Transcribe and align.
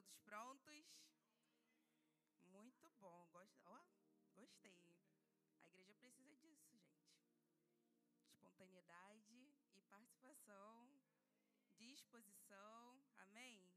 Todos 0.00 0.16
prontos? 0.24 0.86
Muito 2.46 2.88
bom. 3.00 3.28
Gost... 3.32 3.54
Oh, 3.66 3.84
gostei. 4.34 4.96
A 5.60 5.66
igreja 5.66 5.94
precisa 5.94 6.34
disso, 6.38 6.66
gente. 6.70 7.04
Espontaneidade 8.24 9.52
e 9.74 9.82
participação, 9.82 10.88
disposição. 11.76 13.04
Amém? 13.18 13.70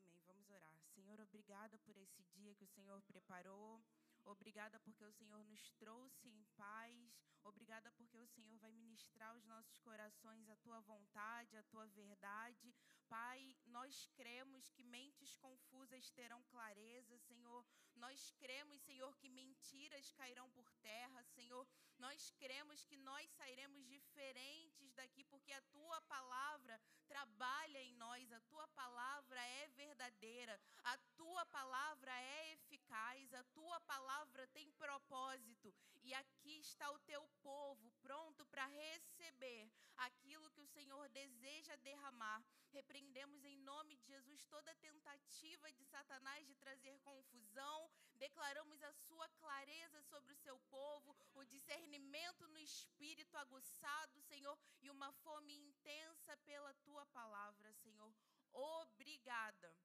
Amém. 0.00 0.20
Vamos 0.26 0.50
orar. 0.50 0.76
Senhor, 0.88 1.20
obrigada 1.20 1.78
por 1.78 1.96
esse 1.96 2.24
dia 2.24 2.52
que 2.56 2.64
o 2.64 2.74
Senhor 2.74 3.00
preparou. 3.02 3.80
Obrigada 4.24 4.80
porque 4.80 5.04
o 5.04 5.12
Senhor 5.12 5.44
nos 5.44 5.70
trouxe 5.74 6.28
em 6.28 6.42
paz. 6.56 7.22
Obrigada 7.44 7.92
porque 7.92 8.18
o 8.18 8.26
Senhor 8.26 8.58
vai 8.58 8.72
ministrar 8.72 9.36
os 9.36 9.44
nossos 9.44 9.78
corações 9.78 10.48
a 10.48 10.56
tua 10.56 10.80
vontade, 10.80 11.56
a 11.56 11.62
tua 11.62 11.86
verdade. 11.86 12.74
Pai, 13.12 13.54
nós 13.66 14.08
cremos 14.14 14.70
que 14.70 14.82
mentes 14.82 15.36
confusas 15.36 16.10
terão 16.12 16.42
clareza, 16.44 17.18
Senhor. 17.18 17.62
Nós 17.94 18.32
cremos, 18.38 18.80
Senhor, 18.80 19.14
que 19.18 19.28
mentiras 19.28 20.10
cairão 20.12 20.50
por 20.52 20.66
terra, 20.80 21.22
Senhor. 21.24 21.68
Nós 21.98 22.30
cremos 22.38 22.86
que 22.86 22.96
nós 22.96 23.30
sairemos 23.32 23.86
diferentes 23.86 24.94
daqui 24.94 25.24
porque 25.24 25.52
a 25.52 25.60
tua 25.76 26.00
palavra 26.02 26.80
trabalha 27.06 27.82
em 27.82 27.94
nós, 27.96 28.32
a 28.32 28.40
tua 28.40 28.66
palavra 28.68 29.40
é 29.60 29.68
verdadeira, 29.68 30.58
a 30.82 30.96
tua 31.14 31.44
palavra 31.44 32.12
é 32.18 32.52
eficaz, 32.54 33.34
a 33.34 33.44
tua 33.52 33.78
palavra 33.82 34.46
tem 34.48 34.70
propósito 34.72 35.74
e 36.02 36.14
aqui 36.14 36.60
está 36.60 36.90
o 36.90 36.98
teu 37.00 37.28
povo 37.42 37.92
pronto 38.00 38.46
para 38.46 38.66
receber 38.66 39.70
aquilo 40.06 40.50
que 40.50 40.60
o 40.60 40.66
Senhor 40.66 41.08
deseja 41.08 41.76
derramar. 41.76 42.42
Repreendemos 42.70 43.44
em 43.44 43.56
nome 43.58 43.96
de 43.96 44.06
Jesus 44.06 44.44
toda 44.46 44.74
tentativa 44.76 45.72
de 45.72 45.84
Satanás 45.84 46.46
de 46.46 46.54
trazer 46.54 46.98
confusão, 47.00 47.90
declaramos 48.14 48.82
a 48.82 48.92
sua 48.92 49.28
clareza 49.40 50.00
sobre 50.02 50.32
o 50.32 50.36
seu 50.36 50.58
povo, 50.76 51.16
o 51.34 51.44
discernimento 51.44 52.48
no 52.48 52.58
espírito 52.58 53.36
aguçado, 53.36 54.22
Senhor, 54.22 54.58
e 54.80 54.90
uma 54.90 55.12
fome 55.24 55.54
intensa 55.54 56.36
pela 56.38 56.72
tua 56.74 57.04
palavra, 57.06 57.72
Senhor. 57.74 58.12
Obrigada. 58.52 59.76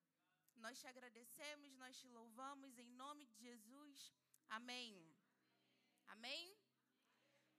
Nós 0.56 0.80
te 0.80 0.88
agradecemos, 0.88 1.76
nós 1.76 1.98
te 2.00 2.08
louvamos 2.08 2.78
em 2.78 2.90
nome 2.92 3.26
de 3.26 3.38
Jesus. 3.38 4.14
Amém. 4.50 5.16
Amém? 6.08 6.58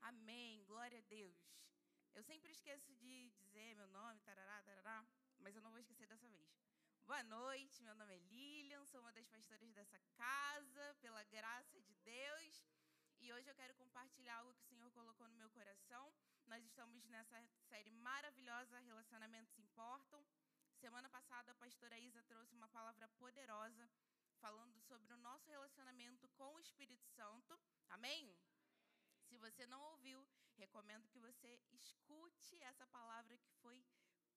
Amém. 0.01 0.65
Glória 0.65 0.99
a 0.99 1.03
Deus. 1.03 1.37
Eu 2.19 2.25
sempre 2.25 2.51
esqueço 2.51 2.93
de 2.95 3.31
dizer 3.31 3.77
meu 3.77 3.87
nome, 3.91 4.19
tarará, 4.23 4.61
tarará, 4.65 5.07
mas 5.39 5.55
eu 5.55 5.63
não 5.63 5.71
vou 5.71 5.79
esquecer 5.79 6.05
dessa 6.09 6.29
vez. 6.29 6.49
Boa 7.07 7.23
noite, 7.23 7.81
meu 7.81 7.95
nome 7.95 8.13
é 8.13 8.19
Lilian, 8.19 8.85
sou 8.87 9.01
uma 9.01 9.13
das 9.13 9.29
pastoras 9.29 9.71
dessa 9.71 10.01
casa, 10.17 10.97
pela 11.01 11.23
graça 11.23 11.81
de 11.81 11.95
Deus. 11.99 12.67
E 13.21 13.33
hoje 13.33 13.49
eu 13.49 13.55
quero 13.55 13.73
compartilhar 13.77 14.39
algo 14.39 14.53
que 14.55 14.65
o 14.65 14.67
Senhor 14.67 14.91
colocou 14.91 15.29
no 15.29 15.37
meu 15.37 15.49
coração. 15.51 16.13
Nós 16.49 16.65
estamos 16.65 17.07
nessa 17.07 17.41
série 17.69 17.93
maravilhosa, 17.93 18.81
Relacionamentos 18.81 19.57
Importam. 19.57 20.27
Semana 20.81 21.09
passada, 21.09 21.53
a 21.53 21.55
pastora 21.55 21.97
Isa 22.01 22.25
trouxe 22.25 22.53
uma 22.53 22.69
palavra 22.71 23.07
poderosa 23.11 23.89
falando 24.41 24.81
sobre 24.81 25.13
o 25.13 25.19
nosso 25.19 25.49
relacionamento 25.49 26.29
com 26.31 26.53
o 26.53 26.59
Espírito 26.59 27.07
Santo. 27.07 27.57
Amém? 27.91 28.25
Amém? 28.25 28.37
Se 29.29 29.37
você 29.37 29.67
não 29.67 29.81
ouviu, 29.93 30.27
recomendo 30.65 31.09
que 31.09 31.25
você 31.29 31.61
escute 31.73 32.61
essa 32.71 32.87
palavra 32.89 33.37
que 33.39 33.53
foi 33.63 33.79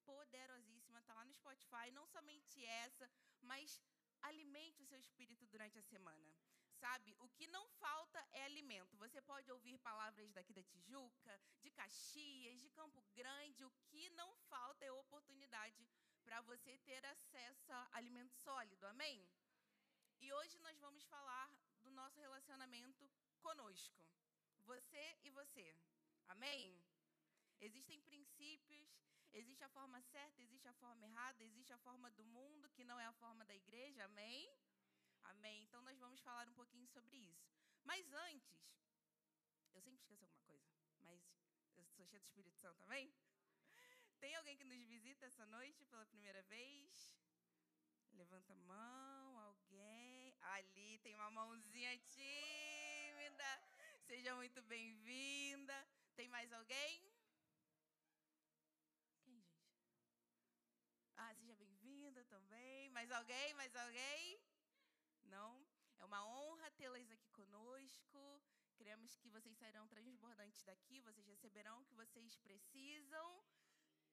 poderosíssima. 0.06 1.00
Está 1.00 1.14
lá 1.14 1.26
no 1.26 1.34
Spotify. 1.34 1.90
Não 1.92 2.06
somente 2.06 2.64
essa, 2.66 3.10
mas 3.42 3.82
alimente 4.22 4.82
o 4.82 4.86
seu 4.86 5.00
espírito 5.00 5.46
durante 5.48 5.78
a 5.80 5.82
semana. 5.94 6.32
Sabe, 6.80 7.16
o 7.20 7.30
que 7.30 7.46
não 7.48 7.68
falta 7.84 8.20
é 8.32 8.44
alimento. 8.44 8.98
Você 8.98 9.22
pode 9.22 9.52
ouvir 9.52 9.78
palavras 9.80 10.32
daqui 10.32 10.54
da 10.54 10.64
Tijuca, 10.64 11.40
de 11.60 11.70
Caxias, 11.70 12.60
de 12.60 12.70
Campo 12.70 13.02
Grande. 13.14 13.64
O 13.64 13.72
que 13.90 14.10
não 14.12 14.34
falta 14.54 14.84
é 14.86 14.92
oportunidade 14.92 15.88
para 16.24 16.42
você 16.42 16.78
ter 16.80 17.06
acesso 17.06 17.72
a 17.72 17.90
alimento 17.98 18.34
sólido. 18.36 18.86
Amém? 18.88 19.30
E 20.20 20.32
hoje 20.34 20.58
nós 20.60 20.80
vamos 20.80 21.04
falar 21.06 21.52
do 21.84 21.92
nosso 21.92 22.20
relacionamento 22.20 23.10
conosco. 23.42 24.08
Você 24.66 25.18
e 25.24 25.30
você. 25.32 25.76
Amém? 26.34 26.82
Existem 27.60 28.00
princípios, 28.02 28.90
existe 29.34 29.64
a 29.64 29.70
forma 29.70 30.02
certa, 30.02 30.42
existe 30.42 30.68
a 30.68 30.74
forma 30.74 31.06
errada, 31.06 31.44
existe 31.44 31.74
a 31.74 31.78
forma 31.78 32.10
do 32.12 32.24
mundo, 32.24 32.70
que 32.70 32.84
não 32.84 33.00
é 33.00 33.06
a 33.06 33.14
forma 33.14 33.44
da 33.46 33.56
igreja. 33.56 34.04
Amém? 34.06 34.50
Amém. 35.24 35.64
Então 35.64 35.82
nós 35.82 36.00
vamos 36.00 36.22
falar 36.22 36.48
um 36.48 36.54
pouquinho 36.54 36.88
sobre 36.88 37.18
isso. 37.18 37.52
Mas 37.84 38.12
antes, 38.14 38.60
eu 39.74 39.82
sempre 39.82 40.00
esqueço 40.02 40.24
alguma 40.24 40.42
coisa, 40.42 40.66
mas 41.00 41.22
eu 41.78 41.86
sou 41.96 42.06
cheia 42.06 42.20
do 42.20 42.26
Espírito 42.26 42.58
Santo 42.58 42.80
também. 42.80 43.14
Tem 44.20 44.36
alguém 44.36 44.56
que 44.56 44.64
nos 44.64 44.84
visita 44.84 45.26
essa 45.26 45.46
noite 45.46 45.84
pela 45.86 46.06
primeira 46.06 46.42
vez? 46.44 47.14
Levanta 48.14 48.54
a 48.54 48.56
mão, 48.56 49.40
alguém. 49.40 50.36
Ali 50.54 51.00
tem 51.00 51.16
uma 51.16 51.32
mãozinha 51.32 51.98
tímida. 52.00 53.52
Seja 54.08 54.36
muito 54.36 54.62
bem-vinda. 54.64 56.01
Tem 56.16 56.28
mais 56.30 56.52
alguém? 56.52 57.12
Quem, 59.24 59.42
gente? 59.42 59.80
Ah, 61.18 61.34
seja 61.36 61.56
bem-vinda 61.56 62.24
também. 62.26 62.90
Mais 62.90 63.12
alguém? 63.12 63.54
Mais 63.54 63.76
alguém? 63.76 64.42
Não? 65.26 65.66
É 66.00 66.06
uma 66.06 66.26
honra 66.26 66.72
tê-las 66.72 67.10
aqui 67.12 67.30
conosco. 67.32 68.42
Queremos 68.76 69.16
que 69.18 69.30
vocês 69.30 69.58
sairão 69.58 69.88
transbordantes 69.88 70.64
daqui. 70.64 71.00
Vocês 71.02 71.28
receberão 71.28 71.80
o 71.82 71.86
que 71.86 71.96
vocês 71.96 72.36
precisam. 72.38 73.44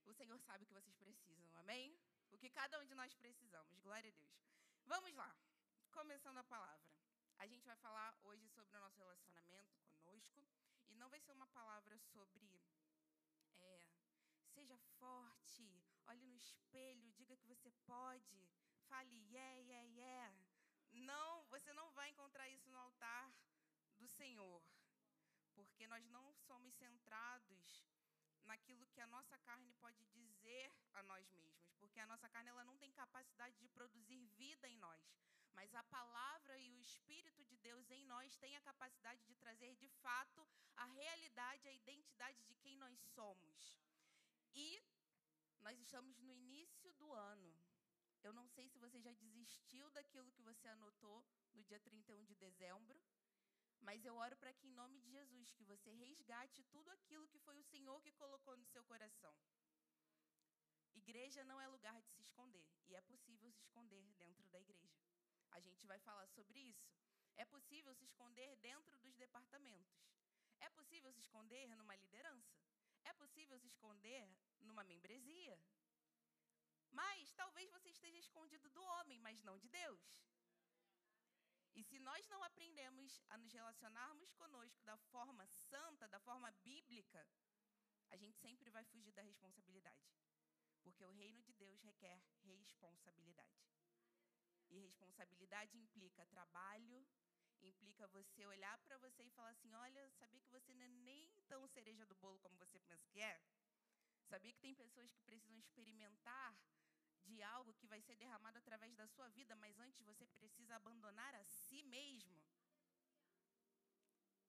O 0.05 0.13
Senhor 0.15 0.39
sabe 0.41 0.65
o 0.65 0.67
que 0.67 0.75
vocês 0.75 0.97
precisam. 0.97 1.55
Amém? 1.57 1.99
o 2.31 2.39
que 2.39 2.51
cada 2.51 2.79
um 2.81 2.85
de 2.85 2.95
nós 2.95 3.15
precisamos. 3.15 3.79
Glória 3.81 4.11
a 4.11 4.13
Deus. 4.13 4.39
Vamos 4.87 5.13
lá. 5.15 5.35
Começando 5.91 6.39
a 6.39 6.45
palavra. 6.45 6.87
A 7.39 7.47
gente 7.47 7.65
vai 7.67 7.77
falar 7.77 8.15
hoje 8.23 8.49
sobre 8.49 8.77
o 8.77 8.81
nosso 8.81 8.99
relacionamento 8.99 9.88
conosco. 10.19 10.45
E 10.91 10.95
não 10.97 11.09
vai 11.09 11.21
ser 11.21 11.33
uma 11.33 11.47
palavra 11.49 11.97
sobre. 11.99 12.51
É, 13.61 13.81
seja 14.55 14.77
forte, 14.99 15.85
olhe 16.07 16.27
no 16.27 16.37
espelho, 16.37 17.13
diga 17.13 17.37
que 17.37 17.47
você 17.47 17.71
pode. 17.87 18.49
Fale, 18.89 19.17
yeah, 19.31 19.57
yeah, 19.61 19.85
yeah. 19.89 20.37
Não, 20.93 21.45
você 21.47 21.73
não 21.73 21.91
vai 21.93 22.11
encontrar 22.11 22.49
isso 22.49 22.69
no 22.71 22.79
altar 22.79 23.33
do 23.99 24.09
Senhor. 24.09 24.63
Porque 25.55 25.87
nós 25.87 26.07
não 26.09 26.33
somos 26.33 26.75
centrados 26.75 27.85
naquilo 28.45 28.87
que 28.87 29.01
a 29.01 29.07
nossa 29.07 29.37
carne 29.39 29.73
pode 29.75 30.05
dizer 30.07 30.73
a 30.95 31.03
nós 31.03 31.29
mesmos, 31.33 31.75
porque 31.79 32.01
a 32.01 32.07
nossa 32.07 32.29
carne 32.29 32.49
ela 32.49 32.65
não 32.65 32.79
tem 32.79 32.91
capacidade 32.93 33.59
de 33.59 33.69
produzir 33.69 34.25
vida 34.39 34.67
em 34.69 34.79
nós, 34.79 35.05
mas 35.55 35.75
a 35.75 35.83
palavra 35.85 36.59
e 36.59 36.71
o 36.71 36.81
espírito 36.81 37.45
de 37.45 37.57
Deus 37.59 37.91
em 37.91 38.05
nós 38.05 38.37
tem 38.37 38.57
a 38.57 38.61
capacidade 38.61 39.23
de 39.25 39.35
trazer 39.35 39.75
de 39.77 39.89
fato 40.03 40.47
a 40.77 40.85
realidade, 40.87 41.69
a 41.69 41.73
identidade 41.73 42.43
de 42.45 42.55
quem 42.57 42.77
nós 42.77 42.99
somos. 43.15 43.77
E 44.55 44.83
nós 45.61 45.79
estamos 45.81 46.19
no 46.19 46.33
início 46.33 46.93
do 46.95 47.13
ano. 47.13 47.55
Eu 48.23 48.33
não 48.33 48.49
sei 48.49 48.69
se 48.69 48.79
você 48.79 49.01
já 49.01 49.13
desistiu 49.13 49.91
daquilo 49.91 50.33
que 50.33 50.43
você 50.43 50.67
anotou 50.69 51.25
no 51.55 51.63
dia 51.65 51.81
31 51.81 52.25
de 52.25 52.35
dezembro. 52.35 53.01
Mas 53.81 54.05
eu 54.05 54.15
oro 54.17 54.37
para 54.37 54.53
que, 54.53 54.67
em 54.67 54.73
nome 54.73 54.99
de 54.99 55.09
Jesus, 55.11 55.53
que 55.53 55.65
você 55.65 55.93
resgate 55.93 56.65
tudo 56.65 56.91
aquilo 56.91 57.29
que 57.29 57.39
foi 57.39 57.59
o 57.59 57.65
Senhor 57.65 58.01
que 58.03 58.13
colocou 58.13 58.57
no 58.57 58.67
seu 58.67 58.83
coração. 58.85 59.35
Igreja 60.95 61.45
não 61.45 61.61
é 61.61 61.69
lugar 61.69 62.01
de 62.03 62.11
se 62.11 62.23
esconder. 62.23 62.67
E 62.89 62.95
é 62.95 63.01
possível 63.01 63.51
se 63.53 63.63
esconder 63.63 64.03
dentro 64.19 64.49
da 64.49 64.61
igreja. 64.61 64.88
A 65.59 65.61
gente 65.61 65.85
vai 65.87 65.99
falar 65.99 66.27
sobre 66.29 66.59
isso. 66.73 66.89
É 67.37 67.45
possível 67.45 67.93
se 67.95 68.05
esconder 68.05 68.51
dentro 68.69 68.97
dos 68.99 69.17
departamentos. 69.17 69.99
É 70.61 70.69
possível 70.71 71.13
se 71.13 71.21
esconder 71.21 71.67
numa 71.77 71.97
liderança. 71.97 72.57
É 73.05 73.13
possível 73.13 73.59
se 73.59 73.67
esconder 73.67 74.25
numa 74.61 74.85
membresia. 74.85 75.57
Mas 76.91 77.33
talvez 77.33 77.71
você 77.71 77.91
esteja 77.91 78.19
escondido 78.19 78.69
do 78.71 78.83
homem, 78.83 79.19
mas 79.19 79.43
não 79.43 79.59
de 79.59 79.69
Deus. 79.69 80.25
E 81.75 81.83
se 81.83 81.99
nós 81.99 82.29
não 82.29 82.43
aprendemos 82.43 83.21
a 83.29 83.39
nos 83.39 83.53
relacionarmos 83.53 84.33
conosco 84.33 84.83
da 84.83 84.97
forma 85.13 85.47
santa, 85.47 86.09
da 86.09 86.21
forma 86.21 86.51
bíblica, 86.69 87.27
a 88.11 88.17
gente 88.17 88.39
sempre 88.39 88.71
vai 88.71 88.85
fugir 88.85 89.13
da 89.13 89.23
responsabilidade. 89.23 90.09
Porque 90.83 91.05
o 91.05 91.11
reino 91.11 91.43
de 91.43 91.53
Deus 91.53 91.81
requer 91.83 92.21
responsabilidade. 92.43 93.78
E 94.71 94.79
responsabilidade 94.81 95.77
implica 95.79 96.27
trabalho, 96.27 97.07
implica 97.63 98.07
você 98.09 98.47
olhar 98.47 98.77
para 98.79 98.99
você 98.99 99.25
e 99.25 99.31
falar 99.31 99.51
assim: 99.51 99.73
olha, 99.75 100.11
sabia 100.11 100.41
que 100.41 100.51
você 100.51 100.73
não 100.75 100.85
é 100.85 100.89
nem 100.89 101.29
tão 101.49 101.67
cereja 101.67 102.05
do 102.07 102.15
bolo 102.15 102.39
como 102.39 102.57
você 102.57 102.79
pensa 102.81 103.07
que 103.09 103.21
é? 103.21 103.41
Sabia 104.29 104.53
que 104.53 104.61
tem 104.61 104.75
pessoas 104.75 105.11
que 105.13 105.23
precisam 105.23 105.59
experimentar 105.59 106.57
de 107.25 107.43
algo 107.43 107.75
que 107.75 107.87
vai 107.87 108.01
ser 108.01 108.17
derramado 108.17 108.59
através 108.59 108.95
da 108.95 109.07
sua 109.07 109.29
vida, 109.29 109.55
mas 109.57 109.79
antes 109.79 110.01
você 110.01 110.27
precisa 110.27 110.77
abandonar 110.77 111.35
a 111.35 111.45
si 111.45 111.83
mesmo. 111.85 112.43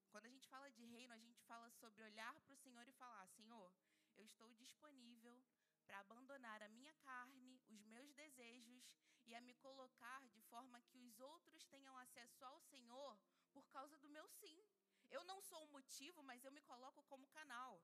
Quando 0.09 0.25
a 0.25 0.29
gente 0.29 0.47
fala 0.47 0.71
de 0.71 0.83
reino, 0.85 1.13
a 1.13 1.19
gente 1.19 1.41
fala 1.43 1.69
sobre 1.71 2.03
olhar 2.03 2.39
para 2.41 2.53
o 2.53 2.57
Senhor 2.57 2.87
e 2.87 2.91
falar: 2.93 3.27
Senhor, 3.27 3.71
eu 4.15 4.25
estou 4.25 4.53
disponível 4.53 5.43
para 5.85 5.99
abandonar 5.99 6.61
a 6.61 6.69
minha 6.69 6.93
carne, 6.95 7.58
os 7.75 7.85
meus 7.85 8.11
desejos 8.13 8.83
e 9.25 9.35
a 9.35 9.41
me 9.41 9.53
colocar 9.55 10.21
de 10.29 10.41
forma 10.41 10.81
que 10.81 10.97
os 10.97 11.19
outros 11.19 11.65
tenham 11.67 11.95
acesso 11.97 12.43
ao 12.43 12.59
Senhor 12.61 13.19
por 13.51 13.67
causa 13.69 13.97
do 13.97 14.09
meu 14.09 14.27
sim. 14.27 14.65
Eu 15.09 15.23
não 15.23 15.41
sou 15.41 15.63
o 15.65 15.71
motivo, 15.77 16.23
mas 16.23 16.43
eu 16.43 16.51
me 16.51 16.61
coloco 16.61 17.03
como 17.03 17.27
canal. 17.27 17.81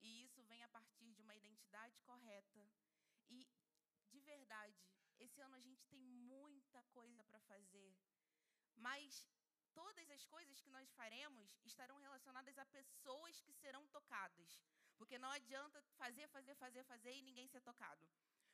E 0.00 0.24
isso 0.24 0.42
vem 0.44 0.62
a 0.62 0.68
partir 0.68 1.12
de 1.12 1.22
uma 1.22 1.36
identidade 1.36 1.98
correta. 2.00 2.68
E, 3.28 3.48
de 4.10 4.20
verdade, 4.20 4.78
esse 5.18 5.40
ano 5.40 5.56
a 5.56 5.60
gente 5.60 5.84
tem 5.86 6.00
muita 6.00 6.82
coisa 6.98 7.24
para 7.24 7.40
fazer. 7.40 7.96
Mas 8.76 9.26
todas 9.74 10.08
as 10.10 10.24
coisas 10.24 10.60
que 10.60 10.70
nós 10.70 10.90
faremos 10.92 11.56
estarão 11.64 11.98
relacionadas 11.98 12.58
a 12.58 12.66
pessoas 12.66 13.40
que 13.40 13.52
serão 13.52 13.86
tocadas. 13.88 14.60
Porque 14.96 15.18
não 15.18 15.30
adianta 15.30 15.82
fazer, 15.96 16.28
fazer, 16.28 16.54
fazer, 16.54 16.84
fazer 16.84 17.12
e 17.14 17.22
ninguém 17.22 17.48
ser 17.48 17.60
tocado. 17.60 18.08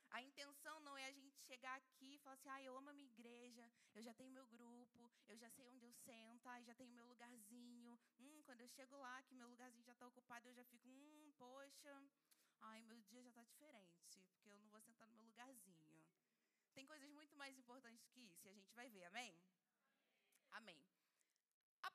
A 0.09 0.21
intenção 0.21 0.79
não 0.81 0.97
é 0.97 1.07
a 1.07 1.11
gente 1.11 1.37
chegar 1.41 1.75
aqui 1.75 2.15
e 2.15 2.17
falar 2.19 2.35
assim, 2.35 2.49
ah, 2.49 2.61
eu 2.61 2.75
amo 2.77 2.89
a 2.89 2.93
minha 2.93 3.07
igreja, 3.07 3.69
eu 3.93 4.01
já 4.01 4.13
tenho 4.13 4.31
meu 4.31 4.45
grupo, 4.47 5.11
eu 5.27 5.37
já 5.37 5.49
sei 5.49 5.67
onde 5.69 5.85
eu 5.85 5.93
sento, 5.93 6.47
já 6.63 6.73
tenho 6.75 6.91
meu 6.91 7.05
lugarzinho. 7.05 7.99
Hum, 8.19 8.41
quando 8.45 8.61
eu 8.61 8.67
chego 8.69 8.95
lá, 8.97 9.21
que 9.23 9.35
meu 9.35 9.47
lugarzinho 9.47 9.83
já 9.83 9.93
está 9.93 10.07
ocupado, 10.07 10.47
eu 10.47 10.53
já 10.53 10.63
fico, 10.65 10.87
hum, 10.87 11.33
poxa, 11.37 12.03
ai, 12.61 12.81
meu 12.83 13.01
dia 13.01 13.21
já 13.23 13.29
está 13.29 13.43
diferente, 13.43 14.21
porque 14.29 14.49
eu 14.49 14.57
não 14.57 14.69
vou 14.69 14.81
sentar 14.81 15.07
no 15.07 15.15
meu 15.15 15.25
lugarzinho. 15.25 16.03
Tem 16.73 16.85
coisas 16.85 17.09
muito 17.11 17.35
mais 17.37 17.57
importantes 17.57 18.05
que 18.07 18.21
isso, 18.21 18.47
e 18.47 18.49
a 18.49 18.53
gente 18.53 18.73
vai 18.73 18.89
ver, 18.89 19.05
amém? 19.05 19.37
Amém. 20.51 20.75
amém. 20.75 20.94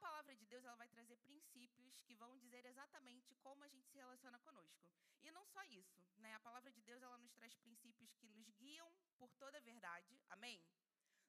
Palavra 0.00 0.34
de 0.34 0.46
Deus 0.46 0.64
ela 0.64 0.76
vai 0.76 0.88
trazer 0.88 1.16
princípios 1.18 2.00
que 2.02 2.14
vão 2.14 2.36
dizer 2.38 2.64
exatamente 2.64 3.34
como 3.36 3.62
a 3.62 3.68
gente 3.68 3.86
se 3.88 3.98
relaciona 3.98 4.38
conosco. 4.40 4.80
E 5.22 5.30
não 5.30 5.44
só 5.46 5.62
isso, 5.64 6.02
né? 6.16 6.34
A 6.34 6.40
palavra 6.40 6.70
de 6.72 6.80
Deus 6.80 7.02
ela 7.02 7.18
nos 7.18 7.34
traz 7.34 7.54
princípios 7.56 8.14
que 8.14 8.28
nos 8.28 8.48
guiam 8.52 8.90
por 9.18 9.30
toda 9.34 9.58
a 9.58 9.60
verdade, 9.60 10.18
amém? 10.30 10.64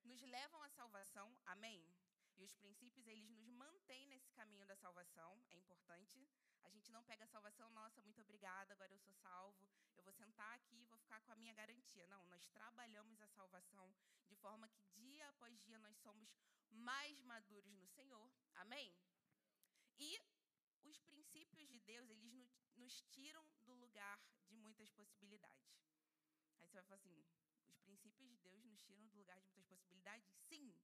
Nos 0.04 0.22
levam 0.22 0.64
à 0.64 0.70
salvação, 0.70 1.38
amém? 1.46 1.86
E 2.38 2.44
os 2.44 2.56
princípios 2.56 3.06
eles 3.08 3.30
nos 3.30 3.46
mantêm 3.46 4.08
nesse 4.08 4.32
caminho 4.32 4.66
da 4.66 4.76
salvação, 4.76 5.44
é 5.50 5.56
importante. 5.56 6.28
A 6.64 6.70
gente 6.70 6.92
não 6.92 7.04
pega 7.04 7.26
a 7.26 7.28
salvação, 7.28 7.70
nossa, 7.72 8.02
muito 8.02 8.22
obrigada, 8.22 8.74
agora 8.74 8.94
eu 8.94 9.00
sou 9.00 9.14
salvo, 9.14 9.68
eu 9.98 10.04
vou 10.04 10.14
sentar 10.14 10.56
aqui 10.56 10.82
e 10.82 10.86
vou 10.86 10.98
ficar 10.98 11.20
com 11.22 11.34
a 11.34 11.36
minha 11.36 11.54
garantia. 11.54 12.08
Não, 12.08 12.24
nós 12.28 12.48
trabalhamos 12.48 13.22
a 13.22 13.28
salvação 13.28 13.94
de 14.28 14.36
forma 14.36 14.70
que 14.70 14.82
dia 14.96 15.28
após 15.30 15.60
dia 15.62 15.78
nós 15.80 15.98
somos 15.98 16.30
mais 16.72 17.22
maduros 17.22 17.74
no 17.76 17.88
Senhor. 17.88 18.32
Amém? 18.56 18.96
E 19.98 20.20
os 20.84 21.00
princípios 21.02 21.68
de 21.70 21.80
Deus, 21.80 22.10
eles 22.10 22.34
nos 22.76 23.02
tiram 23.02 23.46
do 23.66 23.74
lugar 23.74 24.20
de 24.48 24.58
muitas 24.58 24.90
possibilidades. 24.92 25.72
Aí 26.60 26.68
você 26.68 26.76
vai 26.76 26.84
falar 26.84 26.96
assim: 26.96 27.24
os 27.68 27.80
princípios 27.80 28.28
de 28.30 28.38
Deus 28.38 28.64
nos 28.64 28.82
tiram 28.82 29.06
do 29.08 29.18
lugar 29.18 29.40
de 29.42 29.50
muitas 29.52 29.66
possibilidades? 29.68 30.28
Sim. 30.50 30.76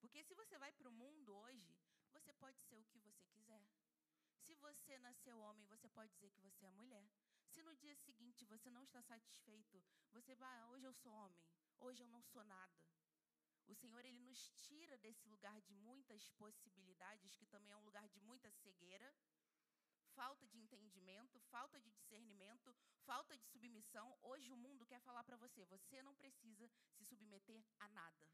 Porque 0.00 0.22
se 0.22 0.34
você 0.34 0.58
vai 0.58 0.72
para 0.72 0.88
o 0.88 0.92
mundo 0.92 1.34
hoje, 1.34 1.76
você 2.12 2.32
pode 2.34 2.60
ser 2.62 2.78
o 2.78 2.84
que 2.86 2.98
você 3.00 3.26
quiser. 3.26 3.66
Se 4.44 4.54
você 4.54 4.98
nasceu 4.98 5.38
homem, 5.38 5.66
você 5.66 5.88
pode 5.88 6.12
dizer 6.12 6.30
que 6.30 6.40
você 6.40 6.66
é 6.66 6.70
mulher. 6.70 7.08
Se 7.48 7.62
no 7.62 7.74
dia 7.74 7.94
seguinte 7.96 8.44
você 8.44 8.70
não 8.70 8.84
está 8.84 9.02
satisfeito, 9.02 9.82
você 10.12 10.34
vai, 10.34 10.58
ah, 10.60 10.68
hoje 10.68 10.86
eu 10.86 10.94
sou 10.94 11.12
homem, 11.12 11.42
hoje 11.78 12.02
eu 12.02 12.08
não 12.08 12.22
sou 12.22 12.44
nada. 12.44 12.78
O 13.68 13.74
Senhor 13.74 14.04
ele 14.04 14.20
nos 14.20 14.48
tira 14.66 14.96
desse 14.98 15.26
lugar 15.26 15.60
de 15.62 15.74
muitas 15.74 16.28
possibilidades, 16.30 17.34
que 17.34 17.46
também 17.46 17.72
é 17.72 17.76
um 17.76 17.84
lugar 17.84 18.08
de 18.08 18.20
muita 18.20 18.50
cegueira, 18.50 19.12
falta 20.14 20.46
de 20.46 20.58
entendimento, 20.58 21.38
falta 21.40 21.80
de 21.80 21.90
discernimento, 21.90 22.74
falta 23.04 23.36
de 23.36 23.44
submissão. 23.46 24.16
Hoje 24.22 24.52
o 24.52 24.56
mundo 24.56 24.86
quer 24.86 25.00
falar 25.00 25.24
para 25.24 25.36
você: 25.36 25.64
você 25.64 26.02
não 26.02 26.14
precisa 26.14 26.70
se 26.94 27.04
submeter 27.04 27.64
a 27.78 27.88
nada. 27.88 28.26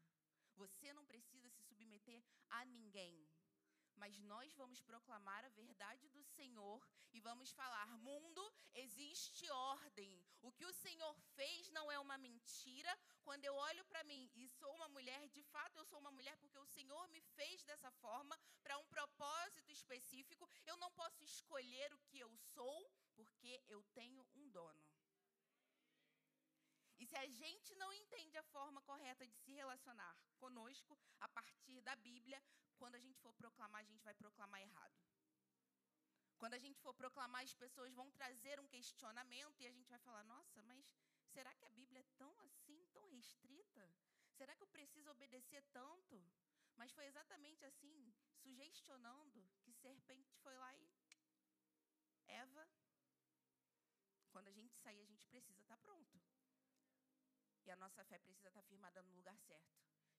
Você 0.55 0.93
não 0.93 1.05
precisa 1.05 1.49
se 1.49 1.63
submeter 1.63 2.23
a 2.49 2.63
ninguém 2.65 3.27
mas 3.97 4.19
nós 4.19 4.53
vamos 4.55 4.81
proclamar 4.81 5.43
a 5.45 5.49
verdade 5.49 6.07
do 6.09 6.23
Senhor 6.23 6.85
e 7.13 7.19
vamos 7.19 7.51
falar: 7.51 7.87
mundo, 7.97 8.43
existe 8.73 9.49
ordem. 9.49 10.25
O 10.41 10.51
que 10.51 10.65
o 10.65 10.73
Senhor 10.73 11.13
fez 11.35 11.69
não 11.71 11.91
é 11.91 11.99
uma 11.99 12.17
mentira. 12.17 12.97
Quando 13.23 13.45
eu 13.45 13.55
olho 13.55 13.85
para 13.85 14.03
mim 14.03 14.29
e 14.35 14.47
sou 14.47 14.73
uma 14.75 14.89
mulher, 14.89 15.27
de 15.29 15.43
fato 15.43 15.77
eu 15.77 15.85
sou 15.85 15.99
uma 15.99 16.11
mulher 16.11 16.35
porque 16.37 16.57
o 16.57 16.65
Senhor 16.65 17.07
me 17.09 17.21
fez 17.21 17.63
dessa 17.63 17.91
forma 17.91 18.37
para 18.61 18.77
um 18.77 18.85
propósito 18.85 19.71
específico. 19.71 20.49
Eu 20.65 20.77
não 20.77 20.91
posso 20.91 21.23
escolher 21.23 21.93
o 21.93 21.99
que 22.09 22.19
eu 22.19 22.35
sou 22.55 22.91
porque 23.15 23.61
eu 23.67 23.83
tenho 23.93 24.25
um 24.35 24.49
dono. 24.49 24.92
Se 27.13 27.17
a 27.17 27.27
gente 27.27 27.75
não 27.75 27.93
entende 27.93 28.35
a 28.39 28.43
forma 28.51 28.81
correta 28.81 29.23
de 29.27 29.35
se 29.41 29.51
relacionar 29.51 30.13
conosco 30.39 30.97
a 31.19 31.29
partir 31.29 31.79
da 31.81 31.95
Bíblia, 31.95 32.41
quando 32.79 32.95
a 32.95 32.99
gente 32.99 33.19
for 33.19 33.31
proclamar, 33.35 33.81
a 33.81 33.89
gente 33.89 34.03
vai 34.03 34.15
proclamar 34.15 34.59
errado. 34.59 34.97
Quando 36.39 36.55
a 36.55 36.57
gente 36.57 36.79
for 36.79 36.91
proclamar, 36.95 37.43
as 37.43 37.53
pessoas 37.53 37.93
vão 37.93 38.09
trazer 38.09 38.59
um 38.59 38.67
questionamento 38.67 39.61
e 39.61 39.67
a 39.67 39.71
gente 39.71 39.91
vai 39.91 39.99
falar: 39.99 40.23
nossa, 40.23 40.63
mas 40.63 40.91
será 41.35 41.53
que 41.53 41.65
a 41.65 41.69
Bíblia 41.69 41.99
é 41.99 42.17
tão 42.17 42.33
assim, 42.41 42.83
tão 42.91 43.05
restrita? 43.05 43.87
Será 44.31 44.55
que 44.55 44.63
eu 44.63 44.73
preciso 44.75 45.11
obedecer 45.11 45.61
tanto? 45.71 46.19
Mas 46.75 46.91
foi 46.93 47.05
exatamente 47.05 47.63
assim, 47.63 48.11
sugestionando, 48.41 49.47
que 49.61 49.71
serpente 49.71 50.35
foi 50.37 50.57
lá 50.57 50.75
e. 50.75 50.89
Eva, 52.25 52.67
quando 54.31 54.47
a 54.47 54.51
gente 54.51 54.75
sair, 54.77 54.99
a 54.99 55.05
gente 55.05 55.23
precisa 55.27 55.52
nossa 57.83 58.03
fé 58.05 58.17
precisa 58.17 58.47
estar 58.47 58.63
firmada 58.63 59.01
no 59.03 59.11
lugar 59.19 59.37
certo. 59.39 59.75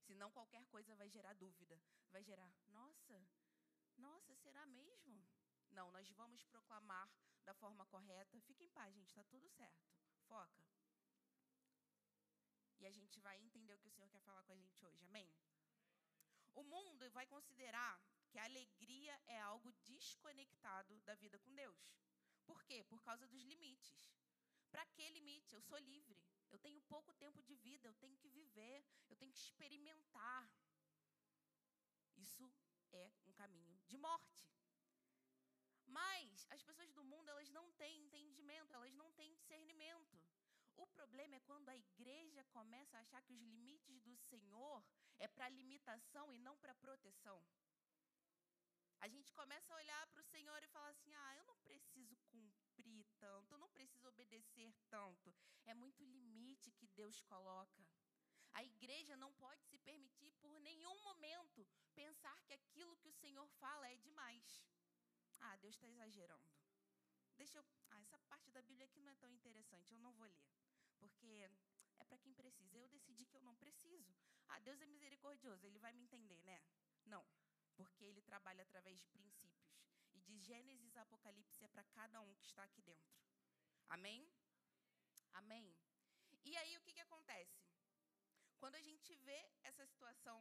Senão 0.06 0.30
qualquer 0.30 0.64
coisa 0.66 0.94
vai 0.96 1.08
gerar 1.08 1.32
dúvida. 1.34 1.80
Vai 2.10 2.22
gerar, 2.22 2.50
nossa, 2.68 3.26
nossa, 3.96 4.34
será 4.36 4.66
mesmo? 4.66 5.26
Não, 5.70 5.90
nós 5.90 6.10
vamos 6.10 6.44
proclamar 6.44 7.08
da 7.42 7.54
forma 7.54 7.86
correta. 7.86 8.40
Fique 8.42 8.64
em 8.64 8.68
paz, 8.70 8.94
gente, 8.94 9.08
está 9.08 9.24
tudo 9.24 9.48
certo. 9.48 9.82
Foca. 10.28 10.62
E 12.80 12.86
a 12.86 12.90
gente 12.90 13.18
vai 13.20 13.40
entender 13.40 13.72
o 13.74 13.78
que 13.78 13.88
o 13.88 13.90
Senhor 13.90 14.10
quer 14.10 14.20
falar 14.20 14.42
com 14.42 14.52
a 14.52 14.56
gente 14.56 14.84
hoje, 14.84 15.02
amém? 15.06 15.32
O 16.54 16.62
mundo 16.62 17.10
vai 17.10 17.26
considerar 17.26 17.98
que 18.28 18.38
a 18.38 18.44
alegria 18.44 19.18
é 19.26 19.40
algo 19.40 19.72
desconectado 19.84 21.00
da 21.00 21.14
vida 21.14 21.38
com 21.38 21.54
Deus. 21.54 21.96
Por 22.44 22.62
quê? 22.64 22.84
Por 22.84 23.02
causa 23.02 23.26
dos 23.26 23.42
limites. 23.42 24.12
Para 24.70 24.84
que 24.86 25.08
limite? 25.08 25.54
Eu 25.54 25.62
sou 25.62 25.78
livre. 25.78 26.20
Eu 26.54 26.58
tenho 26.66 26.80
pouco 26.82 27.12
tempo 27.14 27.42
de 27.42 27.54
vida, 27.66 27.88
eu 27.88 27.94
tenho 28.02 28.16
que 28.16 28.28
viver, 28.28 28.76
eu 29.10 29.16
tenho 29.16 29.32
que 29.32 29.40
experimentar. 29.46 30.42
Isso 32.16 32.44
é 32.92 33.06
um 33.26 33.32
caminho 33.32 33.76
de 33.88 33.98
morte. 33.98 34.44
Mas 35.84 36.46
as 36.50 36.62
pessoas 36.62 36.92
do 36.92 37.02
mundo, 37.02 37.28
elas 37.28 37.50
não 37.50 37.66
têm 37.72 38.04
entendimento, 38.04 38.72
elas 38.72 38.94
não 38.94 39.10
têm 39.18 39.34
discernimento. 39.34 40.16
O 40.76 40.86
problema 40.86 41.34
é 41.34 41.40
quando 41.40 41.68
a 41.70 41.76
igreja 41.76 42.44
começa 42.58 42.96
a 42.96 43.00
achar 43.00 43.20
que 43.22 43.32
os 43.32 43.40
limites 43.40 44.00
do 44.02 44.16
Senhor 44.16 44.84
é 45.18 45.26
para 45.26 45.48
limitação 45.48 46.32
e 46.32 46.38
não 46.38 46.56
para 46.58 46.80
proteção. 46.86 47.44
A 49.00 49.08
gente 49.08 49.32
começa 49.32 49.72
a 49.72 49.76
olhar 49.76 50.06
para 50.06 50.20
o 50.20 50.30
Senhor 50.34 50.62
e 50.62 50.68
falar 50.68 50.90
assim: 50.90 51.12
ah, 51.14 51.36
eu 51.36 51.44
não 51.44 51.58
preciso 51.58 52.16
tanto, 53.24 53.52
eu 53.52 53.58
não 53.58 53.70
preciso 53.76 54.08
obedecer 54.08 54.70
tanto. 54.88 55.34
É 55.64 55.74
muito 55.82 56.04
limite 56.04 56.70
que 56.78 56.86
Deus 57.00 57.20
coloca. 57.32 57.82
A 58.52 58.62
igreja 58.72 59.16
não 59.16 59.32
pode 59.44 59.62
se 59.70 59.78
permitir 59.78 60.30
por 60.42 60.54
nenhum 60.60 60.96
momento 61.08 61.66
pensar 61.94 62.36
que 62.44 62.52
aquilo 62.52 62.96
que 62.96 63.08
o 63.08 63.18
Senhor 63.22 63.48
fala 63.62 63.88
é 63.88 63.96
demais. 63.96 64.62
Ah, 65.40 65.56
Deus 65.56 65.74
está 65.74 65.88
exagerando. 65.88 66.52
Deixa 67.36 67.58
eu. 67.58 67.64
Ah, 67.90 68.00
essa 68.00 68.18
parte 68.30 68.50
da 68.50 68.62
Bíblia 68.62 68.86
aqui 68.86 69.00
não 69.00 69.10
é 69.10 69.14
tão 69.16 69.30
interessante, 69.38 69.92
eu 69.92 69.98
não 69.98 70.12
vou 70.12 70.26
ler. 70.26 70.44
Porque 70.98 71.50
é 71.98 72.04
para 72.04 72.18
quem 72.18 72.32
precisa. 72.32 72.76
Eu 72.76 72.88
decidi 72.88 73.26
que 73.26 73.36
eu 73.36 73.42
não 73.42 73.56
preciso. 73.56 74.14
Ah, 74.48 74.60
Deus 74.60 74.80
é 74.80 74.86
misericordioso, 74.86 75.66
ele 75.66 75.78
vai 75.78 75.92
me 75.92 76.02
entender, 76.02 76.40
né? 76.44 76.62
Não 77.06 77.24
porque 77.74 78.04
ele 78.04 78.22
trabalha 78.22 78.62
através 78.62 78.98
de 79.00 79.08
princípios. 79.08 79.74
De 80.34 80.40
Gênesis 80.50 80.96
Apocalipse 80.96 81.64
é 81.64 81.68
para 81.68 81.84
cada 81.98 82.20
um 82.20 82.34
que 82.34 82.46
está 82.46 82.62
aqui 82.64 82.82
dentro. 82.82 83.14
Amém? 83.88 84.20
Amém. 85.40 85.66
E 86.44 86.56
aí 86.56 86.76
o 86.76 86.80
que, 86.80 86.92
que 86.92 87.04
acontece? 87.06 87.62
Quando 88.58 88.74
a 88.74 88.80
gente 88.88 89.14
vê 89.28 89.40
essa 89.62 89.86
situação, 89.86 90.38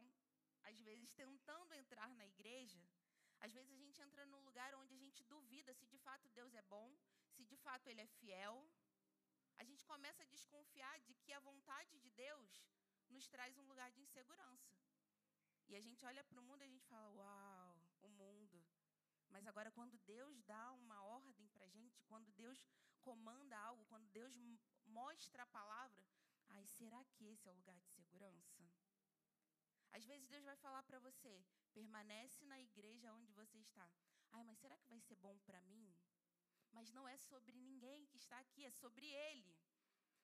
às 0.70 0.80
vezes 0.80 1.12
tentando 1.12 1.72
entrar 1.74 2.10
na 2.16 2.26
igreja, 2.26 2.82
às 3.38 3.52
vezes 3.52 3.70
a 3.70 3.80
gente 3.84 4.02
entra 4.02 4.26
num 4.26 4.42
lugar 4.48 4.74
onde 4.74 4.94
a 4.94 5.02
gente 5.04 5.22
duvida 5.34 5.72
se 5.74 5.86
de 5.86 5.98
fato 5.98 6.28
Deus 6.30 6.52
é 6.54 6.62
bom, 6.62 6.88
se 7.36 7.44
de 7.44 7.56
fato 7.56 7.88
Ele 7.88 8.00
é 8.00 8.06
fiel. 8.18 8.56
a 9.62 9.64
gente 9.68 9.84
começa 9.84 10.24
a 10.24 10.32
desconfiar 10.34 10.98
de 11.06 11.14
que 11.22 11.32
a 11.32 11.44
vontade 11.48 11.96
de 12.04 12.10
Deus 12.10 12.50
nos 13.08 13.28
traz 13.28 13.56
um 13.56 13.66
lugar 13.72 13.90
de 13.92 14.00
insegurança. 14.00 14.74
E 15.68 15.76
a 15.76 15.80
gente 15.80 16.04
olha 16.04 16.24
para 16.24 16.40
o 16.40 16.42
mundo 16.42 16.62
e 16.62 16.64
a 16.64 16.72
gente 16.74 16.86
fala: 16.86 17.08
Uau, 17.20 17.76
o 18.02 18.08
mundo. 18.08 18.43
Mas 19.34 19.48
agora, 19.48 19.70
quando 19.72 19.98
Deus 20.06 20.40
dá 20.44 20.64
uma 20.74 21.02
ordem 21.02 21.48
para 21.48 21.64
a 21.64 21.68
gente, 21.68 22.00
quando 22.04 22.30
Deus 22.32 22.64
comanda 23.00 23.58
algo, 23.58 23.84
quando 23.86 24.08
Deus 24.10 24.32
mostra 24.86 25.42
a 25.42 25.52
palavra, 25.58 26.06
ai, 26.50 26.64
será 26.66 27.02
que 27.04 27.26
esse 27.26 27.48
é 27.48 27.50
o 27.52 27.56
lugar 27.56 27.76
de 27.80 27.88
segurança? 27.88 28.62
Às 29.90 30.04
vezes 30.04 30.28
Deus 30.28 30.44
vai 30.44 30.56
falar 30.56 30.84
para 30.84 31.00
você: 31.00 31.44
permanece 31.72 32.44
na 32.44 32.60
igreja 32.60 33.12
onde 33.12 33.32
você 33.32 33.58
está. 33.58 33.88
Ai, 34.30 34.44
mas 34.44 34.60
será 34.60 34.78
que 34.78 34.88
vai 34.88 35.00
ser 35.00 35.16
bom 35.16 35.36
para 35.40 35.60
mim? 35.62 35.92
Mas 36.70 36.92
não 36.92 37.08
é 37.08 37.16
sobre 37.16 37.58
ninguém 37.58 38.06
que 38.06 38.16
está 38.16 38.38
aqui, 38.38 38.64
é 38.64 38.70
sobre 38.70 39.06
Ele. 39.06 39.56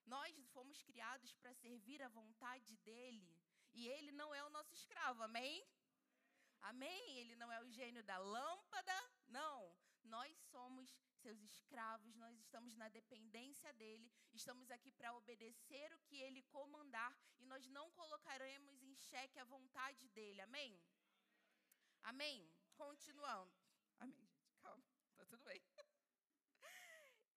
Nós 0.05 0.37
fomos 0.53 0.81
criados 0.83 1.33
para 1.33 1.53
servir 1.53 2.01
a 2.01 2.07
vontade 2.07 2.77
dEle. 2.77 3.37
E 3.73 3.89
Ele 3.89 4.13
não 4.13 4.33
é 4.33 4.41
o 4.45 4.49
nosso 4.49 4.73
escravo, 4.73 5.21
amém? 5.21 5.65
Amém? 6.61 7.17
Ele 7.17 7.35
não 7.35 7.51
é 7.51 7.61
o 7.61 7.69
gênio 7.69 8.03
da 8.03 8.17
lâmpada, 8.17 8.93
não. 9.27 9.75
Nós 10.03 10.35
somos 10.49 10.89
seus 11.21 11.41
escravos, 11.41 12.15
nós 12.15 12.37
estamos 12.39 12.75
na 12.75 12.89
dependência 12.89 13.71
dele, 13.73 14.11
estamos 14.33 14.71
aqui 14.71 14.91
para 14.91 15.13
obedecer 15.13 15.93
o 15.93 15.99
que 16.01 16.17
ele 16.17 16.41
comandar 16.43 17.15
e 17.39 17.45
nós 17.45 17.67
não 17.67 17.91
colocaremos 17.91 18.81
em 18.81 18.95
xeque 18.95 19.37
a 19.39 19.45
vontade 19.45 20.07
dele. 20.09 20.41
Amém? 20.41 20.81
Amém? 22.03 22.51
Continuando. 22.75 23.53
Amém, 23.99 24.17
gente. 24.25 24.57
Calma, 24.61 24.83
tá 25.15 25.25
tudo 25.25 25.43
bem. 25.43 25.61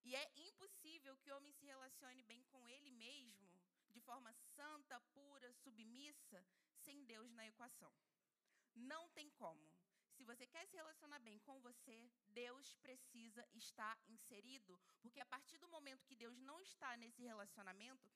E 0.04 0.14
é 0.14 0.30
impossível 0.36 1.16
que 1.16 1.30
o 1.30 1.36
homem 1.36 1.52
se 1.52 1.64
relacione 1.64 2.22
bem 2.22 2.42
com 2.44 2.68
ele 2.68 2.90
mesmo, 2.90 3.58
de 3.90 4.00
forma 4.00 4.32
santa, 4.54 5.00
pura, 5.12 5.52
submissa, 5.52 6.44
sem 6.76 7.04
Deus 7.04 7.32
na 7.32 7.46
equação. 7.46 7.92
Não 8.74 9.08
tem 9.10 9.30
como. 9.30 9.68
Se 10.16 10.22
você 10.22 10.46
quer 10.46 10.66
se 10.66 10.76
relacionar 10.76 11.18
bem 11.18 11.38
com 11.40 11.60
você, 11.60 12.10
Deus 12.28 12.74
precisa 12.76 13.46
estar 13.52 13.98
inserido. 14.08 14.80
Porque 15.02 15.20
a 15.20 15.26
partir 15.26 15.58
do 15.58 15.68
momento 15.68 16.06
que 16.06 16.14
Deus 16.14 16.38
não 16.38 16.60
está 16.60 16.96
nesse 16.96 17.22
relacionamento, 17.22 18.08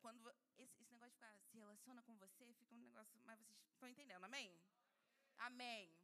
quando 0.00 0.32
esse, 0.56 0.80
esse 0.80 0.92
negócio 0.92 1.10
de 1.10 1.16
ficar 1.16 1.38
se 1.40 1.58
relaciona 1.58 2.02
com 2.02 2.16
você, 2.16 2.52
fica 2.54 2.74
um 2.74 2.78
negócio. 2.78 3.20
Mas 3.24 3.38
vocês 3.38 3.72
estão 3.72 3.88
entendendo, 3.88 4.24
amém? 4.24 4.58
Amém. 5.38 5.94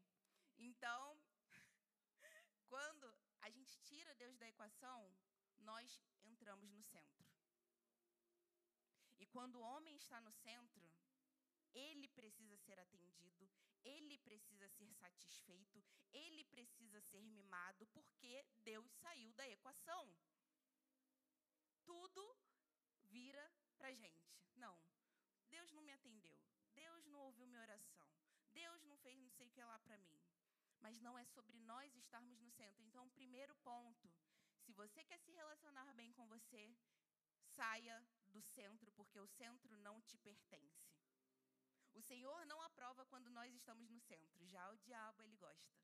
Então, 0.59 1.19
quando 2.69 3.15
a 3.41 3.51
gente 3.51 3.79
tira 3.81 4.15
Deus 4.15 4.37
da 4.37 4.49
equação, 4.49 5.13
nós 5.59 6.01
entramos 6.25 6.71
no 6.71 6.83
centro. 6.83 7.27
E 9.19 9.27
quando 9.27 9.57
o 9.57 9.63
homem 9.63 9.97
está 9.97 10.21
no 10.21 10.33
centro, 10.33 10.91
ele 11.75 12.09
precisa 12.09 12.57
ser 12.59 12.79
atendido, 12.79 13.49
ele 13.85 14.19
precisa 14.19 14.69
ser 14.69 14.93
satisfeito, 14.95 15.83
ele 16.13 16.45
precisa 16.45 17.01
ser 17.01 17.23
mimado, 17.23 17.87
porque 17.89 18.45
Deus 18.59 18.91
saiu 18.93 19.33
da 19.35 19.49
equação. 19.49 20.05
Tudo 21.85 22.37
gente. 23.95 24.31
Não, 24.57 24.79
Deus 25.49 25.71
não 25.73 25.83
me 25.83 25.93
atendeu, 25.93 26.39
Deus 26.75 27.07
não 27.07 27.21
ouviu 27.21 27.47
minha 27.47 27.61
oração, 27.61 28.07
Deus 28.53 28.83
não 28.85 28.97
fez 28.99 29.19
não 29.21 29.31
sei 29.31 29.47
o 29.49 29.51
que 29.51 29.63
lá 29.63 29.79
para 29.79 29.99
mim. 29.99 30.19
Mas 30.81 31.01
não 31.01 31.19
é 31.19 31.25
sobre 31.27 31.59
nós 31.61 31.95
estarmos 31.95 32.41
no 32.41 32.51
centro. 32.51 32.83
Então, 32.83 33.09
primeiro 33.11 33.55
ponto: 33.57 34.11
se 34.61 34.73
você 34.73 35.05
quer 35.05 35.19
se 35.19 35.31
relacionar 35.31 35.93
bem 35.95 36.13
com 36.13 36.27
você, 36.27 36.75
saia 37.55 38.03
do 38.29 38.41
centro, 38.41 38.91
porque 38.93 39.19
o 39.19 39.27
centro 39.27 39.77
não 39.79 40.01
te 40.01 40.17
pertence. 40.19 40.91
O 41.93 42.01
Senhor 42.03 42.47
não 42.47 42.63
aprova 42.63 43.05
quando 43.07 43.29
nós 43.31 43.53
estamos 43.53 43.91
no 43.91 44.01
centro, 44.01 44.47
já 44.47 44.71
o 44.71 44.79
diabo 44.79 45.23
ele 45.23 45.37
gosta. 45.37 45.79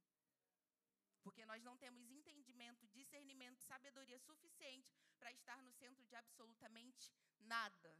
Porque 1.22 1.44
nós 1.44 1.62
não 1.62 1.76
temos 1.76 2.08
entendimento, 2.56 2.86
discernimento, 2.88 3.60
sabedoria 3.60 4.18
suficiente 4.18 4.92
para 5.18 5.30
estar 5.32 5.62
no 5.62 5.72
centro 5.72 6.04
de 6.06 6.14
absolutamente 6.16 7.12
nada. 7.40 7.94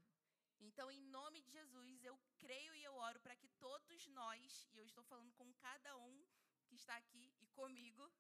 Então, 0.59 0.91
em 0.91 1.01
nome 1.01 1.43
de 1.43 1.51
Jesus, 1.51 2.05
eu 2.05 2.19
creio 2.39 2.75
e 2.75 2.83
eu 2.83 2.95
oro 2.95 3.21
para 3.21 3.37
que 3.37 3.49
todos 3.59 4.07
nós, 4.09 4.67
e 4.73 4.79
eu 4.79 4.87
estou 4.87 5.05
falando 5.05 5.33
com 5.35 5.53
cada 5.55 5.97
um 5.99 6.27
que 6.67 6.75
está 6.75 6.97
aqui 6.97 7.35
e 7.41 7.47
comigo, 7.49 8.11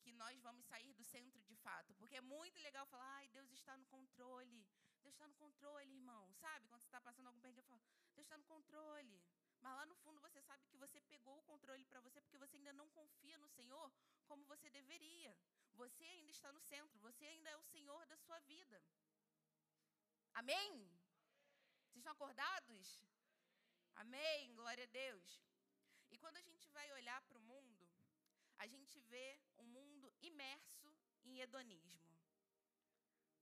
que 0.00 0.12
nós 0.12 0.40
vamos 0.40 0.64
sair 0.66 0.92
do 0.94 1.04
centro 1.04 1.40
de 1.42 1.56
fato. 1.56 1.94
Porque 1.94 2.16
é 2.16 2.20
muito 2.20 2.58
legal 2.60 2.86
falar, 2.86 3.16
ai, 3.16 3.28
Deus 3.28 3.50
está 3.50 3.76
no 3.76 3.84
controle. 3.86 4.66
Deus 5.02 5.14
está 5.14 5.28
no 5.28 5.34
controle, 5.34 5.92
irmão. 5.92 6.32
Sabe? 6.34 6.66
Quando 6.68 6.80
você 6.80 6.88
está 6.88 7.00
passando 7.00 7.26
algum 7.26 7.40
perrengue, 7.40 7.60
eu 7.60 7.64
falo, 7.64 7.82
Deus 8.14 8.24
está 8.24 8.38
no 8.38 8.44
controle. 8.44 9.22
Mas 9.64 9.76
lá 9.80 9.86
no 9.86 9.96
fundo 10.02 10.20
você 10.20 10.40
sabe 10.42 10.66
que 10.70 10.76
você 10.76 11.00
pegou 11.12 11.38
o 11.38 11.46
controle 11.50 11.84
para 11.86 12.00
você 12.06 12.20
porque 12.20 12.42
você 12.44 12.56
ainda 12.58 12.74
não 12.80 12.88
confia 12.90 13.38
no 13.38 13.48
Senhor 13.48 13.90
como 14.26 14.44
você 14.44 14.68
deveria. 14.68 15.34
Você 15.82 16.04
ainda 16.04 16.30
está 16.30 16.52
no 16.52 16.60
centro, 16.60 17.00
você 17.00 17.24
ainda 17.24 17.48
é 17.48 17.56
o 17.56 17.62
Senhor 17.62 18.02
da 18.06 18.16
sua 18.24 18.38
vida. 18.40 18.82
Amém? 20.34 20.68
Amém. 20.68 21.00
Vocês 21.86 22.02
estão 22.02 22.12
acordados? 22.12 23.00
Amém. 23.96 24.44
Amém. 24.44 24.54
Glória 24.54 24.84
a 24.84 24.92
Deus. 25.04 25.42
E 26.12 26.18
quando 26.18 26.36
a 26.36 26.42
gente 26.42 26.68
vai 26.76 26.92
olhar 26.92 27.20
para 27.22 27.38
o 27.38 27.46
mundo, 27.52 27.88
a 28.58 28.66
gente 28.66 29.00
vê 29.12 29.40
um 29.58 29.66
mundo 29.78 30.12
imerso 30.20 30.94
em 31.24 31.40
hedonismo. 31.40 32.04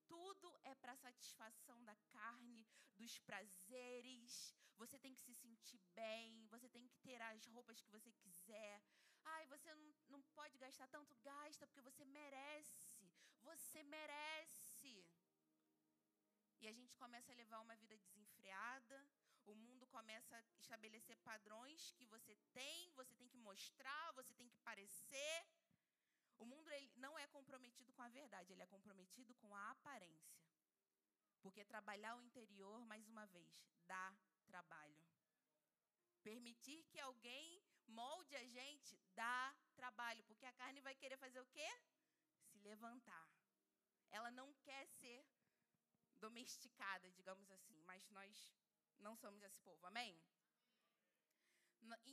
Tudo 0.06 0.48
é 0.62 0.74
para 0.76 0.94
satisfação 0.96 1.82
da 1.84 1.96
carne, 2.16 2.64
dos 2.96 3.18
prazeres. 3.18 4.54
Você 4.82 4.98
tem 4.98 5.14
que 5.14 5.20
se 5.26 5.34
sentir 5.34 5.80
bem, 5.94 6.46
você 6.54 6.68
tem 6.68 6.84
que 6.88 6.96
ter 7.06 7.20
as 7.22 7.46
roupas 7.46 7.80
que 7.80 7.90
você 7.96 8.10
quiser. 8.22 8.82
Ai, 9.24 9.46
você 9.46 9.72
não, 9.74 9.94
não 10.08 10.22
pode 10.38 10.58
gastar 10.58 10.88
tanto, 10.88 11.14
gasta, 11.22 11.66
porque 11.66 11.80
você 11.88 12.04
merece. 12.04 13.08
Você 13.42 13.82
merece. 13.84 14.94
E 16.60 16.66
a 16.66 16.72
gente 16.72 16.96
começa 16.96 17.30
a 17.32 17.36
levar 17.42 17.60
uma 17.60 17.76
vida 17.76 17.96
desenfreada, 17.96 18.98
o 19.44 19.54
mundo 19.54 19.86
começa 19.86 20.36
a 20.36 20.42
estabelecer 20.64 21.16
padrões 21.18 21.92
que 21.92 22.04
você 22.06 22.34
tem, 22.52 22.92
você 23.00 23.14
tem 23.14 23.28
que 23.28 23.38
mostrar, 23.38 24.12
você 24.12 24.34
tem 24.34 24.48
que 24.48 24.58
parecer. 24.68 25.46
O 26.38 26.44
mundo 26.44 26.68
não 26.96 27.16
é 27.18 27.26
comprometido 27.28 27.92
com 27.92 28.02
a 28.02 28.08
verdade, 28.08 28.52
ele 28.52 28.62
é 28.62 28.66
comprometido 28.66 29.32
com 29.34 29.54
a 29.54 29.70
aparência. 29.70 30.42
Porque 31.40 31.64
trabalhar 31.64 32.16
o 32.16 32.22
interior, 32.22 32.84
mais 32.86 33.06
uma 33.08 33.26
vez, 33.26 33.64
dá 33.86 34.14
trabalho. 34.52 34.98
Permitir 36.28 36.80
que 36.90 36.98
alguém 37.08 37.46
molde 38.00 38.34
a 38.36 38.46
gente 38.56 38.92
dá 39.20 39.38
trabalho, 39.80 40.24
porque 40.28 40.46
a 40.46 40.58
carne 40.60 40.80
vai 40.88 40.94
querer 41.02 41.18
fazer 41.24 41.40
o 41.40 41.50
quê? 41.56 41.70
Se 42.50 42.58
levantar. 42.70 43.26
Ela 44.10 44.30
não 44.30 44.48
quer 44.66 44.84
ser 45.00 45.20
domesticada, 46.24 47.10
digamos 47.18 47.50
assim, 47.50 47.80
mas 47.90 48.08
nós 48.10 48.32
não 49.06 49.14
somos 49.22 49.42
esse 49.42 49.60
povo, 49.68 49.86
amém? 49.86 50.12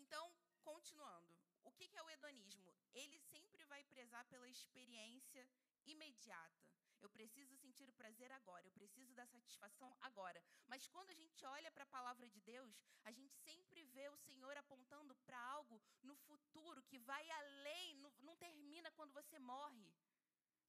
Então, 0.01 0.25
continuando, 0.69 1.34
o 1.63 1.72
que 1.72 1.89
é 1.96 2.03
o 2.03 2.10
hedonismo? 2.10 2.74
Ele 2.93 3.19
sempre 3.31 3.63
vai 3.65 3.84
prezar 3.84 4.24
pela 4.25 4.50
experiência 4.50 5.48
imediata. 5.86 6.67
Eu 7.01 7.10
preciso 7.10 7.56
sentir 7.56 7.88
o 7.89 7.94
prazer 7.94 8.32
agora, 8.32 8.65
eu 8.65 8.72
preciso 8.72 9.13
da 9.13 9.25
satisfação 9.25 9.96
agora. 10.01 10.44
Mas 10.68 10.88
quando 10.88 11.10
a 11.10 11.13
gente 11.13 11.46
olha 11.46 11.72
para 11.72 11.84
a 11.84 11.94
palavra 11.98 12.27
de 12.27 12.41
Deus, 12.41 12.74
a 13.03 13.12
gente 13.12 13.36
sempre 13.38 13.84
vê 13.84 14.08
o 14.10 14.18
Senhor 14.18 14.56
apontando 14.58 15.15
para 15.25 15.39
algo 15.39 15.82
no 16.01 16.15
futuro 16.15 16.84
que 16.84 17.00
vai 17.00 17.29
além, 17.32 17.98
não 18.20 18.36
termina 18.38 18.91
quando 18.91 19.13
você 19.13 19.39
morre, 19.39 19.89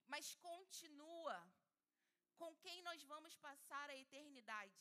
mas 0.06 0.34
continua. 0.36 1.38
Com 2.36 2.56
quem 2.56 2.80
nós 2.82 3.02
vamos 3.02 3.36
passar 3.36 3.90
a 3.90 3.96
eternidade? 3.96 4.80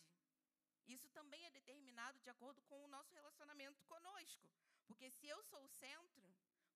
Isso 0.88 1.10
também 1.10 1.46
é 1.46 1.50
determinado 1.52 2.20
de 2.20 2.30
acordo 2.30 2.62
com 2.64 2.84
o 2.84 2.88
nosso 2.88 3.14
relacionamento 3.14 3.84
conosco. 3.84 4.48
Porque 4.88 5.10
se 5.12 5.28
eu 5.28 5.44
sou 5.44 5.64
o 5.64 5.68
centro, 5.68 6.28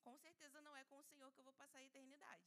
com 0.01 0.17
certeza 0.17 0.61
não 0.61 0.75
é 0.75 0.83
com 0.83 0.97
o 0.97 1.03
Senhor 1.03 1.31
que 1.31 1.39
eu 1.39 1.43
vou 1.43 1.53
passar 1.53 1.79
a 1.79 1.83
eternidade. 1.83 2.45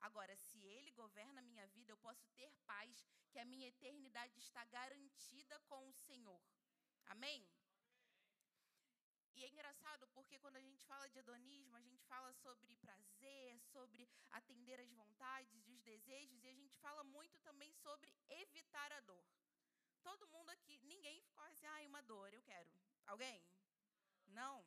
Agora, 0.00 0.36
se 0.36 0.64
Ele 0.64 0.90
governa 0.92 1.40
a 1.40 1.44
minha 1.44 1.66
vida, 1.68 1.92
eu 1.92 1.96
posso 1.96 2.26
ter 2.34 2.50
paz, 2.66 3.06
que 3.30 3.38
a 3.38 3.44
minha 3.44 3.68
eternidade 3.68 4.38
está 4.38 4.64
garantida 4.64 5.58
com 5.60 5.88
o 5.88 5.92
Senhor. 5.92 6.42
Amém? 7.06 7.48
E 9.36 9.44
é 9.44 9.48
engraçado 9.48 10.08
porque 10.14 10.38
quando 10.38 10.56
a 10.56 10.62
gente 10.62 10.82
fala 10.86 11.08
de 11.10 11.18
hedonismo, 11.18 11.76
a 11.76 11.82
gente 11.82 12.02
fala 12.04 12.32
sobre 12.32 12.74
prazer, 12.76 13.60
sobre 13.60 14.08
atender 14.30 14.80
às 14.80 14.90
vontades 14.92 15.66
e 15.66 15.72
os 15.72 15.82
desejos, 15.82 16.42
e 16.42 16.48
a 16.48 16.54
gente 16.54 16.74
fala 16.78 17.04
muito 17.04 17.38
também 17.40 17.70
sobre 17.74 18.14
evitar 18.30 18.90
a 18.92 19.00
dor. 19.00 19.26
Todo 20.02 20.28
mundo 20.28 20.48
aqui, 20.50 20.80
ninguém 20.84 21.22
corre 21.34 21.52
assim, 21.52 21.66
ah, 21.66 21.82
uma 21.86 22.00
dor, 22.02 22.32
eu 22.32 22.42
quero. 22.42 22.70
Alguém? 23.06 23.44
Não. 24.28 24.64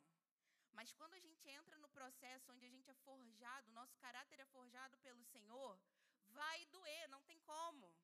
Mas 0.72 0.92
quando 0.92 1.14
a 1.14 1.20
gente 1.20 1.48
entra 1.48 1.76
no 1.78 1.88
processo 1.88 2.52
onde 2.52 2.64
a 2.64 2.68
gente 2.68 2.90
é 2.90 2.94
forjado, 2.94 3.70
nosso 3.72 3.96
caráter 3.98 4.40
é 4.40 4.44
forjado 4.46 4.96
pelo 4.98 5.24
Senhor, 5.24 5.78
vai 6.28 6.64
doer, 6.66 7.08
não 7.08 7.22
tem 7.22 7.38
como. 7.40 7.94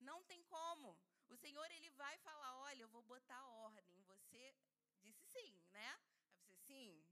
Não 0.00 0.22
tem 0.24 0.42
como. 0.44 0.98
O 1.28 1.36
Senhor 1.36 1.70
ele 1.72 1.90
vai 1.90 2.16
falar, 2.18 2.56
olha, 2.58 2.82
eu 2.82 2.88
vou 2.88 3.02
botar 3.02 3.42
ordem. 3.46 4.02
Você 4.02 4.54
disse 5.00 5.24
sim, 5.26 5.62
né? 5.70 6.00
Aí 6.28 6.40
você 6.42 6.56
sim, 6.56 7.04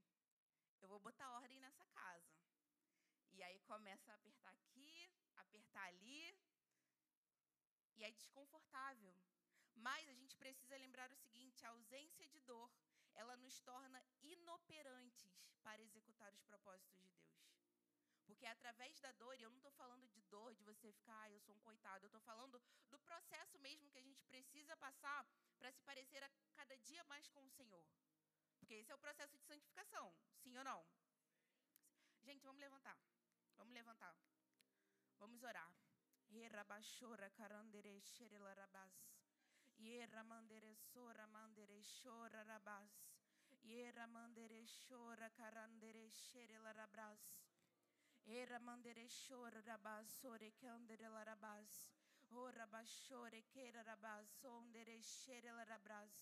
eu 0.81 0.89
vou 0.89 0.99
botar 0.99 1.31
ordem 1.41 1.59
nessa 1.59 1.85
casa. 1.87 2.37
E 3.31 3.43
aí 3.43 3.61
começa 3.61 4.11
a 4.11 4.15
apertar 4.15 4.51
aqui, 4.51 5.11
apertar 5.37 5.85
ali, 5.85 6.37
e 7.97 8.05
é 8.05 8.11
desconfortável. 8.11 9.15
Mas 9.75 10.09
a 10.09 10.15
gente 10.15 10.37
precisa 10.37 10.77
lembrar 10.77 11.11
o 11.11 11.17
seguinte: 11.17 11.65
a 11.65 11.71
ausência 11.71 12.27
de 12.27 12.41
dor, 12.41 12.71
ela 13.15 13.37
nos 13.37 13.61
torna 13.61 14.03
inoperantes 14.23 15.31
para 15.63 15.83
executar 15.83 16.33
os 16.33 16.43
propósitos 16.43 17.09
de 17.09 17.19
Deus. 17.21 17.43
Porque 18.27 18.47
é 18.47 18.51
através 18.51 18.99
da 19.01 19.13
dor, 19.13 19.39
e 19.39 19.43
eu 19.43 19.51
não 19.51 19.59
estou 19.59 19.73
falando 19.73 20.09
de 20.09 20.23
dor, 20.23 20.55
de 20.55 20.63
você 20.63 20.93
ficar, 20.93 21.23
ah, 21.23 21.31
eu 21.31 21.41
sou 21.41 21.55
um 21.55 21.61
coitado, 21.61 22.05
eu 22.05 22.09
estou 22.09 22.21
falando 22.21 22.61
do 22.89 22.99
processo 23.01 23.59
mesmo 23.59 23.91
que 23.91 23.99
a 23.99 24.03
gente 24.03 24.25
precisa 24.25 24.77
passar 24.77 25.27
para 25.59 25.71
se 25.73 25.83
parecer 25.83 26.23
a 26.23 26.31
cada 26.55 26.77
dia 26.79 27.05
mais 27.05 27.29
com 27.29 27.45
o 27.45 27.51
Senhor. 27.51 27.85
Porque 28.59 28.75
esse 28.75 28.91
é 28.91 28.95
o 28.95 28.99
processo 28.99 29.37
de 29.37 29.45
santificação, 29.45 30.15
sim 30.43 30.57
ou 30.57 30.65
não? 30.65 30.87
Gente, 32.23 32.45
vamos 32.45 32.61
levantar. 32.61 32.99
Vamos 33.57 33.75
levantar. 33.75 34.17
Vamos 35.19 35.43
orar. 35.43 35.73
Rabashora 36.51 37.29
sherelarabass. 38.01 39.12
Yera 39.83 40.23
mandere 40.23 40.77
sora 40.77 41.27
mandere 41.27 41.83
shora 41.83 42.45
rabas. 42.47 42.93
Yera 43.65 44.07
mandere 44.07 44.65
shora 44.65 45.29
karandere 45.31 46.09
sherelarabrás. 46.11 47.23
Era 48.25 48.61
mandere 48.61 49.09
shora 49.09 49.61
rabas 49.67 50.07
sore 50.21 50.53
kandere 50.63 51.09
larabas. 51.11 51.91
Ora 52.31 52.67
bashore 52.71 53.43
kera 53.53 53.83
rabas 53.83 54.29
sondere 54.41 55.03
sherelarabrás. 55.03 56.15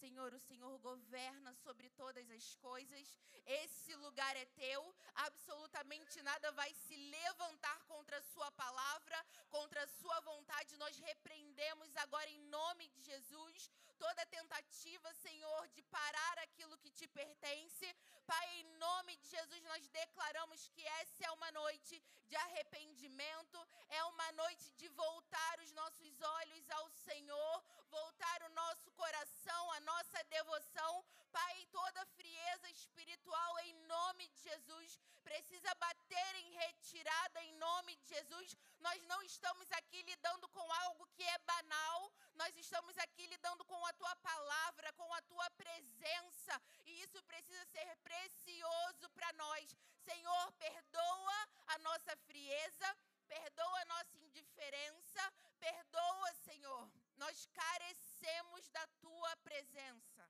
Senhor, 0.00 0.32
o 0.32 0.44
Senhor 0.48 0.78
governa 0.78 1.52
sobre 1.64 1.88
todas 1.90 2.30
as 2.30 2.54
coisas. 2.56 3.06
Esse 3.44 3.94
lugar 3.96 4.34
é 4.36 4.46
teu. 4.64 4.82
Absolutamente 5.26 6.22
nada 6.22 6.50
vai 6.52 6.72
se 6.74 6.96
levantar 6.96 7.78
contra 7.92 8.16
a 8.16 8.22
Sua 8.32 8.50
palavra, 8.52 9.18
contra 9.50 9.82
a 9.82 9.92
Sua 10.00 10.18
vontade. 10.20 10.76
Nós 10.78 10.96
repreendemos 10.98 11.94
agora 11.96 12.30
em 12.30 12.40
nome 12.48 12.88
de 12.88 13.02
Jesus 13.02 13.70
toda 13.98 14.24
tentativa, 14.38 15.12
Senhor, 15.14 15.68
de 15.68 15.82
parar 15.82 16.38
aquilo 16.38 16.78
que 16.78 16.90
te 16.90 17.06
pertence. 17.06 17.86
Pai, 18.26 18.46
em 18.60 18.64
nome 18.78 19.16
de 19.16 19.28
Jesus, 19.28 19.62
nós 19.64 19.86
declaramos 19.88 20.68
que 20.68 20.82
essa 21.00 21.26
é 21.26 21.30
uma 21.32 21.50
noite 21.52 22.02
de 22.30 22.36
arrependimento, 22.36 23.58
é 23.90 24.02
uma 24.04 24.32
noite 24.32 24.72
de 24.80 24.88
voltar 24.88 25.54
os 25.60 25.72
nossos 25.72 26.20
olhos 26.38 26.70
ao 26.70 26.88
Senhor, 26.90 27.64
voltar 27.90 28.42
o 28.44 28.54
nosso 28.62 28.90
coração, 28.92 29.72
a 29.72 29.80
nossa 29.80 30.22
devoção. 30.24 31.04
Pai, 31.32 31.66
toda 31.70 32.06
frieza 32.06 32.68
espiritual 32.70 33.58
em 33.60 33.74
nome 33.86 34.28
de 34.28 34.40
Jesus 34.48 34.98
precisa 35.22 35.74
bater 35.76 36.34
em 36.36 36.50
retirada 36.52 37.42
em 37.42 37.52
nome 37.54 37.96
de 37.96 38.06
Jesus. 38.14 38.56
Nós 38.80 39.00
não 39.04 39.22
estamos 39.22 39.70
aqui 39.72 40.02
lidando 40.02 40.48
com 40.48 40.72
algo 40.84 41.06
que 41.14 41.22
é 41.22 41.38
banal, 41.38 42.12
nós 42.34 42.56
estamos 42.56 42.96
aqui 42.98 43.26
lidando 43.26 43.64
com 43.64 43.84
a 43.86 43.92
tua 43.92 44.16
palavra, 44.16 44.92
com 44.94 45.12
a 45.14 45.22
tua 45.22 45.48
presença, 45.50 46.60
e 46.84 47.02
isso 47.02 47.22
precisa 47.24 47.64
ser 47.66 47.96
precioso 47.98 49.08
para 49.10 49.32
nós. 49.34 49.76
Senhor, 50.04 50.52
perdoa 50.52 51.48
a 51.68 51.78
nossa 51.78 52.16
frieza 52.26 52.96
perdoa 53.30 53.80
a 53.82 53.84
nossa 53.84 54.16
indiferença, 54.18 55.22
perdoa, 55.60 56.34
Senhor. 56.46 56.90
Nós 57.16 57.46
carecemos 57.60 58.68
da 58.70 58.84
tua 59.00 59.36
presença. 59.48 60.28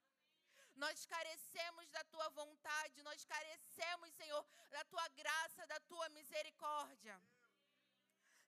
Nós 0.77 1.07
carecemos 1.07 1.91
da 1.91 2.03
tua 2.05 2.29
vontade, 2.31 3.03
nós 3.03 3.25
carecemos, 3.25 4.13
Senhor, 4.15 4.43
da 4.71 4.85
tua 4.85 5.07
graça, 5.09 5.67
da 5.67 5.81
tua 5.81 6.09
misericórdia. 6.11 7.21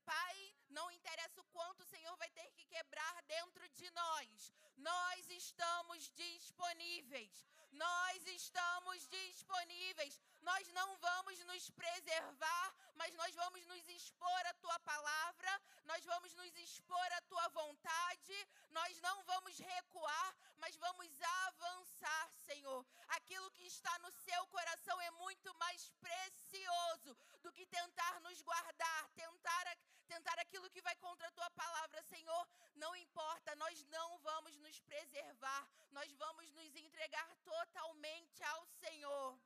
Pai, 0.05 0.37
não 0.71 0.91
interessa 0.91 1.41
o 1.41 1.51
quanto 1.57 1.83
o 1.83 1.91
Senhor 1.95 2.17
vai 2.17 2.31
ter 2.31 2.51
que 2.53 2.65
quebrar 2.65 3.23
dentro 3.23 3.69
de 3.69 3.91
nós, 3.91 4.53
nós 4.77 5.29
estamos 5.31 6.11
disponíveis. 6.11 7.47
Nós 7.73 8.27
estamos 8.27 9.09
disponíveis. 9.09 10.21
Nós 10.43 10.69
não 10.73 10.97
vamos 10.99 11.39
nos 11.45 11.71
preservar, 11.71 12.75
mas 12.95 13.15
nós 13.15 13.35
vamos 13.35 13.65
nos 13.67 13.89
expor 13.89 14.47
à 14.47 14.55
tua 14.55 14.79
palavra, 14.81 15.63
nós 15.85 16.05
vamos 16.05 16.35
nos 16.35 16.55
expor 16.57 17.13
à 17.13 17.21
tua 17.23 17.49
vontade. 17.49 18.49
Nós 18.71 19.01
não 19.01 19.23
vamos 19.25 19.59
recuar, 19.59 20.37
mas 20.59 20.77
vamos 20.77 21.11
avançar, 21.47 22.31
Senhor. 22.45 22.85
Aquilo 23.09 23.51
que 23.53 23.67
está 23.67 23.99
no 24.01 24.11
seu 24.11 24.47
coração 24.49 25.01
é 25.01 25.11
muito 25.13 25.55
mais 25.55 25.89
precioso 26.01 27.17
do 27.43 27.53
que 27.53 27.67
tentar 27.67 28.21
nos 28.21 28.43
guardar, 28.43 29.09
tentar 29.15 29.65
tentar 30.13 30.39
aquilo 30.39 30.69
que 30.71 30.83
vai 30.83 30.95
contra 30.97 31.27
a 31.27 31.33
tua 31.33 31.51
palavra, 31.51 32.03
Senhor. 32.03 32.49
Não 32.75 32.95
importa, 32.97 33.55
nós 33.57 33.83
não 33.87 34.19
vamos 34.19 34.57
nos 34.59 34.79
preservar, 34.81 35.67
nós 35.91 36.13
vamos 36.13 36.53
nos 36.53 36.77
entregar 36.77 37.29
totalmente 37.37 38.43
ao 38.45 38.67
Senhor. 38.67 39.39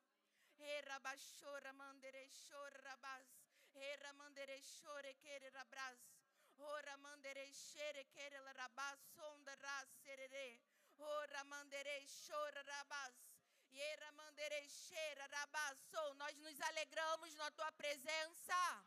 Erabashora 0.58 1.72
manderechora 1.72 2.76
rabas. 2.88 3.28
Era 4.36 4.52
manderechore 4.52 5.16
quere 5.16 5.50
rabras. 5.50 5.98
Ora 6.58 6.96
manderechere 6.98 8.06
quere 8.12 8.38
rabas 8.52 9.00
sonda 9.14 9.56
raserere. 9.56 10.60
Ora 10.98 11.42
manderechora 11.44 12.62
rabas. 12.62 13.14
Era 13.72 14.12
manderecheira 14.12 15.26
rabasso. 15.26 16.14
Nós 16.14 16.36
nos 16.36 16.60
alegramos 16.60 17.34
na 17.34 17.50
tua 17.50 17.72
presença. 17.72 18.84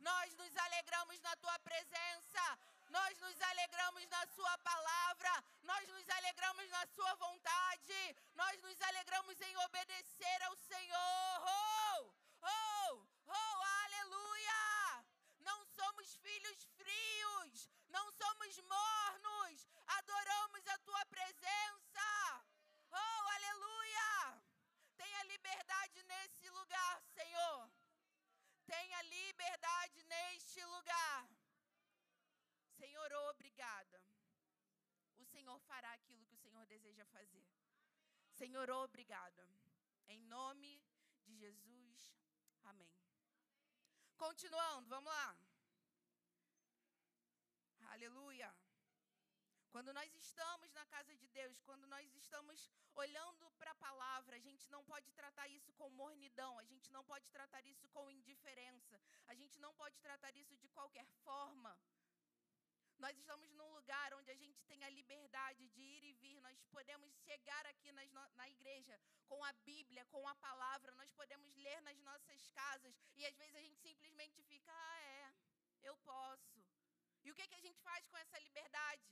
Nós 0.00 0.34
nos 0.34 0.54
alegramos 0.56 1.20
na 1.20 1.36
tua 1.36 1.58
presença. 1.60 2.58
Nós 2.90 3.18
nos 3.20 3.40
alegramos 3.40 4.06
na 4.08 4.26
Sua 4.26 4.58
palavra, 4.58 5.44
nós 5.62 5.88
nos 5.88 6.08
alegramos 6.10 6.70
na 6.70 6.86
Sua 6.86 7.14
vontade, 7.14 8.16
nós 8.34 8.60
nos 8.62 8.80
alegramos 8.82 9.40
em 9.40 9.56
obedecer 9.56 10.42
ao 10.42 10.54
Senhor. 10.56 11.42
Oh, 11.42 12.14
oh, 12.42 13.06
somos 16.04 16.16
filhos 16.16 16.64
frios, 16.76 17.70
não 17.88 18.12
somos 18.12 18.58
mornos, 18.58 19.66
adoramos 19.86 20.66
a 20.66 20.78
Tua 20.80 21.06
presença. 21.06 22.46
Oh, 22.90 23.28
aleluia! 23.36 24.42
Tenha 24.96 25.22
liberdade 25.24 26.02
nesse 26.02 26.50
lugar, 26.50 27.02
Senhor. 27.14 27.70
Tenha 28.66 29.00
liberdade 29.02 30.02
neste 30.04 30.62
lugar. 30.64 31.28
Senhor, 32.76 33.12
obrigada. 33.30 34.02
O 35.16 35.24
Senhor 35.24 35.58
fará 35.60 35.92
aquilo 35.94 36.26
que 36.26 36.34
o 36.34 36.42
Senhor 36.44 36.66
deseja 36.66 37.06
fazer. 37.06 37.46
Senhor, 38.32 38.68
obrigada. 38.70 39.48
Em 40.06 40.20
nome 40.24 40.82
de 41.24 41.34
Jesus. 41.34 42.14
Amém. 42.64 42.92
Continuando, 44.16 44.88
vamos 44.88 45.10
lá. 45.10 45.53
Aleluia. 47.94 48.48
Quando 49.72 49.92
nós 49.92 50.12
estamos 50.14 50.72
na 50.78 50.84
casa 50.86 51.14
de 51.20 51.28
Deus, 51.28 51.60
quando 51.66 51.86
nós 51.86 52.12
estamos 52.22 52.58
olhando 53.02 53.44
para 53.52 53.70
a 53.70 53.82
palavra, 53.86 54.34
a 54.36 54.44
gente 54.46 54.68
não 54.74 54.82
pode 54.82 55.12
tratar 55.12 55.46
isso 55.56 55.72
com 55.74 55.88
mornidão, 55.90 56.58
a 56.58 56.64
gente 56.64 56.90
não 56.96 57.04
pode 57.04 57.28
tratar 57.36 57.62
isso 57.72 57.86
com 57.94 58.10
indiferença, 58.10 59.00
a 59.28 59.34
gente 59.40 59.60
não 59.60 59.72
pode 59.74 59.96
tratar 60.00 60.34
isso 60.42 60.56
de 60.56 60.68
qualquer 60.70 61.06
forma. 61.22 61.72
Nós 62.98 63.16
estamos 63.16 63.52
num 63.52 63.70
lugar 63.78 64.12
onde 64.14 64.30
a 64.32 64.38
gente 64.42 64.64
tem 64.64 64.82
a 64.82 64.90
liberdade 64.90 65.68
de 65.68 65.80
ir 65.80 66.04
e 66.10 66.14
vir. 66.14 66.40
Nós 66.40 66.60
podemos 66.76 67.12
chegar 67.26 67.64
aqui 67.66 67.92
nas, 67.92 68.10
na 68.34 68.48
igreja 68.48 69.00
com 69.28 69.44
a 69.44 69.52
Bíblia, 69.70 70.04
com 70.06 70.26
a 70.26 70.34
palavra. 70.34 70.90
Nós 71.02 71.12
podemos 71.12 71.54
ler 71.54 71.80
nas 71.82 72.00
nossas 72.00 72.48
casas. 72.48 72.92
E 73.14 73.24
às 73.24 73.36
vezes 73.36 73.54
a 73.54 73.60
gente 73.60 73.78
simplesmente 73.78 74.42
fica, 74.42 74.72
ah, 74.72 75.00
é, 75.00 75.32
eu 75.82 75.96
posso. 75.98 76.73
E 77.24 77.30
o 77.30 77.34
que, 77.34 77.46
que 77.50 77.58
a 77.60 77.64
gente 77.66 77.80
faz 77.88 78.06
com 78.10 78.18
essa 78.18 78.38
liberdade? 78.46 79.10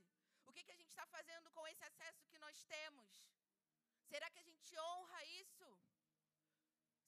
O 0.48 0.52
que, 0.52 0.64
que 0.64 0.72
a 0.72 0.78
gente 0.80 0.90
está 0.90 1.06
fazendo 1.06 1.50
com 1.50 1.66
esse 1.68 1.84
acesso 1.90 2.28
que 2.30 2.38
nós 2.38 2.62
temos? 2.64 3.10
Será 4.10 4.30
que 4.30 4.38
a 4.38 4.48
gente 4.50 4.78
honra 4.78 5.24
isso? 5.42 5.68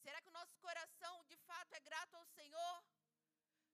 Será 0.04 0.20
que 0.22 0.30
o 0.30 0.38
nosso 0.38 0.56
coração 0.66 1.14
de 1.24 1.36
fato 1.48 1.74
é 1.74 1.80
grato 1.80 2.14
ao 2.14 2.26
Senhor? 2.38 2.76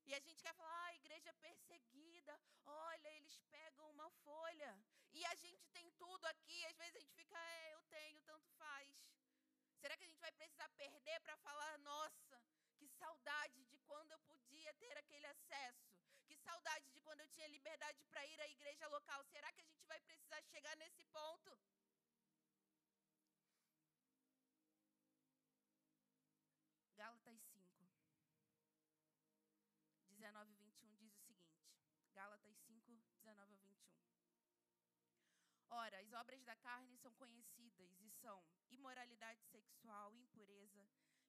E 0.07 0.15
a 0.15 0.21
gente 0.27 0.43
quer 0.43 0.55
falar, 0.55 0.87
ah, 0.87 0.95
igreja 0.95 1.33
perseguida, 1.35 2.41
olha, 2.65 3.09
eles 3.19 3.39
pegam 3.57 3.89
uma 3.91 4.11
folha. 4.25 4.73
E 5.13 5.25
a 5.27 5.35
gente 5.37 5.69
tem 5.69 5.89
tudo 5.93 6.25
aqui, 6.27 6.65
às 6.67 6.77
vezes 6.77 6.97
a 6.97 7.01
gente 7.01 7.15
fica, 7.15 7.39
é, 7.39 7.75
eu 7.75 7.83
tenho, 7.83 8.21
tanto 8.23 8.49
faz. 8.63 8.93
Será 9.81 9.97
que 9.97 10.05
a 10.05 10.09
gente 10.09 10.21
vai 10.21 10.33
precisar 10.33 10.69
perder 10.71 11.21
para 11.21 11.37
falar, 11.39 11.79
nossa, 11.79 12.43
que 12.77 12.89
saudade 12.89 13.65
de 13.65 13.79
quando 13.79 14.11
eu 14.11 14.21
podia 14.21 14.41
acesso. 15.51 16.00
Saudade 16.45 16.91
de 16.91 17.01
quando 17.01 17.21
eu 17.21 17.29
tinha 17.29 17.49
liberdade 17.49 18.03
para 18.11 18.27
ir 18.27 18.41
à 18.41 18.49
igreja 18.49 18.87
local. 18.89 19.25
Será 19.25 19.53
que 19.53 19.61
a 19.61 19.65
gente 19.65 19.87
vai 19.87 20.01
precisar 20.01 20.43
chegar 20.43 20.77
nesse 20.77 21.05
ponto? 21.05 21.59
Gálatas 26.97 27.41
5, 27.41 27.89
19 30.11 30.53
e 30.53 30.57
21 30.57 30.95
diz 30.97 31.15
o 31.15 31.21
seguinte. 31.25 31.65
Gálatas 32.13 32.57
5, 32.67 32.93
19 33.23 33.55
a 33.55 33.57
21. 33.57 33.91
Ora, 35.71 35.99
as 35.99 36.13
obras 36.13 36.43
da 36.45 36.57
carne 36.57 36.97
são 36.99 37.13
conhecidas 37.15 37.91
e 38.01 38.11
são 38.11 38.45
imoralidade 38.71 39.43
sexual, 39.47 40.15
impureza, 40.15 40.87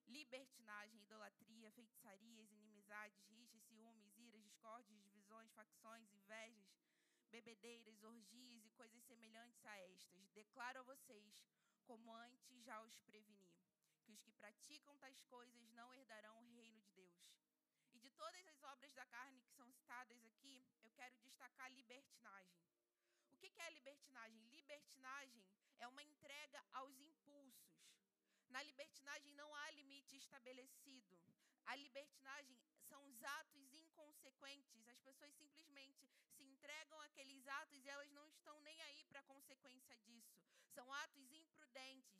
libertinagem, 0.08 1.00
idolatria, 1.02 1.71
feitiçarias, 1.71 2.52
inimizades, 2.52 3.24
rixas, 3.30 3.63
discórdias, 4.62 5.02
divisões, 5.02 5.52
facções, 5.54 6.13
invejas, 6.13 6.69
bebedeiras, 7.32 8.04
orgias 8.04 8.63
e 8.63 8.69
coisas 8.69 9.04
semelhantes 9.06 9.65
a 9.65 9.76
estas. 9.80 10.30
Declaro 10.36 10.82
a 10.82 10.84
vocês, 10.84 11.34
como 11.84 12.13
antes 12.13 12.63
já 12.63 12.80
os 12.84 13.00
preveni, 13.00 13.50
que 14.04 14.12
os 14.12 14.21
que 14.21 14.32
praticam 14.34 14.95
tais 14.97 15.19
coisas 15.24 15.67
não 15.71 15.91
herdarão 15.95 16.38
o 16.43 16.52
reino 16.54 16.80
de 16.80 16.91
Deus. 16.91 17.26
E 17.91 18.00
de 18.00 18.12
todas 18.12 18.47
as 18.47 18.62
obras 18.62 18.93
da 18.93 19.06
carne 19.08 19.41
que 19.41 19.52
são 19.52 19.67
citadas 19.71 20.24
aqui, 20.26 20.63
eu 20.84 20.91
quero 20.91 21.15
destacar 21.17 21.65
a 21.65 21.69
libertinagem. 21.69 22.62
O 23.32 23.36
que 23.38 23.52
é 23.60 23.69
libertinagem? 23.71 24.45
Libertinagem 24.50 25.43
é 25.80 25.88
uma 25.88 26.04
entrega 26.04 26.63
aos 26.74 27.00
impulsos. 27.00 27.82
Na 28.50 28.62
libertinagem 28.62 29.34
não 29.34 29.56
há 29.56 29.71
limite 29.71 30.17
estabelecido. 30.17 31.17
A 31.65 31.76
libertinagem 31.76 32.60
são 32.88 33.04
os 33.08 33.24
atos 33.24 33.71
inconsequentes. 34.02 34.88
As 34.88 35.00
pessoas 35.00 35.34
simplesmente 35.34 36.10
se 36.36 36.44
entregam 36.44 37.00
àqueles 37.02 37.48
atos 37.48 37.84
e 37.84 37.90
elas 37.90 38.12
não 38.12 38.28
estão 38.28 38.60
nem 38.62 38.82
aí 38.84 39.06
para 39.06 39.20
a 39.20 39.24
consequência 39.24 39.96
disso. 39.98 40.36
São 40.74 40.92
atos 40.94 41.32
imprudentes. 41.32 42.20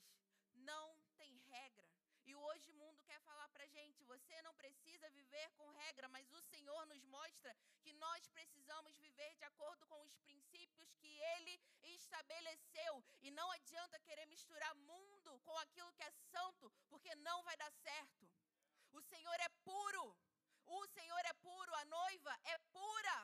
Não 0.54 0.98
tem 1.18 1.38
regra. 1.50 1.90
E 2.24 2.36
hoje 2.36 2.70
o 2.70 2.76
mundo 2.76 3.02
quer 3.04 3.20
falar 3.22 3.50
para 3.50 3.66
gente: 3.66 4.04
você 4.04 4.42
não 4.44 4.54
precisa 4.56 5.10
viver 5.10 5.50
com 5.58 5.68
regra, 5.70 6.08
mas 6.10 6.32
o 6.32 6.42
Senhor 6.42 6.86
nos 6.86 7.04
mostra 7.06 7.56
que 7.82 7.94
nós 7.94 8.28
precisamos 8.30 8.96
viver 8.98 9.36
de 9.36 9.44
acordo 9.46 9.86
com 9.88 10.02
os 10.04 10.16
princípios 10.18 10.94
que 10.96 11.20
Ele 11.34 11.60
estabeleceu. 11.82 13.04
E 13.22 13.32
não 13.32 13.50
adianta 13.52 14.00
querer 14.00 14.28
misturar 14.28 14.76
mundo 14.76 15.40
com 15.40 15.58
aquilo 15.58 15.94
que 15.94 16.04
é 16.04 16.12
santo, 16.32 16.72
porque 16.90 17.14
não 17.16 17.42
vai 17.44 17.58
dar 17.58 17.72
certo. 17.72 18.30
O 18.92 19.02
Senhor 19.02 19.40
é 19.40 19.50
puro. 19.64 20.16
O 20.80 20.88
Senhor 20.88 21.24
é 21.26 21.34
puro, 21.34 21.74
a 21.76 21.86
noiva 21.86 22.34
é 22.46 22.58
pura. 22.78 23.18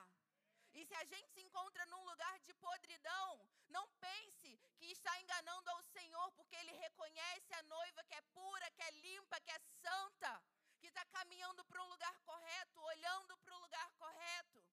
E 0.74 0.84
se 0.84 0.94
a 0.94 1.04
gente 1.04 1.30
se 1.32 1.40
encontra 1.40 1.84
num 1.86 2.04
lugar 2.04 2.38
de 2.40 2.52
podridão, 2.54 3.30
não 3.68 3.84
pense 4.04 4.50
que 4.76 4.86
está 4.96 5.12
enganando 5.20 5.70
ao 5.70 5.82
Senhor, 5.82 6.30
porque 6.32 6.56
Ele 6.56 6.72
reconhece 6.72 7.52
a 7.54 7.62
noiva 7.62 8.04
que 8.04 8.14
é 8.14 8.22
pura, 8.40 8.70
que 8.72 8.82
é 8.82 8.90
limpa, 9.06 9.40
que 9.40 9.50
é 9.50 9.58
santa, 9.58 10.32
que 10.78 10.88
está 10.88 11.04
caminhando 11.06 11.64
para 11.64 11.82
um 11.82 11.88
lugar 11.88 12.16
correto, 12.20 12.80
olhando 12.82 13.38
para 13.38 13.56
o 13.56 13.60
lugar 13.60 13.90
correto. 13.92 14.64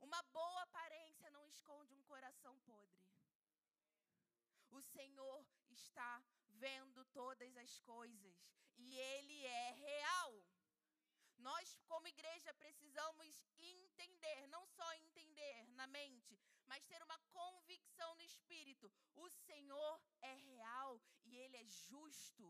Uma 0.00 0.22
boa 0.38 0.62
aparência 0.62 1.30
não 1.30 1.44
esconde 1.48 1.94
um 1.94 2.02
coração 2.04 2.56
podre. 2.60 3.04
O 4.70 4.80
Senhor 4.80 5.44
está 5.68 6.22
vendo 6.48 7.04
todas 7.06 7.56
as 7.56 7.78
coisas 7.80 8.36
e 8.76 8.96
Ele 8.96 9.44
é 9.46 9.70
real. 9.72 10.44
Nós, 11.48 11.78
como 11.86 12.08
igreja, 12.08 12.52
precisamos 12.54 13.40
entender, 13.56 14.48
não 14.48 14.66
só 14.66 14.88
entender 14.94 15.68
na 15.80 15.86
mente, 15.86 16.36
mas 16.66 16.84
ter 16.86 17.00
uma 17.04 17.18
convicção 17.38 18.16
no 18.16 18.22
espírito. 18.22 18.92
O 19.14 19.28
Senhor 19.30 20.00
é 20.22 20.34
real 20.34 21.00
e 21.24 21.36
Ele 21.36 21.56
é 21.56 21.64
justo. 21.64 22.48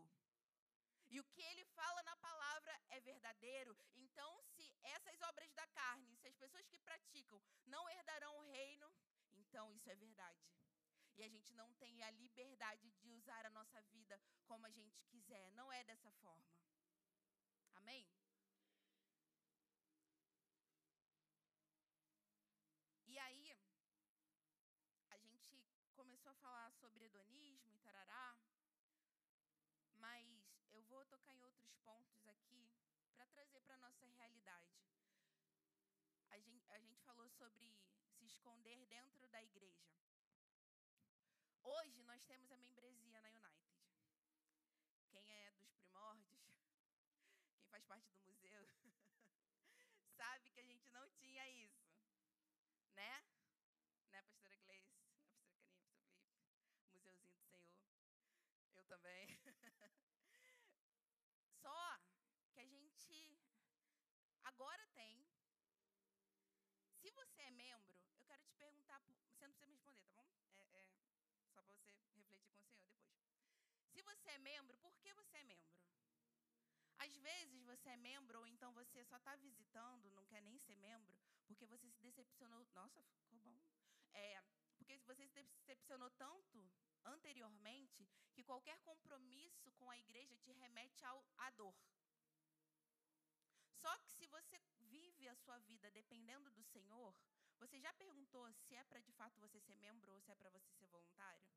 E 1.11 1.19
o 1.19 1.23
que 1.25 1.41
ele 1.41 1.63
fala 1.65 2.01
na 2.03 2.15
palavra 2.17 2.73
é 2.89 2.99
verdadeiro. 2.99 3.77
Então, 3.95 4.31
se 4.55 4.65
essas 4.81 5.21
obras 5.21 5.53
da 5.53 5.67
carne, 5.67 6.17
se 6.17 6.27
as 6.27 6.35
pessoas 6.35 6.67
que 6.67 6.79
praticam 6.79 7.39
não 7.65 7.87
herdarão 7.89 8.35
o 8.39 8.49
reino, 8.49 8.91
então 9.35 9.71
isso 9.75 9.89
é 9.91 9.95
verdade. 9.95 10.43
E 11.15 11.23
a 11.23 11.29
gente 11.29 11.53
não 11.53 11.71
tem 11.75 12.03
a 12.03 12.09
liberdade 12.09 12.91
de 12.99 13.11
usar 13.11 13.45
a 13.45 13.51
nossa 13.51 13.79
vida 13.83 14.19
como 14.45 14.65
a 14.65 14.71
gente 14.71 14.99
quiser. 15.03 15.51
Não 15.53 15.71
é 15.71 15.83
dessa 15.83 16.11
forma. 16.13 16.51
Amém? 17.75 18.05
começou 26.27 26.31
a 26.31 26.35
falar 26.35 26.71
sobre 26.73 27.05
hedonismo 27.05 27.71
e 27.73 27.77
tarará, 27.79 28.37
mas 29.95 30.27
eu 30.71 30.83
vou 30.83 31.05
tocar 31.05 31.33
em 31.33 31.43
outros 31.43 31.76
pontos 31.87 32.27
aqui 32.27 32.69
para 33.15 33.25
trazer 33.27 33.61
para 33.61 33.75
a 33.75 33.83
nossa 33.85 34.05
realidade. 34.05 34.75
A 36.29 36.37
gente, 36.37 36.69
a 36.71 36.79
gente 36.79 37.01
falou 37.03 37.29
sobre 37.29 37.73
se 38.17 38.25
esconder 38.25 38.85
dentro 38.87 39.25
da 39.29 39.41
igreja. 39.41 39.87
Hoje 41.63 42.03
nós 42.03 42.21
temos 42.25 42.51
a 42.51 42.57
membresia 42.57 43.21
na 43.21 43.29
United. 43.29 43.77
Quem 45.11 45.31
é 45.31 45.51
dos 45.51 45.71
primórdios, 45.71 46.43
quem 47.55 47.65
faz 47.67 47.85
parte 47.85 48.09
do 48.11 48.19
museu, 48.19 48.67
sabe 50.19 50.51
que 50.51 50.59
a 50.59 50.65
gente 50.65 50.89
não 50.89 51.09
tinha 51.11 51.47
isso, 51.49 51.87
né? 52.91 53.23
Né, 54.11 54.21
pastora 54.23 54.57
Gleice? 54.57 54.97
museuzinho 56.91 57.31
do 57.31 57.43
Senhor. 57.43 57.63
Eu 58.75 58.83
também. 58.85 59.37
Só 61.61 61.99
que 62.53 62.61
a 62.61 62.65
gente 62.65 63.37
agora 64.57 64.87
tem. 64.95 65.23
Se 66.99 67.11
você 67.11 67.41
é 67.43 67.51
membro, 67.51 67.95
eu 68.15 68.23
quero 68.25 68.43
te 68.43 68.55
perguntar, 68.55 68.97
você 69.01 69.13
não 69.13 69.19
precisa 69.19 69.47
me 69.47 69.53
responder, 69.53 70.09
tá 70.15 70.23
bom? 70.23 70.41
É, 70.71 70.81
é 71.43 71.47
só 71.53 71.61
para 71.61 71.75
você 71.75 71.91
refletir 71.91 72.39
com 72.39 72.47
o 72.47 72.49
Senhor 72.49 72.73
depois. 72.73 72.97
Se 73.93 74.01
você 74.01 74.29
é 74.31 74.39
membro, 74.39 74.75
por 74.77 74.97
que 74.97 75.13
você 75.13 75.37
é 75.37 75.43
membro? 75.43 75.77
Às 76.97 77.15
vezes 77.17 77.61
você 77.65 77.89
é 77.89 77.97
membro, 77.97 78.39
ou 78.39 78.47
então 78.47 78.73
você 78.73 79.05
só 79.05 79.17
está 79.17 79.35
visitando, 79.35 80.09
não 80.09 80.25
quer 80.25 80.41
nem 80.41 80.57
ser 80.57 80.75
membro, 80.77 81.15
porque 81.45 81.67
você 81.67 81.87
se 81.91 82.01
decepcionou. 82.01 82.65
Nossa, 82.73 82.99
ficou 83.03 83.39
bom. 83.39 83.61
É, 84.11 84.41
porque 84.75 84.97
você 85.05 85.27
se 85.27 85.35
decepcionou 85.35 86.09
tanto 86.11 86.67
anteriormente 87.05 88.09
que 88.33 88.43
qualquer 88.43 88.79
compromisso 88.79 89.71
com 89.73 89.87
a 89.91 89.99
igreja 89.99 90.35
te 90.37 90.51
remete 90.51 91.05
ao, 91.05 91.23
à 91.37 91.51
dor. 91.51 91.75
Só 93.81 93.91
que 93.99 94.09
se 94.17 94.27
você 94.27 94.57
vive 94.79 95.27
a 95.27 95.35
sua 95.35 95.57
vida 95.59 95.89
dependendo 95.91 96.51
do 96.51 96.63
Senhor, 96.63 97.15
você 97.59 97.79
já 97.79 97.93
perguntou 97.93 98.51
se 98.53 98.75
é 98.75 98.83
para 98.83 98.99
de 98.99 99.11
fato 99.11 99.39
você 99.39 99.59
ser 99.59 99.75
membro 99.75 100.11
ou 100.13 100.19
se 100.21 100.31
é 100.31 100.35
para 100.35 100.49
você 100.49 100.71
ser 100.73 100.87
voluntário? 100.87 101.47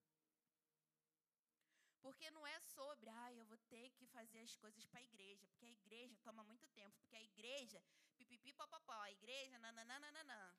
Porque 2.01 2.31
não 2.31 2.47
é 2.47 2.59
sobre, 2.61 3.11
ah, 3.11 3.33
eu 3.33 3.45
vou 3.45 3.59
ter 3.75 3.91
que 3.91 4.07
fazer 4.07 4.41
as 4.41 4.57
coisas 4.57 4.87
para 4.87 5.01
a 5.01 5.03
igreja, 5.03 5.47
porque 5.49 5.67
a 5.67 5.71
igreja 5.71 6.17
toma 6.25 6.43
muito 6.43 6.67
tempo, 6.69 6.99
porque 7.01 7.17
a 7.17 7.23
igreja, 7.23 7.83
pipipi, 8.17 8.55
papapá, 8.55 9.03
a 9.05 9.13
igreja, 9.13 9.59
nananana. 9.59 10.59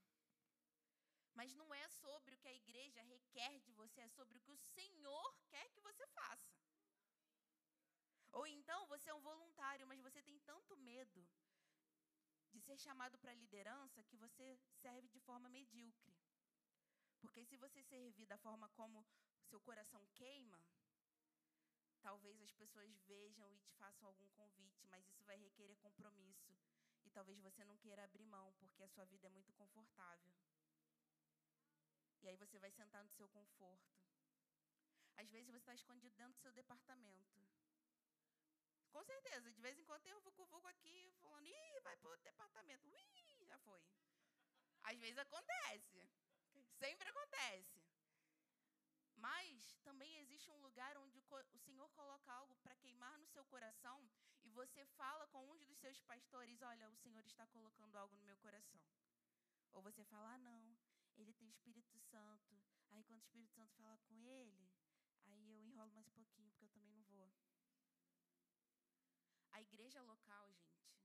Mas 1.33 1.55
não 1.55 1.73
é 1.73 1.87
sobre 1.87 2.35
o 2.35 2.37
que 2.37 2.47
a 2.47 2.53
igreja 2.53 3.01
requer 3.01 3.59
de 3.61 3.71
você, 3.71 4.01
é 4.01 4.09
sobre 4.09 4.37
o 4.37 4.41
que 4.41 4.51
o 4.51 4.57
Senhor 4.57 5.35
quer 5.49 5.67
que 5.71 5.81
você 5.81 6.05
faça. 6.07 6.53
Ou 8.33 8.45
então 8.45 8.85
você 8.87 9.09
é 9.09 9.13
um 9.13 9.21
voluntário, 9.21 9.87
mas 9.87 9.99
você 9.99 10.21
tem 10.21 10.39
tanto 10.39 10.77
medo 10.77 11.27
de 12.51 12.59
ser 12.59 12.77
chamado 12.77 13.17
para 13.17 13.33
liderança 13.33 14.03
que 14.03 14.17
você 14.17 14.59
serve 14.81 15.07
de 15.09 15.19
forma 15.19 15.49
medíocre. 15.49 16.13
Porque 17.21 17.45
se 17.45 17.57
você 17.57 17.83
servir 17.83 18.25
da 18.25 18.37
forma 18.37 18.67
como 18.69 19.05
seu 19.49 19.59
coração 19.61 20.05
queima, 20.15 20.59
talvez 22.01 22.41
as 22.41 22.51
pessoas 22.51 22.91
vejam 23.07 23.51
e 23.53 23.59
te 23.59 23.73
façam 23.73 24.07
algum 24.07 24.27
convite, 24.29 24.87
mas 24.87 25.07
isso 25.07 25.23
vai 25.23 25.37
requerer 25.37 25.77
compromisso. 25.77 26.57
E 27.03 27.09
talvez 27.09 27.39
você 27.39 27.63
não 27.63 27.77
queira 27.77 28.03
abrir 28.03 28.25
mão, 28.25 28.53
porque 28.59 28.83
a 28.83 28.89
sua 28.89 29.05
vida 29.05 29.27
é 29.27 29.29
muito 29.29 29.51
confortável. 29.53 30.33
E 32.21 32.27
aí 32.27 32.35
você 32.35 32.59
vai 32.59 32.71
sentar 32.71 33.03
no 33.03 33.11
seu 33.11 33.27
conforto. 33.29 33.99
Às 35.15 35.29
vezes 35.29 35.49
você 35.49 35.57
está 35.57 35.73
escondido 35.73 36.15
dentro 36.15 36.33
do 36.33 36.41
seu 36.41 36.51
departamento. 36.51 37.41
Com 38.91 39.03
certeza, 39.03 39.51
de 39.51 39.61
vez 39.61 39.77
em 39.77 39.85
quando 39.85 40.03
tem 40.03 40.13
um 40.13 40.19
vucu-vucu 40.21 40.67
aqui 40.67 41.13
falando, 41.21 41.47
ih, 41.47 41.79
vai 41.81 41.95
para 41.97 42.11
o 42.11 42.17
departamento. 42.17 42.87
Ui, 42.87 43.45
já 43.45 43.57
foi. 43.59 43.81
Às 44.83 44.99
vezes 44.99 45.17
acontece. 45.17 46.09
Sempre 46.77 47.09
acontece. 47.09 47.81
Mas 49.15 49.77
também 49.83 50.17
existe 50.17 50.49
um 50.49 50.61
lugar 50.61 50.97
onde 50.97 51.19
o 51.19 51.59
Senhor 51.59 51.89
coloca 51.91 52.33
algo 52.33 52.55
para 52.63 52.75
queimar 52.75 53.19
no 53.19 53.27
seu 53.27 53.45
coração 53.45 54.09
e 54.43 54.49
você 54.49 54.83
fala 54.97 55.27
com 55.27 55.47
um 55.51 55.57
dos 55.57 55.77
seus 55.77 55.99
pastores: 56.01 56.61
Olha, 56.61 56.89
o 56.89 56.97
Senhor 56.97 57.23
está 57.25 57.45
colocando 57.47 57.95
algo 57.95 58.15
no 58.15 58.23
meu 58.23 58.37
coração. 58.37 58.81
Ou 59.73 59.81
você 59.81 60.03
fala: 60.05 60.33
Ah, 60.33 60.39
não, 60.39 60.75
ele 61.17 61.33
tem 61.33 61.49
Espírito 61.49 61.99
Santo. 61.99 62.59
Aí, 62.91 63.03
quando 63.03 63.19
o 63.19 63.23
Espírito 63.23 63.53
Santo 63.53 63.73
fala 63.75 63.97
com 63.99 64.19
ele, 64.25 64.69
aí 65.27 65.51
eu 65.51 65.63
enrolo 65.63 65.91
mais 65.91 66.07
um 66.07 66.11
pouquinho, 66.11 66.49
porque 66.51 66.65
eu 66.65 66.69
também 66.69 66.91
não 66.91 67.03
vou. 67.03 67.31
A 69.61 69.63
igreja 69.63 70.01
local, 70.01 70.51
gente, 70.55 70.97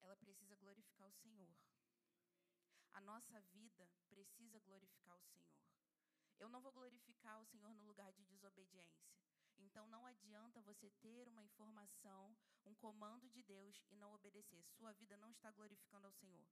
ela 0.00 0.16
precisa 0.16 0.56
glorificar 0.56 1.06
o 1.06 1.12
Senhor. 1.12 1.54
A 2.94 3.02
nossa 3.02 3.38
vida 3.52 3.86
precisa 4.08 4.58
glorificar 4.60 5.14
o 5.14 5.20
Senhor. 5.20 5.54
Eu 6.38 6.48
não 6.48 6.62
vou 6.62 6.72
glorificar 6.72 7.38
o 7.38 7.44
Senhor 7.44 7.74
no 7.74 7.84
lugar 7.84 8.10
de 8.14 8.24
desobediência. 8.24 9.12
Então 9.58 9.86
não 9.88 10.06
adianta 10.06 10.62
você 10.62 10.88
ter 11.02 11.28
uma 11.28 11.44
informação, 11.44 12.34
um 12.64 12.74
comando 12.76 13.28
de 13.28 13.42
Deus 13.42 13.84
e 13.90 13.94
não 13.96 14.14
obedecer. 14.14 14.64
Sua 14.70 14.94
vida 14.94 15.14
não 15.18 15.30
está 15.30 15.52
glorificando 15.52 16.06
ao 16.06 16.14
Senhor. 16.14 16.46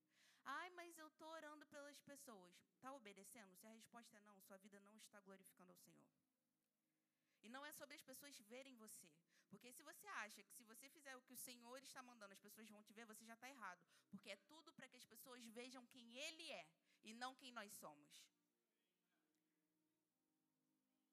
Ai, 0.45 0.69
mas 0.73 0.99
eu 0.99 1.09
estou 1.09 1.31
orando 1.31 1.65
pelas 1.69 1.99
pessoas. 2.03 2.55
Está 2.75 2.93
obedecendo? 2.93 3.57
Se 3.57 3.67
a 3.67 3.71
resposta 3.71 4.19
é 4.19 4.21
não, 4.21 4.39
sua 4.43 4.59
vida 4.59 4.79
não 4.81 4.95
está 4.99 5.19
glorificando 5.21 5.73
ao 5.73 5.79
Senhor. 5.79 6.07
E 7.43 7.49
não 7.49 7.65
é 7.65 7.73
sobre 7.73 7.95
as 7.95 8.03
pessoas 8.03 8.39
verem 8.41 8.77
você. 8.77 9.11
Porque 9.53 9.71
se 9.71 9.83
você 9.83 10.07
acha 10.25 10.43
que 10.43 10.55
se 10.59 10.65
você 10.65 10.89
fizer 10.89 11.15
o 11.15 11.23
que 11.27 11.35
o 11.35 11.43
Senhor 11.47 11.79
está 11.83 12.03
mandando, 12.03 12.33
as 12.33 12.45
pessoas 12.47 12.71
vão 12.75 12.83
te 12.83 12.95
ver, 12.95 13.05
você 13.05 13.25
já 13.31 13.35
está 13.35 13.49
errado. 13.51 13.83
Porque 14.11 14.31
é 14.31 14.37
tudo 14.51 14.73
para 14.73 14.89
que 14.89 14.97
as 14.97 15.05
pessoas 15.05 15.45
vejam 15.59 15.87
quem 15.95 16.17
Ele 16.27 16.51
é 16.51 16.67
e 17.05 17.13
não 17.13 17.35
quem 17.35 17.53
nós 17.53 17.71
somos. 17.75 18.11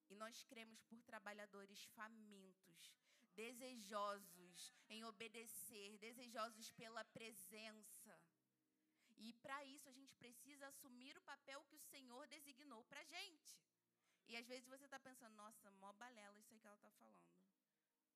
E 0.08 0.16
nós 0.16 0.42
cremos 0.44 0.82
por 0.84 1.02
trabalhadores 1.02 1.84
famintos, 1.98 2.94
desejosos 3.34 4.74
em 4.88 5.04
obedecer, 5.04 5.98
desejosos 5.98 6.70
pela 6.72 7.04
presença. 7.04 8.18
E 9.18 9.34
para 9.34 9.62
isso 9.66 9.86
a 9.90 9.92
gente 9.92 10.16
precisa 10.16 10.66
assumir 10.68 11.16
o 11.18 11.26
papel 11.32 11.62
que 11.64 11.76
o 11.76 11.86
Senhor 11.92 12.26
designou 12.26 12.82
para 12.84 13.00
a 13.00 13.04
gente. 13.04 13.60
E 14.26 14.36
às 14.36 14.46
vezes 14.46 14.66
você 14.66 14.86
está 14.86 14.98
pensando, 14.98 15.34
nossa, 15.34 15.70
mó 15.72 15.92
balela 15.92 16.38
isso 16.38 16.54
aí 16.54 16.60
que 16.60 16.66
ela 16.66 16.76
está 16.76 16.90
falando. 16.92 17.39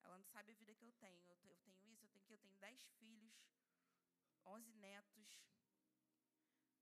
Ela 0.04 0.18
não 0.18 0.24
sabe 0.26 0.52
a 0.52 0.54
vida 0.54 0.74
que 0.74 0.84
eu 0.84 0.92
tenho. 0.92 1.22
Eu 1.28 1.36
tenho 1.36 1.54
isso, 1.56 1.70
eu 1.70 1.74
tenho 1.74 1.96
que 1.96 2.32
eu 2.32 2.38
tenho 2.38 2.56
dez 2.56 2.82
filhos, 2.98 3.34
onze 4.44 4.72
netos. 4.74 5.40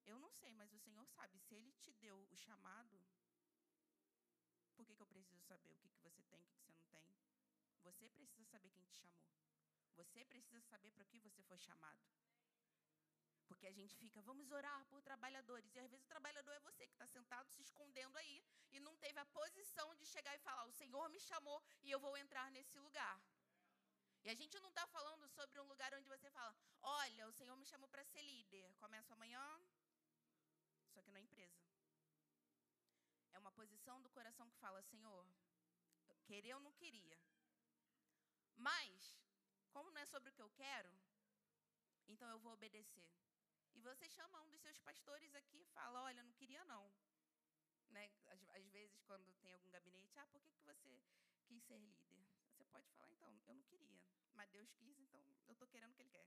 Eu 0.04 0.18
não 0.18 0.30
sei, 0.30 0.52
mas 0.54 0.72
o 0.72 0.78
Senhor 0.78 1.06
sabe. 1.06 1.38
Se 1.38 1.54
Ele 1.54 1.72
te 1.72 1.92
deu 1.92 2.16
o 2.30 2.36
chamado, 2.36 3.00
por 4.74 4.86
que, 4.86 4.94
que 4.94 5.02
eu 5.02 5.06
preciso 5.06 5.40
saber 5.44 5.70
o 5.72 5.76
que, 5.76 5.88
que 5.90 6.00
você 6.00 6.22
tem, 6.24 6.40
o 6.40 6.62
que, 6.64 6.72
que 6.72 6.82
você 6.82 6.98
não 7.00 7.02
tem? 7.02 7.20
Você 7.82 8.08
precisa 8.08 8.44
saber 8.44 8.70
quem 8.70 8.84
te 8.84 8.94
chamou. 8.94 9.22
Você 9.96 10.24
precisa 10.24 10.60
saber 10.62 10.90
para 10.92 11.04
que 11.04 11.18
você 11.18 11.42
foi 11.42 11.58
chamado. 11.58 12.02
Porque 13.46 13.66
a 13.66 13.72
gente 13.72 13.94
fica, 13.96 14.20
vamos 14.22 14.50
orar 14.50 14.84
por 14.86 15.02
trabalhadores. 15.02 15.74
E 15.74 15.78
às 15.78 15.90
vezes 15.90 16.04
o 16.04 16.08
trabalhador 16.08 16.52
é 16.52 16.60
você 16.60 16.86
que 16.86 16.94
está 16.94 17.06
sentado 17.06 17.50
se 17.50 17.62
escondendo 17.62 18.16
aí 18.16 18.42
e 18.72 18.80
não 18.80 18.96
posição 19.52 19.94
de 19.94 20.06
chegar 20.06 20.34
e 20.34 20.44
falar: 20.46 20.64
o 20.64 20.72
Senhor 20.80 21.08
me 21.14 21.20
chamou 21.20 21.62
e 21.82 21.90
eu 21.90 22.00
vou 22.00 22.16
entrar 22.16 22.50
nesse 22.50 22.78
lugar. 22.78 23.16
E 24.24 24.30
a 24.30 24.34
gente 24.34 24.58
não 24.60 24.68
está 24.68 24.86
falando 24.86 25.28
sobre 25.28 25.60
um 25.60 25.68
lugar 25.72 25.92
onde 25.94 26.08
você 26.08 26.30
fala: 26.30 26.54
olha, 26.82 27.28
o 27.28 27.32
Senhor 27.32 27.56
me 27.56 27.66
chamou 27.66 27.88
para 27.88 28.04
ser 28.04 28.22
líder. 28.22 28.74
Começo 28.84 29.12
amanhã, 29.12 29.44
só 30.94 31.02
que 31.02 31.10
na 31.10 31.20
empresa. 31.20 31.60
É 33.32 33.38
uma 33.38 33.52
posição 33.52 34.00
do 34.00 34.10
coração 34.10 34.48
que 34.50 34.62
fala: 34.64 34.82
Senhor, 34.82 35.26
querer 36.24 36.50
eu 36.50 36.60
não 36.60 36.72
queria. 36.72 37.18
Mas, 38.56 39.16
como 39.70 39.90
não 39.90 40.00
é 40.00 40.06
sobre 40.06 40.30
o 40.30 40.32
que 40.32 40.42
eu 40.42 40.50
quero, 40.50 40.92
então 42.06 42.28
eu 42.30 42.38
vou 42.38 42.52
obedecer. 42.52 43.10
E 43.74 43.80
você 43.80 44.08
chama 44.08 44.40
um 44.42 44.50
dos 44.50 44.60
seus 44.60 44.78
pastores 44.78 45.34
aqui 45.34 45.62
e 45.62 45.72
fala: 45.76 46.02
Olha, 46.02 46.22
não 46.22 46.32
queria 46.32 46.64
não. 46.64 46.84
Né? 47.92 48.10
Às, 48.26 48.42
às, 48.58 48.66
vezes, 48.68 49.00
quando 49.02 49.32
tem 49.42 49.52
algum 49.52 49.70
gabinete, 49.70 50.18
ah, 50.18 50.26
por 50.26 50.40
que, 50.42 50.54
que 50.54 50.64
você 50.64 51.00
quis 51.46 51.62
ser 51.62 51.78
líder? 51.78 52.18
Você 52.50 52.64
pode 52.64 52.88
falar, 52.90 53.10
então, 53.10 53.28
eu 53.46 53.54
não 53.54 53.62
queria, 53.62 54.00
mas 54.34 54.50
Deus 54.50 54.72
quis, 54.72 54.98
então 54.98 55.20
eu 55.46 55.52
estou 55.52 55.68
querendo 55.68 55.92
o 55.92 55.94
que 55.94 56.02
Ele 56.02 56.10
quer. 56.10 56.26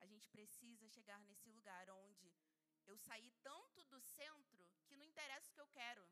A 0.00 0.06
gente 0.06 0.28
precisa 0.28 0.86
chegar 0.88 1.18
nesse 1.20 1.48
lugar 1.48 1.88
onde 1.90 2.30
eu 2.84 2.96
saí 2.98 3.30
tanto 3.42 3.82
do 3.84 4.00
centro 4.00 4.68
que 4.86 4.96
não 4.96 5.04
interessa 5.04 5.50
o 5.50 5.54
que 5.54 5.60
eu 5.60 5.68
quero. 5.68 6.06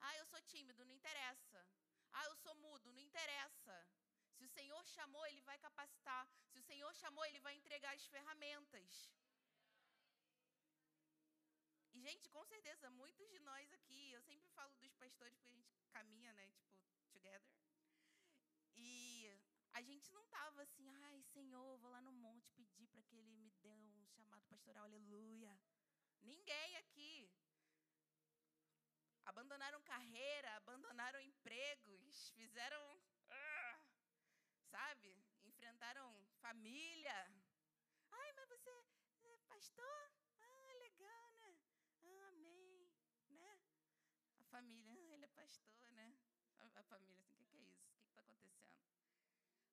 Ah, 0.00 0.16
eu 0.16 0.26
sou 0.26 0.40
tímido, 0.42 0.84
não 0.84 0.94
interessa. 0.94 1.60
Ah, 2.12 2.24
eu 2.26 2.36
sou 2.36 2.54
mudo, 2.54 2.92
não 2.92 3.00
interessa. 3.00 3.76
Se 4.36 4.44
o 4.44 4.48
Senhor 4.48 4.84
chamou, 4.86 5.26
Ele 5.26 5.42
vai 5.42 5.58
capacitar. 5.58 6.26
Se 6.50 6.58
o 6.58 6.62
Senhor 6.62 6.92
chamou, 6.94 7.24
Ele 7.26 7.40
vai 7.40 7.54
entregar 7.54 7.92
as 7.94 8.06
ferramentas. 8.06 9.10
Gente, 12.04 12.28
com 12.28 12.44
certeza, 12.44 12.90
muitos 12.90 13.30
de 13.30 13.38
nós 13.40 13.72
aqui, 13.72 14.12
eu 14.12 14.20
sempre 14.20 14.46
falo 14.50 14.74
dos 14.74 14.92
pastores, 14.92 15.38
porque 15.38 15.52
a 15.52 15.54
gente 15.54 15.86
caminha, 15.90 16.34
né, 16.34 16.46
tipo, 16.50 16.70
together. 17.10 17.56
E 18.74 19.32
a 19.72 19.80
gente 19.80 20.12
não 20.12 20.22
estava 20.24 20.60
assim, 20.60 20.86
ai, 21.06 21.22
Senhor, 21.22 21.78
vou 21.78 21.90
lá 21.90 22.02
no 22.02 22.12
monte 22.12 22.52
pedir 22.52 22.86
para 22.88 23.02
que 23.04 23.16
Ele 23.16 23.32
me 23.32 23.50
dê 23.62 23.70
um 23.72 24.06
chamado 24.16 24.44
pastoral, 24.50 24.84
aleluia. 24.84 25.58
Ninguém 26.20 26.76
aqui. 26.76 27.32
Abandonaram 29.24 29.80
carreira, 29.80 30.56
abandonaram 30.56 31.20
empregos, 31.22 32.30
fizeram. 32.36 33.00
Ah, 33.30 33.82
sabe? 34.66 35.24
Enfrentaram 35.42 36.06
família. 36.42 37.18
Ai, 38.10 38.32
mas 38.34 38.50
você 38.50 38.68
é 38.68 39.38
pastor? 39.48 40.12
Ah, 40.40 40.72
legal, 40.74 41.32
né? 41.36 41.56
Ah, 42.06 42.28
amém. 42.28 42.88
Né? 43.30 43.58
A 44.38 44.43
família, 44.54 44.92
ah, 44.92 45.14
ele 45.14 45.24
é 45.24 45.32
pastor, 45.42 45.90
né? 45.98 46.08
A, 46.60 46.80
a 46.80 46.82
família, 46.84 47.20
assim, 47.22 47.32
o 47.32 47.36
que, 47.38 47.44
que 47.50 47.56
é 47.56 47.60
isso? 47.60 47.82
O 47.90 47.98
que 48.02 48.10
está 48.10 48.22
acontecendo? 48.22 48.78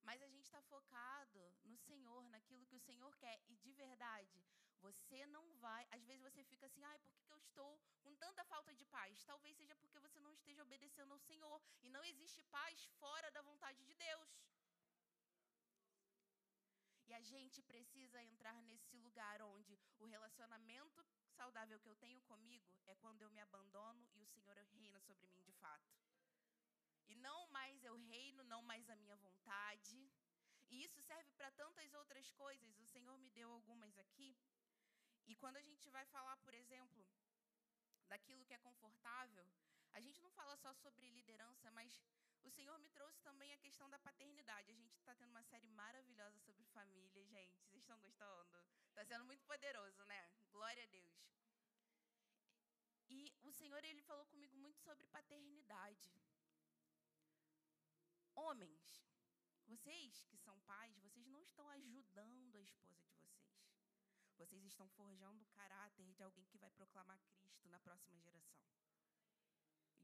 Mas 0.08 0.22
a 0.24 0.30
gente 0.34 0.46
está 0.46 0.62
focado 0.74 1.42
no 1.64 1.78
Senhor, 1.78 2.28
naquilo 2.30 2.66
que 2.66 2.76
o 2.76 2.86
Senhor 2.90 3.12
quer. 3.18 3.38
E 3.48 3.56
de 3.58 3.72
verdade, 3.74 4.44
você 4.80 5.20
não 5.28 5.44
vai. 5.66 5.88
Às 5.92 6.04
vezes 6.10 6.24
você 6.28 6.44
fica 6.44 6.66
assim, 6.66 6.84
ai, 6.84 6.98
por 7.00 7.14
que, 7.14 7.24
que 7.28 7.34
eu 7.38 7.38
estou 7.38 7.80
com 8.04 8.16
tanta 8.16 8.44
falta 8.46 8.74
de 8.74 8.86
paz? 8.86 9.24
Talvez 9.24 9.56
seja 9.56 9.76
porque 9.76 10.00
você 10.00 10.20
não 10.20 10.34
esteja 10.34 10.64
obedecendo 10.64 11.12
ao 11.14 11.20
Senhor. 11.20 11.62
E 11.84 11.90
não 11.90 12.04
existe 12.04 12.42
paz 12.58 12.84
fora 13.00 13.30
da 13.30 13.44
vontade 13.44 13.84
de 13.84 13.94
Deus. 13.94 14.30
E 17.12 17.14
a 17.14 17.24
gente 17.30 17.62
precisa 17.64 18.24
entrar 18.24 18.58
nesse 18.64 18.96
lugar 18.96 19.42
onde 19.42 19.78
o 20.00 20.06
relacionamento 20.06 21.06
saudável 21.40 21.78
que 21.82 21.90
eu 21.90 21.96
tenho 22.04 22.22
comigo 22.22 22.72
é 22.88 22.96
quando 22.96 23.22
eu 23.22 23.30
me 23.30 23.42
abandono 23.42 24.08
e 24.16 24.22
o 24.22 24.30
Senhor 24.34 24.56
reina 24.76 24.98
sobre 25.02 25.28
mim 25.28 25.42
de 25.44 25.52
fato. 25.64 25.92
E 27.10 27.16
não 27.18 27.40
mais 27.48 27.84
eu 27.84 27.98
reino, 27.98 28.46
não 28.46 28.62
mais 28.64 28.90
a 28.90 28.96
minha 28.96 29.18
vontade. 29.18 30.10
E 30.70 30.86
isso 30.86 31.02
serve 31.02 31.30
para 31.34 31.52
tantas 31.52 31.94
outras 32.02 32.32
coisas. 32.32 32.80
O 32.80 32.86
Senhor 32.86 33.20
me 33.20 33.30
deu 33.30 33.52
algumas 33.52 33.98
aqui. 33.98 34.32
E 35.28 35.36
quando 35.36 35.58
a 35.58 35.66
gente 35.70 35.90
vai 35.90 36.06
falar, 36.06 36.38
por 36.38 36.54
exemplo, 36.54 37.06
daquilo 38.08 38.46
que 38.46 38.54
é 38.54 38.58
confortável, 38.70 39.46
a 39.94 40.00
gente 40.00 40.22
não 40.22 40.32
fala 40.32 40.56
só 40.58 40.74
sobre 40.74 41.10
liderança, 41.10 41.70
mas 41.72 42.02
o 42.44 42.50
Senhor 42.50 42.78
me 42.80 42.90
trouxe 42.90 43.22
também 43.22 43.54
a 43.54 43.58
questão 43.58 43.90
da 43.90 44.00
paternidade. 44.00 44.72
A 44.72 44.76
gente 44.76 44.96
está 44.98 45.14
tendo 45.16 45.30
uma 45.30 45.44
série 45.44 45.68
maravilhosa 45.70 46.40
sobre 46.40 46.66
família, 46.66 47.26
gente. 47.26 47.60
Vocês 47.64 47.84
estão 47.84 48.00
gostando? 48.00 48.64
Está 48.90 49.06
sendo 49.06 49.26
muito 49.26 49.46
poderoso, 49.46 50.04
né? 50.06 50.30
Glória 50.52 50.84
a 50.84 50.88
Deus. 50.88 51.32
E 53.10 53.34
o 53.44 53.52
Senhor 53.52 53.84
ele 53.84 54.02
falou 54.02 54.26
comigo 54.26 54.56
muito 54.58 54.80
sobre 54.80 55.06
paternidade. 55.06 56.10
Homens, 58.34 59.06
vocês 59.68 60.24
que 60.26 60.38
são 60.38 60.60
pais, 60.62 60.98
vocês 61.00 61.28
não 61.28 61.44
estão 61.44 61.70
ajudando 61.70 62.56
a 62.56 62.62
esposa 62.62 63.04
de 63.04 63.12
vocês. 63.12 63.52
Vocês 64.38 64.64
estão 64.64 64.88
forjando 64.90 65.44
o 65.44 65.48
caráter 65.48 66.12
de 66.14 66.24
alguém 66.24 66.46
que 66.46 66.58
vai 66.58 66.72
proclamar 66.72 67.20
Cristo 67.20 67.70
na 67.70 67.80
próxima 67.80 68.20
geração. 68.20 68.81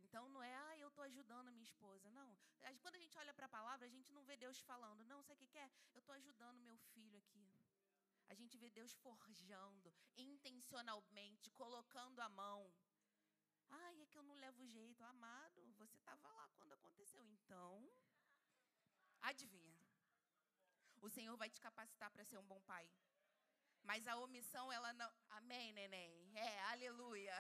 Então 0.08 0.28
não 0.30 0.42
é, 0.42 0.54
ah, 0.56 0.78
eu 0.78 0.88
estou 0.88 1.04
ajudando 1.04 1.48
a 1.48 1.52
minha 1.52 1.64
esposa. 1.64 2.10
Não. 2.12 2.38
Quando 2.82 2.96
a 2.96 3.00
gente 3.00 3.18
olha 3.18 3.34
para 3.34 3.46
a 3.46 3.56
palavra, 3.58 3.86
a 3.86 3.90
gente 3.90 4.12
não 4.14 4.24
vê 4.24 4.36
Deus 4.38 4.60
falando, 4.62 5.06
não, 5.06 5.22
sabe 5.24 5.44
o 5.44 5.48
que 5.48 5.58
é? 5.58 5.70
Eu 5.94 6.00
estou 6.00 6.16
ajudando 6.16 6.68
meu 6.70 6.78
filho 6.94 7.18
aqui. 7.18 7.48
A 8.30 8.34
gente 8.34 8.58
vê 8.58 8.70
Deus 8.70 8.94
forjando, 8.96 9.94
intencionalmente, 10.18 11.52
colocando 11.52 12.20
a 12.20 12.30
mão. 12.30 12.74
Ai, 13.70 14.02
é 14.02 14.06
que 14.06 14.18
eu 14.18 14.24
não 14.24 14.36
levo 14.36 14.66
jeito. 14.66 15.04
Amado, 15.04 15.74
você 15.74 15.98
estava 15.98 16.28
lá 16.34 16.50
quando 16.58 16.74
aconteceu. 16.74 17.26
Então, 17.26 17.90
Adivinha? 19.22 19.78
O 21.02 21.10
Senhor 21.10 21.36
vai 21.38 21.50
te 21.50 21.60
capacitar 21.62 22.10
para 22.12 22.24
ser 22.24 22.38
um 22.38 22.48
bom 22.48 22.62
pai. 22.62 22.90
Mas 23.84 24.08
a 24.08 24.16
omissão, 24.18 24.72
ela 24.72 24.94
não. 24.94 25.12
Amém, 25.30 25.74
neném? 25.74 26.32
É, 26.36 26.60
aleluia. 26.72 27.36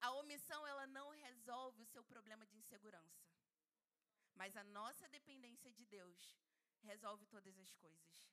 A 0.00 0.12
omissão, 0.12 0.66
ela 0.66 0.86
não 0.86 1.10
resolve 1.10 1.82
o 1.82 1.86
seu 1.86 2.04
problema 2.04 2.46
de 2.46 2.56
insegurança. 2.56 3.26
Mas 4.34 4.56
a 4.56 4.64
nossa 4.64 5.08
dependência 5.08 5.70
de 5.72 5.84
Deus 5.86 6.36
resolve 6.82 7.26
todas 7.26 7.58
as 7.58 7.74
coisas. 7.74 8.28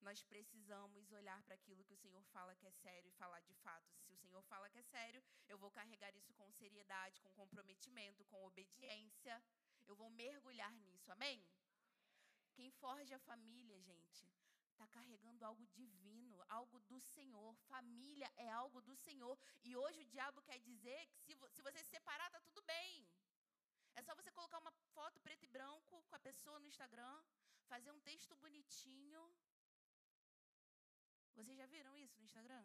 Nós 0.00 0.22
precisamos 0.22 1.10
olhar 1.12 1.42
para 1.42 1.54
aquilo 1.54 1.84
que 1.84 1.94
o 1.94 1.96
Senhor 1.96 2.22
fala 2.24 2.54
que 2.54 2.66
é 2.66 2.70
sério 2.70 3.08
e 3.08 3.12
falar 3.12 3.40
de 3.40 3.54
fato. 3.54 3.90
Se 4.06 4.12
o 4.12 4.16
Senhor 4.16 4.42
fala 4.42 4.68
que 4.68 4.78
é 4.78 4.82
sério, 4.82 5.22
eu 5.48 5.58
vou 5.58 5.70
carregar 5.70 6.14
isso 6.14 6.34
com 6.34 6.50
seriedade, 6.52 7.20
com 7.20 7.30
comprometimento, 7.32 8.24
com 8.26 8.44
obediência. 8.44 9.42
Eu 9.86 9.96
vou 9.96 10.10
mergulhar 10.10 10.72
nisso. 10.72 11.10
Amém? 11.12 11.42
Quem 12.54 12.70
forja 12.70 13.16
a 13.16 13.18
família, 13.30 13.80
gente, 13.80 14.30
está 14.74 14.86
carregando 14.88 15.44
algo 15.48 15.64
divino, 15.80 16.44
algo 16.58 16.78
do 16.90 16.98
Senhor. 17.00 17.50
Família 17.72 18.30
é 18.36 18.48
algo 18.50 18.80
do 18.88 18.94
Senhor. 19.06 19.34
E 19.68 19.76
hoje 19.82 20.00
o 20.02 20.10
diabo 20.14 20.42
quer 20.48 20.58
dizer 20.70 21.00
que 21.12 21.20
se, 21.26 21.34
se 21.54 21.62
você 21.66 21.82
se 21.82 21.90
separar, 21.96 22.26
está 22.28 22.40
tudo 22.48 22.62
bem. 22.62 23.08
É 23.94 24.02
só 24.02 24.14
você 24.14 24.30
colocar 24.38 24.58
uma 24.58 24.72
foto 24.94 25.20
preto 25.20 25.44
e 25.44 25.52
branco 25.56 26.02
com 26.08 26.16
a 26.16 26.24
pessoa 26.28 26.58
no 26.58 26.66
Instagram, 26.72 27.16
fazer 27.72 27.90
um 27.92 28.00
texto 28.00 28.34
bonitinho. 28.44 29.22
Vocês 31.34 31.56
já 31.56 31.66
viram 31.66 31.96
isso 31.96 32.18
no 32.18 32.24
Instagram? 32.24 32.64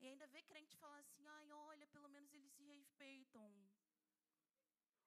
E 0.00 0.06
ainda 0.06 0.26
vê 0.26 0.42
crente 0.42 0.76
falar 0.76 0.98
assim: 0.98 1.26
ai, 1.26 1.50
olha, 1.52 1.86
pelo 1.88 2.08
menos 2.08 2.32
eles 2.32 2.52
se 2.52 2.62
respeitam. 2.62 3.46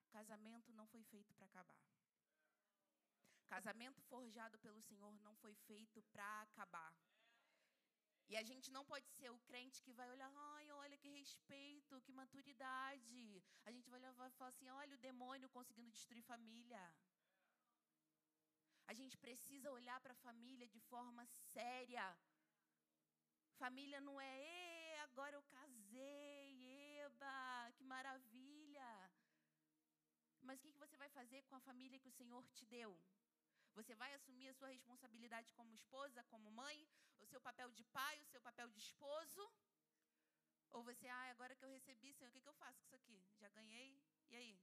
O 0.06 0.10
casamento 0.10 0.74
não 0.74 0.88
foi 0.88 1.04
feito 1.04 1.34
para 1.36 1.46
acabar. 1.46 1.82
Casamento 3.54 4.02
forjado 4.12 4.58
pelo 4.66 4.82
Senhor 4.90 5.14
não 5.26 5.36
foi 5.44 5.54
feito 5.70 6.02
para 6.14 6.30
acabar. 6.42 6.94
E 8.30 8.36
a 8.36 8.44
gente 8.50 8.70
não 8.76 8.84
pode 8.92 9.08
ser 9.18 9.30
o 9.32 9.40
crente 9.48 9.82
que 9.86 9.94
vai 10.00 10.08
olhar, 10.14 10.32
ai, 10.54 10.70
olha 10.84 10.98
que 10.98 11.10
respeito, 11.20 12.02
que 12.06 12.12
maturidade. 12.22 13.42
A 13.66 13.72
gente 13.72 13.90
vai 13.90 14.00
olhar 14.00 14.12
e 14.12 14.38
falar 14.40 14.50
assim, 14.50 14.70
olha 14.70 14.96
o 14.96 15.04
demônio 15.10 15.50
conseguindo 15.58 15.92
destruir 15.98 16.24
família. 16.24 16.84
A 18.92 18.94
gente 18.94 19.18
precisa 19.18 19.72
olhar 19.72 20.00
para 20.02 20.14
a 20.14 20.24
família 20.28 20.68
de 20.76 20.82
forma 20.92 21.26
séria. 21.54 22.06
Família 23.64 24.00
não 24.02 24.20
é, 24.20 25.00
agora 25.08 25.36
eu 25.36 25.44
casei, 25.44 26.50
eba, 27.06 27.72
que 27.78 27.84
maravilha. 27.84 28.92
Mas 30.42 30.64
o 30.64 30.72
que 30.72 30.84
você 30.84 30.96
vai 30.98 31.10
fazer 31.10 31.42
com 31.44 31.56
a 31.56 31.66
família 31.70 32.00
que 32.00 32.10
o 32.10 32.18
Senhor 32.20 32.44
te 32.58 32.66
deu? 32.66 32.92
Você 33.78 33.94
vai 33.94 34.12
assumir 34.16 34.48
a 34.50 34.54
sua 34.60 34.70
responsabilidade 34.70 35.52
como 35.54 35.72
esposa, 35.72 36.24
como 36.32 36.50
mãe, 36.50 36.78
o 37.20 37.26
seu 37.28 37.40
papel 37.40 37.70
de 37.72 37.84
pai, 37.98 38.20
o 38.22 38.26
seu 38.26 38.42
papel 38.42 38.68
de 38.70 38.80
esposo? 38.80 39.44
Ou 40.72 40.82
você, 40.84 41.08
ah, 41.08 41.30
agora 41.30 41.56
que 41.56 41.64
eu 41.64 41.70
recebi, 41.70 42.12
Senhor, 42.12 42.30
o 42.30 42.34
que, 42.34 42.42
que 42.42 42.50
eu 42.50 42.56
faço 42.56 42.80
com 42.80 42.86
isso 42.86 42.96
aqui? 42.96 43.24
Já 43.38 43.50
ganhei? 43.50 44.02
E 44.30 44.36
aí? 44.36 44.60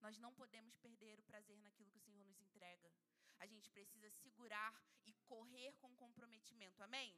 Nós 0.00 0.16
não 0.16 0.32
podemos 0.32 0.74
perder 0.78 1.18
o 1.18 1.22
prazer 1.24 1.58
naquilo 1.60 1.90
que 1.90 1.98
o 1.98 2.06
Senhor 2.06 2.24
nos 2.24 2.40
entrega. 2.40 2.90
A 3.38 3.46
gente 3.46 3.70
precisa 3.70 4.10
segurar 4.10 4.72
e 5.04 5.12
correr 5.32 5.72
com 5.74 5.94
comprometimento. 5.96 6.82
Amém? 6.82 7.14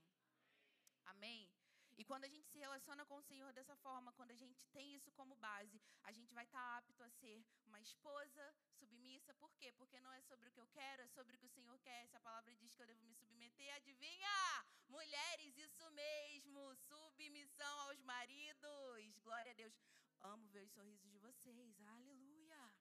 Amém? 1.04 1.48
E 1.96 2.04
quando 2.04 2.24
a 2.24 2.28
gente 2.28 2.48
se 2.48 2.58
relaciona 2.58 3.04
com 3.06 3.16
o 3.16 3.22
Senhor 3.22 3.52
dessa 3.52 3.76
forma, 3.76 4.12
quando 4.12 4.32
a 4.32 4.34
gente 4.34 4.66
tem 4.68 4.94
isso 4.94 5.12
como 5.12 5.36
base, 5.36 5.80
a 6.02 6.12
gente 6.12 6.34
vai 6.34 6.44
estar 6.44 6.78
apto 6.78 7.02
a 7.02 7.10
ser 7.10 7.44
uma 7.66 7.80
esposa 7.80 8.54
submissa. 8.78 9.32
Por 9.34 9.52
quê? 9.54 9.72
Porque 9.72 10.00
não 10.00 10.12
é 10.12 10.20
sobre 10.22 10.48
o 10.48 10.52
que 10.52 10.60
eu 10.60 10.66
quero, 10.68 11.02
é 11.02 11.08
sobre 11.08 11.36
o 11.36 11.38
que 11.38 11.46
o 11.46 11.56
Senhor 11.56 11.78
quer. 11.78 12.08
Se 12.08 12.16
a 12.16 12.20
palavra 12.20 12.54
diz 12.56 12.74
que 12.74 12.82
eu 12.82 12.86
devo 12.86 13.04
me 13.04 13.14
submeter, 13.14 13.74
adivinha? 13.76 14.66
Mulheres, 14.88 15.56
isso 15.56 15.90
mesmo, 15.92 16.74
submissão 16.76 17.80
aos 17.80 18.02
maridos. 18.02 19.18
Glória 19.22 19.52
a 19.52 19.54
Deus. 19.54 19.74
Amo 20.20 20.48
ver 20.48 20.62
os 20.64 20.72
sorrisos 20.72 21.10
de 21.10 21.18
vocês. 21.18 21.80
Aleluia. 21.86 22.74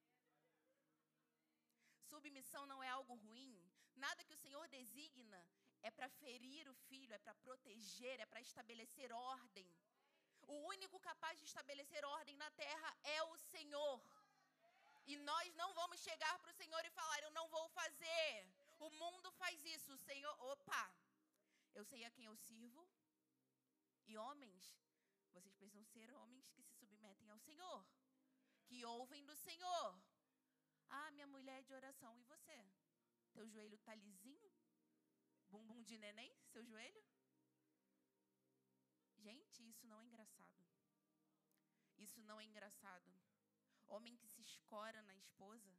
Submissão 2.09 2.65
não 2.65 2.81
é 2.81 2.89
algo 2.89 3.15
ruim. 3.15 3.71
Nada 3.95 4.23
que 4.23 4.33
o 4.33 4.37
Senhor 4.37 4.67
designa 4.69 5.47
é 5.87 5.91
para 5.91 6.09
ferir 6.21 6.67
o 6.69 6.75
filho, 6.89 7.13
é 7.13 7.21
para 7.25 7.35
proteger, 7.45 8.19
é 8.19 8.25
para 8.25 8.41
estabelecer 8.41 9.11
ordem. 9.11 9.67
O 10.53 10.55
único 10.73 10.99
capaz 10.99 11.37
de 11.39 11.45
estabelecer 11.45 12.03
ordem 12.05 12.35
na 12.43 12.49
terra 12.51 12.89
é 13.03 13.19
o 13.23 13.37
Senhor. 13.37 14.01
E 15.05 15.15
nós 15.17 15.53
não 15.55 15.69
vamos 15.73 15.99
chegar 16.07 16.35
para 16.39 16.51
o 16.51 16.59
Senhor 16.61 16.83
e 16.85 16.95
falar, 16.99 17.19
eu 17.21 17.31
não 17.31 17.47
vou 17.49 17.67
fazer. 17.69 18.47
O 18.79 18.89
mundo 19.01 19.31
faz 19.33 19.63
isso. 19.65 19.93
O 19.93 20.03
Senhor, 20.09 20.35
opa, 20.51 20.83
eu 21.75 21.83
sei 21.83 22.03
a 22.05 22.11
quem 22.11 22.25
eu 22.25 22.35
sirvo. 22.35 22.87
E 24.05 24.17
homens, 24.17 24.63
vocês 25.31 25.45
precisam 25.45 25.83
ser 25.85 26.13
homens 26.13 26.49
que 26.51 26.61
se 26.61 26.73
submetem 26.79 27.29
ao 27.29 27.39
Senhor, 27.39 27.85
que 28.65 28.83
ouvem 28.85 29.25
do 29.25 29.35
Senhor. 29.35 30.01
Ah, 30.89 31.11
minha 31.11 31.27
mulher 31.27 31.59
é 31.59 31.63
de 31.63 31.73
oração. 31.73 32.17
E 32.17 32.23
você? 32.23 32.57
Teu 33.33 33.47
joelho 33.47 33.75
está 33.75 33.95
lisinho? 33.95 34.42
Bumbum 35.53 35.83
de 35.83 35.97
neném, 35.99 36.31
seu 36.51 36.63
joelho? 36.65 37.03
Gente, 39.25 39.57
isso 39.71 39.85
não 39.85 39.99
é 40.01 40.05
engraçado. 40.05 40.63
Isso 42.05 42.21
não 42.23 42.39
é 42.41 42.45
engraçado. 42.45 43.11
Homem 43.87 44.15
que 44.17 44.27
se 44.27 44.41
escora 44.41 45.01
na 45.03 45.15
esposa, 45.15 45.71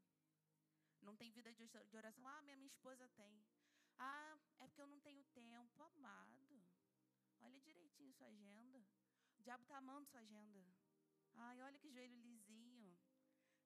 não 1.02 1.16
tem 1.16 1.32
vida 1.32 1.52
de 1.52 1.96
oração. 1.96 2.26
Ah, 2.28 2.42
minha, 2.42 2.56
esposa 2.66 3.08
tem. 3.20 3.44
Ah, 3.98 4.38
é 4.58 4.68
porque 4.68 4.80
eu 4.80 4.86
não 4.86 5.00
tenho 5.00 5.24
tempo. 5.42 5.82
Amado, 5.82 6.62
olha 7.40 7.60
direitinho 7.60 8.14
sua 8.14 8.28
agenda. 8.28 8.80
O 9.38 9.42
diabo 9.42 9.64
está 9.64 9.76
amando 9.78 10.06
sua 10.06 10.20
agenda. 10.20 10.64
Ai, 11.34 11.60
olha 11.62 11.78
que 11.80 11.90
joelho 11.90 12.16
lisinho. 12.20 12.96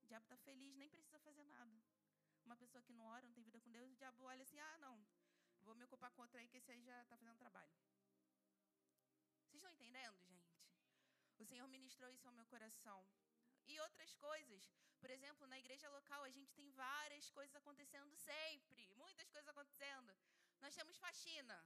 O 0.03 0.07
diabo 0.07 0.25
está 0.25 0.39
feliz, 0.39 0.75
nem 0.75 0.89
precisa 0.89 1.21
fazer 1.21 1.45
nada. 1.45 1.79
Uma 2.47 2.57
pessoa 2.57 2.83
que 2.83 2.95
não 2.95 3.05
ora, 3.05 3.27
não 3.27 3.35
tem 3.35 3.45
vida 3.45 3.61
com 3.61 3.71
Deus, 3.71 3.93
o 3.93 3.97
diabo 3.97 4.25
olha 4.25 4.43
assim: 4.43 4.59
ah, 4.59 4.79
não, 4.79 5.07
Vou 5.67 5.75
me 5.75 5.85
ocupar 5.85 6.11
com 6.13 6.23
outra 6.23 6.41
aí, 6.41 6.49
que 6.49 6.59
esse 6.59 6.71
aí 6.73 6.83
já 6.83 7.03
está 7.03 7.17
fazendo 7.17 7.37
trabalho. 7.37 7.73
Vocês 9.47 9.61
estão 9.61 9.71
entendendo, 9.73 10.19
gente? 10.25 10.59
O 11.39 11.45
Senhor 11.45 11.67
ministrou 11.69 12.11
isso 12.11 12.27
ao 12.27 12.35
meu 12.35 12.47
coração. 12.47 13.07
E 13.67 13.79
outras 13.81 14.15
coisas. 14.15 14.71
Por 15.01 15.11
exemplo, 15.11 15.47
na 15.47 15.59
igreja 15.59 15.89
local, 15.91 16.25
a 16.25 16.31
gente 16.31 16.53
tem 16.55 16.71
várias 16.71 17.31
coisas 17.31 17.55
acontecendo 17.55 18.15
sempre. 18.17 18.93
Muitas 18.95 19.29
coisas 19.31 19.49
acontecendo. 19.49 20.17
Nós 20.61 20.75
temos 20.75 20.97
faxina. 20.97 21.59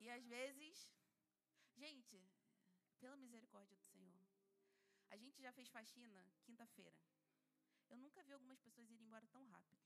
E 0.00 0.10
às 0.10 0.24
vezes. 0.26 0.90
Gente, 1.76 2.18
pela 3.00 3.16
misericórdia 3.16 3.76
do 3.76 3.84
Senhor. 3.84 4.18
A 5.10 5.16
gente 5.16 5.40
já 5.40 5.52
fez 5.52 5.68
faxina 5.68 6.20
quinta-feira. 6.42 6.98
Eu 7.88 7.96
nunca 7.96 8.22
vi 8.22 8.32
algumas 8.32 8.60
pessoas 8.60 8.90
irem 8.90 9.06
embora 9.06 9.26
tão 9.28 9.44
rápido. 9.46 9.82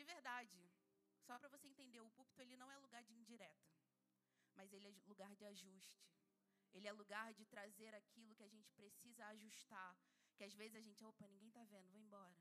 De 0.00 0.04
verdade, 0.14 0.58
só 1.26 1.34
para 1.38 1.52
você 1.54 1.66
entender, 1.72 2.00
o 2.00 2.14
púlpito 2.16 2.40
ele 2.42 2.56
não 2.60 2.68
é 2.74 2.76
lugar 2.84 3.02
de 3.08 3.14
indireta, 3.20 3.68
mas 4.58 4.72
ele 4.76 4.86
é 4.90 4.94
lugar 5.12 5.32
de 5.38 5.44
ajuste. 5.54 5.98
Ele 6.76 6.86
é 6.90 6.92
lugar 7.00 7.28
de 7.38 7.44
trazer 7.54 7.92
aquilo 7.94 8.36
que 8.38 8.46
a 8.48 8.52
gente 8.54 8.70
precisa 8.78 9.26
ajustar, 9.34 9.92
que 10.36 10.44
às 10.48 10.54
vezes 10.60 10.76
a 10.80 10.84
gente, 10.86 11.04
opa, 11.04 11.26
ninguém 11.28 11.48
está 11.48 11.64
vendo, 11.72 11.90
vou 11.90 12.00
embora. 12.00 12.40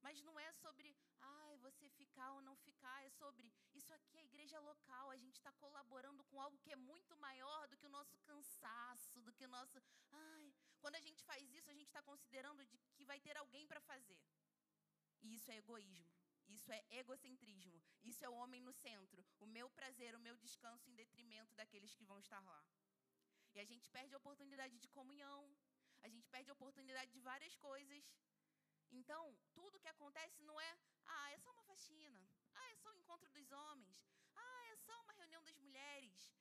Mas 0.00 0.22
não 0.28 0.34
é 0.46 0.50
sobre, 0.62 0.96
ai, 1.20 1.58
você 1.66 1.86
ficar 2.00 2.30
ou 2.36 2.40
não 2.48 2.56
ficar, 2.56 2.96
é 3.04 3.10
sobre, 3.20 3.52
isso 3.74 3.92
aqui 3.92 4.16
é 4.16 4.24
igreja 4.24 4.58
local, 4.60 5.10
a 5.10 5.18
gente 5.24 5.36
está 5.40 5.52
colaborando 5.64 6.24
com 6.30 6.40
algo 6.40 6.60
que 6.64 6.72
é 6.76 6.76
muito 6.90 7.16
maior 7.26 7.66
do 7.68 7.76
que 7.76 7.86
o 7.86 7.96
nosso 7.98 8.16
cansaço, 8.30 9.20
do 9.26 9.32
que 9.32 9.44
o 9.44 9.54
nosso, 9.56 9.82
ai. 10.12 10.54
Quando 10.80 10.94
a 10.94 11.04
gente 11.08 11.22
faz 11.24 11.52
isso, 11.58 11.70
a 11.70 11.74
gente 11.74 11.88
está 11.88 12.02
considerando 12.10 12.64
de 12.64 12.78
que 12.96 13.04
vai 13.04 13.20
ter 13.20 13.36
alguém 13.36 13.66
para 13.66 13.80
fazer. 13.80 14.20
E 15.20 15.34
isso 15.34 15.50
é 15.50 15.56
egoísmo. 15.56 16.17
Isso 16.48 16.72
é 16.72 16.84
egocentrismo. 16.90 17.80
Isso 18.02 18.24
é 18.24 18.28
o 18.28 18.34
homem 18.34 18.60
no 18.62 18.72
centro. 18.72 19.24
O 19.38 19.46
meu 19.46 19.68
prazer, 19.70 20.14
o 20.14 20.20
meu 20.20 20.36
descanso 20.36 20.88
em 20.88 20.94
detrimento 20.94 21.54
daqueles 21.54 21.94
que 21.94 22.04
vão 22.04 22.18
estar 22.18 22.40
lá. 22.40 22.64
E 23.54 23.60
a 23.60 23.64
gente 23.64 23.90
perde 23.90 24.14
a 24.14 24.18
oportunidade 24.18 24.78
de 24.78 24.88
comunhão. 24.88 25.40
A 26.02 26.08
gente 26.08 26.28
perde 26.28 26.50
a 26.50 26.54
oportunidade 26.54 27.10
de 27.12 27.20
várias 27.20 27.54
coisas. 27.56 28.04
Então, 28.90 29.36
tudo 29.54 29.80
que 29.80 29.88
acontece 29.88 30.42
não 30.42 30.58
é, 30.60 30.78
ah, 31.06 31.32
é 31.32 31.38
só 31.38 31.50
uma 31.52 31.62
faxina. 31.64 32.26
Ah, 32.54 32.70
é 32.72 32.76
só 32.76 32.90
o 32.90 32.96
encontro 32.96 33.30
dos 33.30 33.50
homens. 33.52 33.96
Ah, 34.34 34.64
é 34.72 34.76
só 34.76 35.00
uma 35.02 35.12
reunião 35.12 35.42
das 35.42 35.56
mulheres 35.56 36.32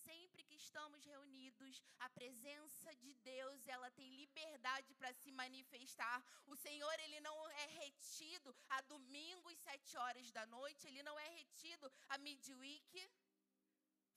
sempre 0.00 0.42
que 0.44 0.49
estamos 0.60 1.04
reunidos, 1.04 1.82
a 1.98 2.08
presença 2.18 2.94
de 3.02 3.12
Deus, 3.32 3.66
ela 3.66 3.90
tem 3.98 4.08
liberdade 4.22 4.94
para 4.94 5.12
se 5.20 5.30
manifestar. 5.32 6.18
O 6.46 6.56
Senhor, 6.56 6.94
ele 7.00 7.20
não 7.20 7.36
é 7.50 7.66
retido 7.82 8.54
a 8.68 8.80
domingo 8.82 9.48
às 9.48 9.58
sete 9.58 9.96
horas 9.96 10.30
da 10.30 10.44
noite, 10.46 10.86
ele 10.86 11.02
não 11.02 11.18
é 11.18 11.28
retido 11.40 11.90
a 12.08 12.18
midweek. 12.18 13.10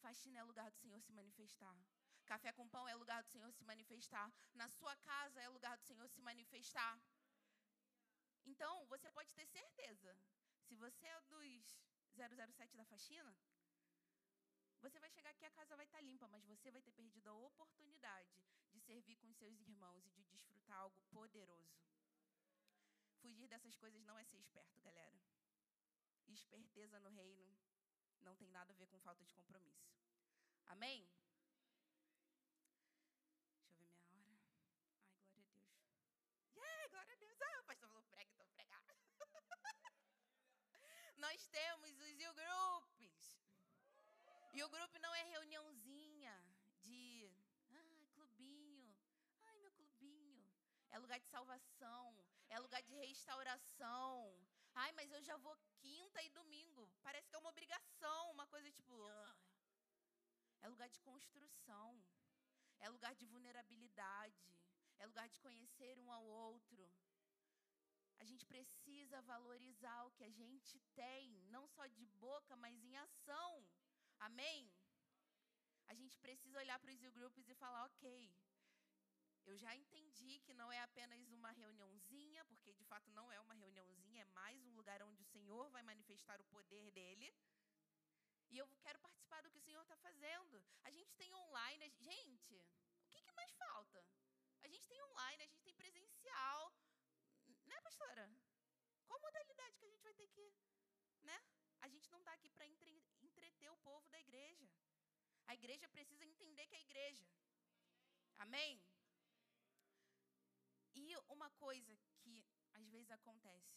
Faxina 0.02 0.40
é 0.40 0.44
lugar 0.44 0.70
do 0.70 0.78
Senhor 0.78 1.00
se 1.02 1.14
manifestar. 1.14 1.76
Café 2.26 2.52
com 2.52 2.68
pão 2.68 2.88
é 2.88 2.96
lugar 2.96 3.22
do 3.24 3.30
Senhor 3.30 3.52
se 3.52 3.64
manifestar. 3.64 4.28
Na 4.54 4.68
sua 4.70 4.96
casa 4.98 5.42
é 5.42 5.48
lugar 5.50 5.78
do 5.78 5.84
Senhor 5.84 6.08
se 6.10 6.22
manifestar. 6.22 6.94
Então, 8.46 8.86
você 8.88 9.12
pode 9.12 9.34
ter 9.34 9.46
certeza. 9.46 10.18
Se 10.68 10.76
você 10.76 11.06
é 11.06 11.22
dos 11.22 11.78
007 12.16 12.76
da 12.76 12.86
faxina, 12.86 13.36
você 14.84 15.00
vai 15.00 15.10
chegar 15.10 15.30
aqui, 15.30 15.46
a 15.46 15.52
casa 15.52 15.78
vai 15.78 15.86
estar 15.86 16.02
limpa, 16.02 16.28
mas 16.28 16.44
você 16.46 16.70
vai 16.70 16.82
ter 16.82 16.92
perdido 16.92 17.30
a 17.30 17.34
oportunidade 17.34 18.36
de 18.74 18.80
servir 18.82 19.16
com 19.16 19.28
os 19.30 19.38
seus 19.38 19.58
irmãos 19.62 20.06
e 20.06 20.12
de 20.12 20.24
desfrutar 20.24 20.78
algo 20.78 21.00
poderoso. 21.10 21.80
Fugir 23.22 23.48
dessas 23.48 23.76
coisas 23.78 24.04
não 24.04 24.20
é 24.20 24.26
ser 24.26 24.38
esperto, 24.38 24.82
galera. 24.82 25.18
Esperteza 26.28 27.00
no 27.00 27.10
reino 27.10 27.48
não 28.20 28.36
tem 28.36 28.50
nada 28.50 28.74
a 28.74 28.76
ver 28.76 28.88
com 28.88 29.00
falta 29.00 29.24
de 29.24 29.34
compromisso. 29.34 29.88
Amém? 30.66 31.10
Deixa 33.80 34.02
eu 34.02 34.06
ver 34.06 34.16
minha 34.16 34.38
hora. 34.38 34.52
Ai, 35.30 35.44
glória 35.44 35.64
a 35.64 35.76
Deus. 35.78 36.56
Yeah, 36.58 36.88
glória 36.90 37.14
a 37.14 37.18
Deus. 37.18 37.42
Ah, 37.42 37.62
o 37.62 37.64
pastor 37.64 37.88
falou 37.88 38.04
prega, 38.04 38.32
então 38.32 38.48
pregar. 38.50 38.84
Nós 41.18 41.48
temos 41.48 41.98
os 42.00 42.20
you 42.20 42.34
groups. 42.34 42.83
E 44.56 44.62
o 44.64 44.70
grupo 44.70 45.00
não 45.00 45.14
é 45.16 45.24
reuniãozinha 45.24 46.34
de 46.88 47.28
ah, 47.72 48.06
clubinho. 48.14 48.96
Ai, 49.42 49.58
meu 49.58 49.72
clubinho. 49.72 50.46
É 50.92 51.00
lugar 51.00 51.20
de 51.20 51.28
salvação, 51.28 52.16
é 52.50 52.60
lugar 52.60 52.84
de 52.84 52.94
restauração. 52.94 54.14
Ai, 54.76 54.92
mas 54.92 55.12
eu 55.12 55.24
já 55.24 55.38
vou 55.38 55.58
quinta 55.82 56.22
e 56.22 56.30
domingo. 56.30 56.88
Parece 57.02 57.28
que 57.28 57.36
é 57.36 57.40
uma 57.40 57.50
obrigação, 57.50 58.32
uma 58.32 58.46
coisa 58.46 58.72
tipo. 58.72 58.94
Ah. 59.08 59.36
É 60.62 60.68
lugar 60.68 60.88
de 60.88 61.00
construção. 61.00 61.88
É 62.80 62.90
lugar 62.90 63.16
de 63.16 63.26
vulnerabilidade. 63.26 64.56
É 65.00 65.08
lugar 65.08 65.28
de 65.30 65.40
conhecer 65.40 65.98
um 65.98 66.12
ao 66.12 66.24
outro. 66.24 66.88
A 68.20 68.24
gente 68.24 68.46
precisa 68.46 69.20
valorizar 69.22 70.06
o 70.06 70.12
que 70.12 70.24
a 70.24 70.30
gente 70.30 70.80
tem, 70.94 71.42
não 71.56 71.68
só 71.68 71.88
de 71.88 72.06
boca, 72.06 72.56
mas 72.56 72.84
em 72.84 72.96
ação. 72.98 73.66
Amém? 74.28 74.72
A 75.92 75.94
gente 75.94 76.18
precisa 76.26 76.60
olhar 76.60 76.80
para 76.80 76.94
os 76.94 77.02
grupos 77.18 77.48
e 77.50 77.56
falar, 77.56 77.86
ok, 77.86 78.04
eu 79.46 79.56
já 79.58 79.76
entendi 79.76 80.40
que 80.46 80.54
não 80.54 80.72
é 80.72 80.80
apenas 80.82 81.30
uma 81.38 81.52
reuniãozinha, 81.52 82.46
porque 82.46 82.72
de 82.74 82.86
fato 82.86 83.12
não 83.12 83.32
é 83.32 83.40
uma 83.42 83.54
reuniãozinha, 83.54 84.22
é 84.22 84.34
mais 84.42 84.64
um 84.66 84.76
lugar 84.80 85.02
onde 85.04 85.22
o 85.22 85.32
Senhor 85.34 85.70
vai 85.72 85.84
manifestar 85.84 86.40
o 86.40 86.46
poder 86.46 86.90
dele. 86.92 87.36
E 88.50 88.58
eu 88.58 88.68
quero 88.86 89.00
participar 89.00 89.42
do 89.42 89.50
que 89.50 89.58
o 89.58 89.66
Senhor 89.68 89.82
está 89.82 89.98
fazendo. 89.98 90.64
A 90.84 90.92
gente 90.92 91.14
tem 91.16 91.34
online. 91.34 91.90
Gente, 92.00 92.56
o 92.56 93.10
que, 93.10 93.22
que 93.22 93.32
mais 93.34 93.52
falta? 93.56 94.06
A 94.62 94.68
gente 94.68 94.88
tem 94.88 95.02
online, 95.04 95.44
a 95.44 95.48
gente 95.48 95.64
tem 95.64 95.76
presencial. 95.76 96.74
Né, 97.66 97.82
pastora? 97.82 98.32
Qual 99.08 99.20
modalidade 99.20 99.78
que 99.78 99.86
a 99.86 99.90
gente 99.90 100.04
vai 100.04 100.14
ter 100.14 100.28
que. 100.30 100.54
Né? 101.24 101.44
A 101.82 101.90
gente 101.90 102.10
não 102.10 102.20
está 102.20 102.32
aqui 102.34 102.50
para 102.52 102.66
entreter 103.64 103.72
o 103.72 103.78
povo 103.78 104.10
da 104.10 104.20
igreja. 104.20 104.68
A 105.48 105.54
igreja 105.54 105.88
precisa 105.88 106.26
entender 106.26 106.68
que 106.68 106.76
é 106.76 106.82
igreja. 106.82 107.26
Amém? 108.38 108.82
E 110.94 111.16
uma 111.30 111.50
coisa 111.52 111.96
que 112.22 112.46
às 112.74 112.88
vezes 112.90 113.12
acontece. 113.12 113.74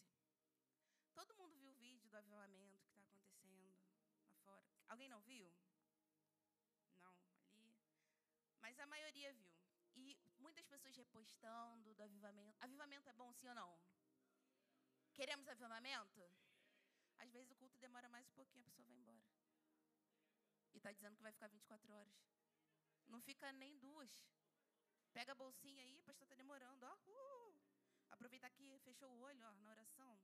Todo 1.13 1.35
mundo 1.35 1.55
viu 1.57 1.71
o 1.71 1.79
vídeo 1.85 2.09
do 2.09 2.17
avivamento 2.17 2.77
que 2.77 2.87
está 2.87 3.01
acontecendo 3.01 3.75
lá 4.25 4.35
fora. 4.45 4.67
Alguém 4.87 5.09
não 5.09 5.21
viu? 5.21 5.47
Não, 6.95 7.15
ali. 7.51 7.73
Mas 8.61 8.79
a 8.79 8.85
maioria 8.85 9.33
viu. 9.33 9.51
E 9.95 10.17
muitas 10.37 10.65
pessoas 10.65 10.95
repostando 10.95 11.93
do 11.93 12.03
avivamento. 12.03 12.57
Avivamento 12.61 13.09
é 13.09 13.13
bom, 13.13 13.33
sim 13.33 13.47
ou 13.47 13.55
não? 13.55 13.79
Queremos 15.13 15.47
avivamento? 15.47 16.21
Às 17.17 17.31
vezes 17.31 17.51
o 17.51 17.55
culto 17.55 17.77
demora 17.79 18.07
mais 18.09 18.27
um 18.27 18.33
pouquinho, 18.33 18.67
a 18.67 18.69
pessoa 18.69 18.85
vai 18.85 18.95
embora. 18.95 19.46
E 20.77 20.79
está 20.79 20.91
dizendo 20.91 21.15
que 21.15 21.23
vai 21.23 21.31
ficar 21.31 21.47
24 21.47 21.91
horas. 21.91 22.13
Não 23.07 23.19
fica 23.19 23.51
nem 23.53 23.75
duas. 23.79 24.11
Pega 25.11 25.31
a 25.31 25.35
bolsinha 25.43 25.83
aí, 25.83 26.03
pastor 26.03 26.25
está 26.25 26.35
demorando. 26.35 26.85
Ó. 26.85 26.93
Uh, 27.07 27.59
aproveita 28.11 28.47
que 28.51 28.77
fechou 28.81 29.09
o 29.09 29.21
olho 29.21 29.43
ó, 29.43 29.55
na 29.55 29.71
oração. 29.71 30.21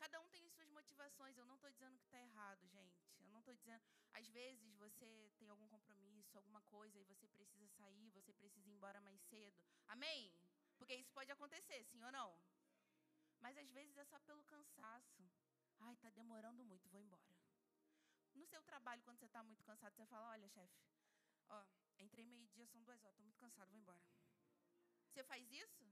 Cada 0.00 0.20
um 0.20 0.28
tem 0.30 0.44
as 0.46 0.52
suas 0.52 0.68
motivações. 0.70 1.38
Eu 1.38 1.46
não 1.46 1.54
estou 1.54 1.70
dizendo 1.70 1.96
que 2.00 2.06
está 2.06 2.18
errado, 2.18 2.66
gente. 2.66 2.98
Eu 3.20 3.30
não 3.30 3.38
estou 3.38 3.54
dizendo. 3.54 3.84
Às 4.14 4.26
vezes 4.30 4.74
você 4.74 5.30
tem 5.38 5.48
algum 5.48 5.68
compromisso, 5.68 6.36
alguma 6.36 6.60
coisa, 6.62 6.98
e 6.98 7.04
você 7.04 7.28
precisa 7.28 7.68
sair, 7.68 8.10
você 8.10 8.32
precisa 8.32 8.68
ir 8.68 8.72
embora 8.72 9.00
mais 9.00 9.20
cedo. 9.28 9.56
Amém? 9.86 10.34
Porque 10.76 10.96
isso 10.96 11.12
pode 11.12 11.30
acontecer, 11.30 11.84
sim 11.84 12.02
ou 12.02 12.10
não? 12.10 12.36
Mas 13.38 13.56
às 13.56 13.70
vezes 13.70 13.96
é 13.96 14.04
só 14.06 14.18
pelo 14.18 14.42
cansaço. 14.42 15.22
Ai, 15.78 15.94
está 15.94 16.10
demorando 16.10 16.64
muito, 16.64 16.88
vou 16.88 17.00
embora. 17.00 17.30
No 18.40 18.46
seu 18.46 18.62
trabalho, 18.62 19.02
quando 19.02 19.18
você 19.18 19.26
está 19.26 19.42
muito 19.42 19.62
cansado, 19.62 19.94
você 19.94 20.06
fala: 20.06 20.30
Olha, 20.30 20.48
chefe, 20.48 20.80
ó, 21.50 21.62
Entrei 22.00 22.24
meio-dia, 22.24 22.66
são 22.66 22.82
duas 22.82 23.02
horas, 23.02 23.12
estou 23.12 23.24
muito 23.24 23.38
cansado, 23.38 23.70
vou 23.70 23.78
embora. 23.78 24.02
Você 25.10 25.22
faz 25.24 25.52
isso? 25.52 25.84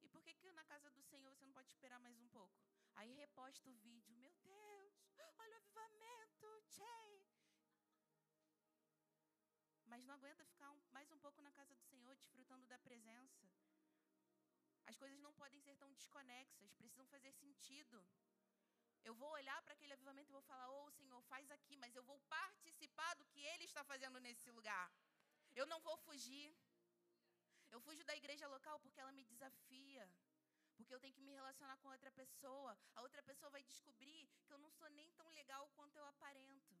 E 0.00 0.08
por 0.08 0.22
que, 0.22 0.32
que 0.32 0.50
na 0.52 0.64
casa 0.64 0.90
do 0.90 1.02
Senhor 1.02 1.30
você 1.34 1.44
não 1.44 1.52
pode 1.52 1.68
esperar 1.68 2.00
mais 2.00 2.18
um 2.18 2.28
pouco? 2.28 2.56
Aí 2.94 3.12
reposta 3.12 3.68
o 3.68 3.74
vídeo. 3.74 4.16
Meu 4.16 4.32
Deus, 4.42 4.94
olha 5.38 5.56
o 5.56 5.58
avivamento, 5.58 6.62
tchê. 6.68 7.26
Mas 9.84 10.02
não 10.06 10.14
aguenta 10.14 10.46
ficar 10.46 10.74
mais 10.90 11.10
um 11.12 11.18
pouco 11.18 11.42
na 11.42 11.52
casa 11.52 11.74
do 11.74 11.84
Senhor, 11.84 12.16
desfrutando 12.16 12.66
da 12.66 12.78
presença. 12.78 13.46
As 14.86 14.96
coisas 14.96 15.20
não 15.20 15.34
podem 15.34 15.60
ser 15.60 15.76
tão 15.76 15.92
desconexas, 15.92 16.72
precisam 16.72 17.06
fazer 17.08 17.32
sentido. 17.32 18.06
Eu 19.04 19.14
vou 19.14 19.30
olhar 19.30 19.60
para 19.62 19.74
aquele 19.74 19.92
avivamento 19.92 20.30
e 20.30 20.38
vou 20.38 20.42
falar: 20.42 20.68
Ô 20.70 20.84
oh, 20.84 20.90
Senhor, 20.90 21.20
faz 21.22 21.50
aqui, 21.50 21.76
mas 21.76 21.94
eu 21.94 22.02
vou 22.02 22.18
participar 22.20 23.14
do 23.16 23.26
que 23.26 23.40
Ele 23.40 23.64
está 23.64 23.82
fazendo 23.84 24.20
nesse 24.20 24.50
lugar. 24.50 24.92
Eu 25.54 25.66
não 25.66 25.80
vou 25.80 25.96
fugir. 25.98 26.54
Eu 27.70 27.80
fujo 27.80 28.04
da 28.04 28.16
igreja 28.16 28.46
local 28.48 28.78
porque 28.80 29.00
ela 29.00 29.12
me 29.12 29.24
desafia. 29.24 30.10
Porque 30.76 30.94
eu 30.94 31.00
tenho 31.00 31.14
que 31.14 31.22
me 31.22 31.32
relacionar 31.32 31.76
com 31.78 31.88
outra 31.88 32.10
pessoa. 32.12 32.78
A 32.94 33.02
outra 33.02 33.22
pessoa 33.22 33.50
vai 33.50 33.62
descobrir 33.62 34.28
que 34.46 34.52
eu 34.52 34.58
não 34.58 34.70
sou 34.70 34.88
nem 34.90 35.10
tão 35.12 35.28
legal 35.30 35.68
quanto 35.76 35.96
eu 35.96 36.06
aparento. 36.06 36.78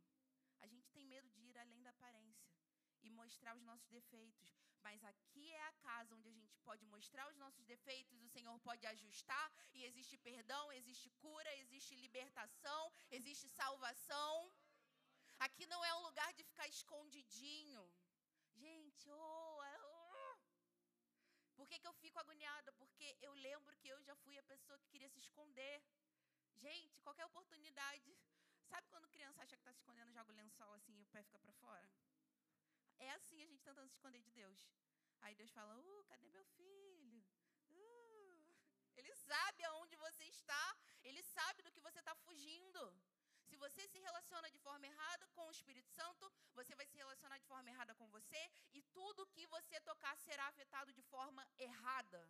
A 0.60 0.66
gente 0.66 0.90
tem 0.90 1.04
medo 1.04 1.28
de 1.30 1.42
ir 1.42 1.58
além 1.58 1.82
da 1.82 1.90
aparência 1.90 2.52
e 3.02 3.10
mostrar 3.10 3.56
os 3.56 3.62
nossos 3.62 3.88
defeitos. 3.88 4.67
Mas 4.88 5.02
aqui 5.12 5.46
é 5.52 5.64
a 5.64 5.72
casa 5.86 6.14
onde 6.16 6.28
a 6.30 6.36
gente 6.36 6.56
pode 6.66 6.84
mostrar 6.92 7.24
os 7.30 7.38
nossos 7.42 7.64
defeitos, 7.72 8.22
o 8.26 8.30
Senhor 8.34 8.54
pode 8.68 8.84
ajustar, 8.92 9.46
e 9.76 9.84
existe 9.88 10.16
perdão, 10.28 10.64
existe 10.78 11.08
cura, 11.22 11.50
existe 11.62 11.92
libertação, 12.04 12.82
existe 13.18 13.46
salvação. 13.60 14.34
Aqui 15.46 15.66
não 15.72 15.80
é 15.88 15.92
um 15.96 16.04
lugar 16.08 16.30
de 16.38 16.42
ficar 16.50 16.66
escondidinho. 16.76 17.84
Gente, 18.62 19.10
oh, 19.10 19.60
oh. 19.90 20.36
por 21.56 21.66
que, 21.68 21.78
que 21.82 21.88
eu 21.90 21.96
fico 22.02 22.18
agoniada? 22.24 22.72
Porque 22.80 23.08
eu 23.20 23.34
lembro 23.48 23.76
que 23.80 23.88
eu 23.94 24.00
já 24.08 24.16
fui 24.24 24.38
a 24.38 24.48
pessoa 24.52 24.78
que 24.78 24.92
queria 24.94 25.10
se 25.10 25.20
esconder. 25.26 25.76
Gente, 26.66 27.02
qualquer 27.02 27.26
oportunidade. 27.26 28.16
Sabe 28.70 28.88
quando 28.88 29.14
criança 29.16 29.42
acha 29.42 29.56
que 29.56 29.62
está 29.64 29.72
se 29.72 29.80
escondendo, 29.80 30.16
joga 30.18 30.32
o 30.32 30.40
lençol 30.42 30.72
assim 30.80 30.96
e 30.98 31.02
o 31.02 31.12
pé 31.14 31.22
fica 31.22 31.38
para 31.38 31.52
fora? 31.64 31.88
É 32.98 33.10
assim 33.12 33.42
a 33.42 33.46
gente 33.46 33.62
tentando 33.62 33.88
se 33.88 33.94
esconder 33.94 34.20
de 34.20 34.30
Deus. 34.30 34.60
Aí 35.22 35.34
Deus 35.34 35.50
fala: 35.50 35.76
Uh, 35.76 36.04
cadê 36.04 36.28
meu 36.28 36.44
filho? 36.56 37.22
Uh. 37.70 38.38
Ele 38.96 39.14
sabe 39.14 39.64
aonde 39.64 39.96
você 39.96 40.24
está. 40.24 40.76
Ele 41.02 41.22
sabe 41.22 41.62
do 41.62 41.72
que 41.72 41.80
você 41.80 42.00
está 42.00 42.14
fugindo. 42.26 42.82
Se 43.48 43.56
você 43.56 43.86
se 43.88 43.98
relaciona 43.98 44.50
de 44.50 44.58
forma 44.58 44.86
errada 44.86 45.26
com 45.28 45.46
o 45.46 45.50
Espírito 45.50 45.90
Santo, 45.90 46.30
você 46.54 46.74
vai 46.74 46.86
se 46.86 46.96
relacionar 46.96 47.38
de 47.38 47.46
forma 47.46 47.70
errada 47.70 47.94
com 47.94 48.06
você 48.16 48.42
e 48.74 48.82
tudo 48.98 49.26
que 49.34 49.46
você 49.46 49.80
tocar 49.80 50.14
será 50.18 50.46
afetado 50.48 50.92
de 50.92 51.02
forma 51.02 51.46
errada. 51.58 52.20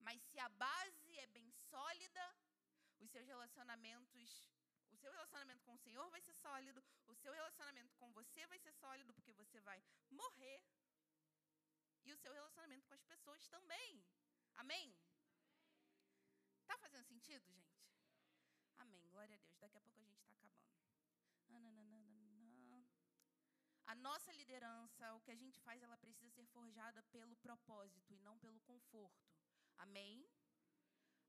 Mas 0.00 0.20
se 0.22 0.38
a 0.40 0.48
base 0.48 1.18
é 1.18 1.26
bem 1.28 1.48
sólida, 1.70 2.24
os 2.98 3.10
seus 3.10 3.26
relacionamentos 3.26 4.30
seu 5.02 5.12
relacionamento 5.18 5.64
com 5.66 5.74
o 5.74 5.82
Senhor 5.86 6.08
vai 6.14 6.20
ser 6.26 6.34
sólido, 6.34 6.80
o 7.12 7.14
seu 7.22 7.32
relacionamento 7.38 7.94
com 8.00 8.08
você 8.18 8.46
vai 8.52 8.58
ser 8.64 8.72
sólido, 8.82 9.14
porque 9.16 9.32
você 9.42 9.60
vai 9.68 9.78
morrer. 10.10 10.58
E 12.04 12.12
o 12.12 12.20
seu 12.22 12.32
relacionamento 12.32 12.86
com 12.88 12.94
as 12.94 13.04
pessoas 13.12 13.46
também. 13.54 13.90
Amém? 14.62 14.86
Está 16.60 16.76
fazendo 16.84 17.04
sentido, 17.12 17.44
gente? 17.50 17.80
Amém. 18.84 19.04
Glória 19.14 19.34
a 19.34 19.38
Deus. 19.38 19.58
Daqui 19.64 19.76
a 19.78 19.80
pouco 19.80 20.00
a 20.00 20.04
gente 20.04 20.18
está 20.18 20.32
acabando. 20.32 20.52
A 23.92 23.94
nossa 23.94 24.32
liderança, 24.32 25.14
o 25.14 25.20
que 25.20 25.30
a 25.30 25.40
gente 25.42 25.60
faz, 25.60 25.82
ela 25.82 25.98
precisa 25.98 26.30
ser 26.30 26.46
forjada 26.46 27.02
pelo 27.14 27.36
propósito 27.36 28.14
e 28.14 28.18
não 28.26 28.38
pelo 28.38 28.60
conforto. 28.60 29.30
Amém? 29.76 30.26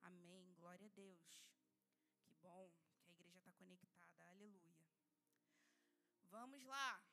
Amém. 0.01 0.53
Glória 0.53 0.87
a 0.87 0.89
Deus. 0.89 1.43
Que 2.25 2.33
bom 2.35 2.71
que 3.01 3.09
a 3.09 3.13
igreja 3.13 3.37
está 3.37 3.51
conectada. 3.53 4.23
Aleluia. 4.29 4.73
Vamos 6.35 6.63
lá. 6.65 7.03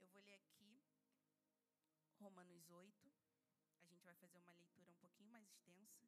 Eu 0.00 0.08
vou 0.08 0.20
ler 0.22 0.34
aqui 0.34 0.82
Romanos 2.18 2.68
8. 2.68 3.12
A 3.78 3.84
gente 3.84 4.04
vai 4.04 4.14
fazer 4.16 4.38
uma 4.38 4.52
leitura 4.52 4.90
um 4.90 4.96
pouquinho 4.96 5.30
mais 5.30 5.48
extensa. 5.48 6.02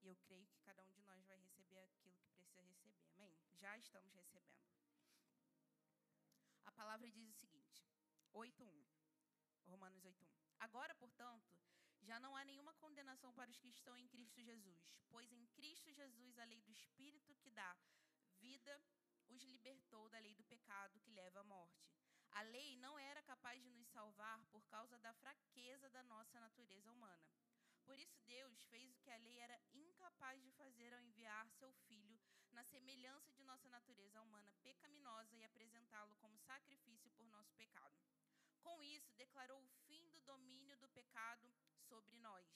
E 0.00 0.06
eu 0.06 0.16
creio 0.24 0.46
que 0.46 0.58
cada 0.60 0.82
um 0.82 0.92
de 0.92 1.02
nós 1.02 1.22
vai 1.26 1.36
receber 1.36 1.82
aquilo 1.82 2.16
que 2.16 2.30
precisa 2.30 2.62
receber. 2.62 2.98
Amém? 3.14 3.36
Já 3.58 3.76
estamos 3.76 4.10
recebendo. 4.14 4.70
palavra 6.80 7.10
diz 7.10 7.28
o 7.28 7.34
seguinte: 7.34 7.84
8:1. 8.32 8.84
Romanos 9.66 10.02
8:1. 10.02 10.30
Agora, 10.60 10.94
portanto, 10.94 11.54
já 12.00 12.18
não 12.18 12.34
há 12.34 12.42
nenhuma 12.42 12.72
condenação 12.84 13.34
para 13.34 13.50
os 13.50 13.58
que 13.58 13.68
estão 13.68 13.94
em 13.98 14.08
Cristo 14.08 14.40
Jesus, 14.42 14.82
pois 15.10 15.30
em 15.30 15.44
Cristo 15.58 15.92
Jesus 15.92 16.38
a 16.38 16.44
lei 16.44 16.62
do 16.62 16.72
espírito 16.72 17.36
que 17.42 17.50
dá 17.50 17.76
vida 18.46 18.82
os 19.30 19.42
libertou 19.44 20.08
da 20.08 20.18
lei 20.18 20.34
do 20.34 20.44
pecado 20.44 21.00
que 21.00 21.10
leva 21.10 21.40
à 21.40 21.44
morte. 21.44 21.90
A 22.32 22.42
lei 22.42 22.76
não 22.76 22.98
era 22.98 23.22
capaz 23.22 23.62
de 23.62 23.70
nos 23.70 23.88
salvar 23.88 24.44
por 24.46 24.64
causa 24.66 24.98
da 24.98 25.12
fraqueza 25.14 25.88
da 25.90 26.02
nossa 26.04 26.38
natureza 26.38 26.90
humana. 26.92 27.28
Por 27.84 27.98
isso, 27.98 28.20
Deus 28.20 28.62
fez 28.64 28.94
o 28.94 29.00
que 29.00 29.10
a 29.10 29.16
lei 29.16 29.38
era 29.38 29.60
incapaz 29.72 30.42
de 30.42 30.50
fazer 30.52 30.94
ao 30.94 31.00
enviar 31.00 31.50
seu 31.50 31.72
Filho 31.88 32.20
na 32.52 32.64
semelhança 32.64 33.32
de 33.32 33.42
nossa 33.42 33.68
natureza 33.68 34.20
humana 34.20 34.52
pecaminosa 34.62 35.34
e 35.36 35.44
apresentá-lo 35.44 36.14
como 36.16 36.38
sacrifício 36.38 37.10
por 37.12 37.26
nosso 37.28 37.52
pecado. 37.54 37.96
Com 38.60 38.82
isso, 38.82 39.12
declarou 39.14 39.64
o 39.64 39.68
fim 39.86 40.08
do 40.10 40.20
domínio 40.20 40.76
do 40.78 40.88
pecado 40.90 41.52
sobre 41.88 42.16
nós, 42.18 42.46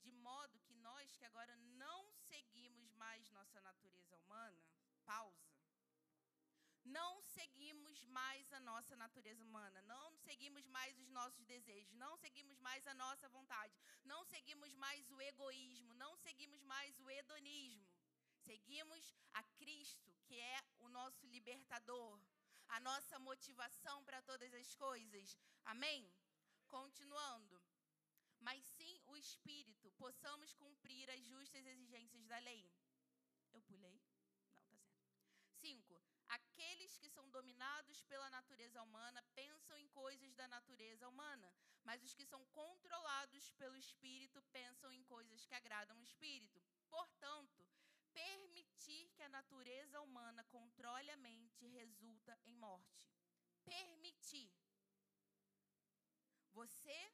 de 0.00 0.10
modo 0.10 0.58
que 0.60 0.74
nós 0.74 1.16
que 1.16 1.24
agora 1.24 1.56
não 1.56 2.12
seguimos 2.28 2.92
mais 2.94 3.30
nossa 3.30 3.60
natureza 3.60 4.16
humana, 4.16 4.64
pausa 5.04 5.51
não 6.84 7.22
seguimos 7.22 8.04
mais 8.06 8.52
a 8.52 8.60
nossa 8.60 8.96
natureza 8.96 9.42
humana, 9.44 9.80
não 9.82 10.16
seguimos 10.16 10.66
mais 10.66 10.98
os 10.98 11.08
nossos 11.10 11.44
desejos, 11.46 11.94
não 11.94 12.16
seguimos 12.16 12.58
mais 12.58 12.86
a 12.86 12.94
nossa 12.94 13.28
vontade, 13.28 13.74
não 14.04 14.24
seguimos 14.24 14.74
mais 14.74 15.08
o 15.10 15.20
egoísmo, 15.20 15.94
não 15.94 16.16
seguimos 16.16 16.62
mais 16.62 16.98
o 16.98 17.10
hedonismo. 17.10 17.86
Seguimos 18.38 19.14
a 19.34 19.42
Cristo, 19.60 20.12
que 20.24 20.36
é 20.38 20.64
o 20.80 20.88
nosso 20.88 21.26
libertador, 21.26 22.20
a 22.68 22.80
nossa 22.80 23.18
motivação 23.18 24.02
para 24.04 24.20
todas 24.22 24.52
as 24.52 24.74
coisas. 24.74 25.38
Amém? 25.64 26.12
Continuando. 26.66 27.62
Mas 28.40 28.64
sim 28.64 29.00
o 29.06 29.16
Espírito, 29.16 29.92
possamos 29.92 30.52
cumprir 30.54 31.08
as 31.10 31.24
justas 31.24 31.64
exigências 31.64 32.26
da 32.26 32.38
lei. 32.38 32.68
Eu 33.52 33.62
pulei? 33.62 34.02
Não, 34.66 34.80
tá 34.80 34.90
certo. 34.90 35.22
Cinco 35.60 36.02
Aqueles 36.32 36.96
que 36.96 37.10
são 37.10 37.21
dominados 37.32 38.02
pela 38.04 38.28
natureza 38.30 38.82
humana 38.82 39.20
pensam 39.34 39.76
em 39.78 39.88
coisas 39.88 40.34
da 40.34 40.46
natureza 40.46 41.08
humana, 41.08 41.52
mas 41.82 42.02
os 42.02 42.14
que 42.14 42.26
são 42.32 42.44
controlados 42.60 43.50
pelo 43.52 43.76
Espírito 43.76 44.42
pensam 44.58 44.92
em 44.92 45.02
coisas 45.04 45.44
que 45.46 45.54
agradam 45.54 45.98
o 45.98 46.02
Espírito. 46.02 46.62
Portanto, 46.88 47.66
permitir 48.12 49.10
que 49.14 49.22
a 49.22 49.28
natureza 49.28 50.00
humana 50.00 50.44
controle 50.44 51.10
a 51.10 51.16
mente 51.16 51.66
resulta 51.66 52.38
em 52.44 52.54
morte. 52.54 53.02
Permitir. 53.64 54.52
Você 56.52 57.12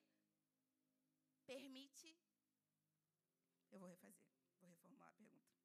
permite. 1.46 2.18
Eu 3.70 3.78
vou 3.78 3.88
refazer, 3.88 4.26
vou 4.60 4.68
reformular 4.68 5.08
a 5.08 5.12
pergunta. 5.12 5.56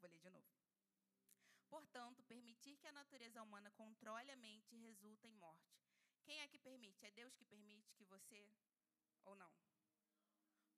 Vou 0.00 0.10
ler 0.10 0.18
de 0.18 0.30
novo. 0.30 0.54
Portanto, 1.94 2.24
permitir 2.24 2.76
que 2.78 2.88
a 2.88 2.92
natureza 2.92 3.40
humana 3.40 3.70
controle 3.70 4.28
a 4.28 4.36
mente 4.36 4.74
resulta 4.74 5.28
em 5.28 5.34
morte. 5.34 5.80
Quem 6.24 6.40
é 6.40 6.48
que 6.48 6.58
permite? 6.58 7.06
É 7.06 7.10
Deus 7.12 7.36
que 7.36 7.44
permite 7.44 7.94
que 7.94 8.04
você 8.04 8.50
ou 9.22 9.36
não? 9.36 9.54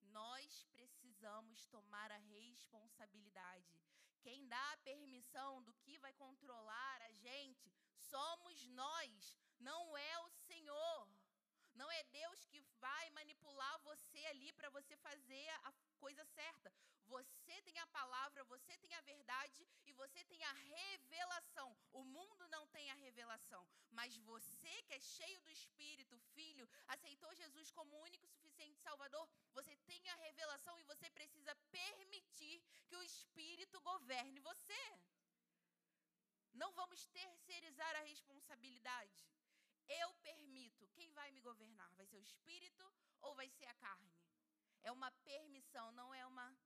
Nós 0.02 0.66
precisamos 0.74 1.64
tomar 1.68 2.12
a 2.12 2.18
responsabilidade. 2.18 3.80
Quem 4.20 4.46
dá 4.46 4.72
a 4.72 4.76
permissão 4.88 5.62
do 5.62 5.72
que 5.76 5.98
vai 6.00 6.12
controlar 6.12 7.00
a 7.00 7.12
gente 7.12 7.72
somos 7.96 8.66
nós, 8.66 9.38
não 9.58 9.96
é 9.96 10.18
o 10.18 10.28
Senhor. 10.28 11.08
Não 11.72 11.90
é 11.90 12.02
Deus 12.04 12.44
que 12.44 12.60
vai 12.78 13.08
manipular 13.12 13.78
você 13.84 14.26
ali 14.26 14.52
para 14.52 14.68
você 14.68 14.94
fazer 14.98 15.48
a 15.64 15.72
coisa 15.98 16.26
certa. 16.26 16.70
Você 17.06 17.60
tem 17.62 17.78
a 17.78 17.86
palavra, 17.86 18.44
você 18.44 18.76
tem 18.78 18.92
a 18.94 19.00
verdade 19.00 19.66
e 19.84 19.92
você 19.92 20.24
tem 20.24 20.42
a 20.44 20.52
revelação. 20.52 21.76
O 21.92 22.04
mundo 22.04 22.48
não 22.48 22.66
tem 22.68 22.90
a 22.90 22.94
revelação, 22.94 23.66
mas 23.90 24.16
você 24.18 24.82
que 24.82 24.94
é 24.94 25.00
cheio 25.00 25.40
do 25.42 25.50
Espírito, 25.50 26.18
filho, 26.34 26.68
aceitou 26.88 27.34
Jesus 27.34 27.70
como 27.70 28.02
único 28.02 28.26
suficiente 28.26 28.80
Salvador, 28.80 29.28
você 29.52 29.76
tem 29.90 30.08
a 30.10 30.16
revelação 30.16 30.78
e 30.78 30.84
você 30.84 31.10
precisa 31.10 31.54
permitir 31.70 32.62
que 32.88 32.96
o 32.96 33.02
Espírito 33.02 33.80
governe 33.80 34.40
você. 34.40 34.82
Não 36.52 36.72
vamos 36.72 37.06
terceirizar 37.08 37.94
a 37.96 38.00
responsabilidade. 38.00 39.26
Eu 39.88 40.12
permito. 40.14 40.88
Quem 40.88 41.10
vai 41.12 41.30
me 41.30 41.40
governar? 41.40 41.90
Vai 41.94 42.06
ser 42.06 42.16
o 42.16 42.22
Espírito 42.22 42.84
ou 43.20 43.34
vai 43.34 43.48
ser 43.50 43.66
a 43.66 43.74
carne? 43.74 44.14
É 44.82 44.90
uma 44.90 45.10
permissão, 45.30 45.90
não 45.92 46.14
é 46.14 46.24
uma. 46.26 46.56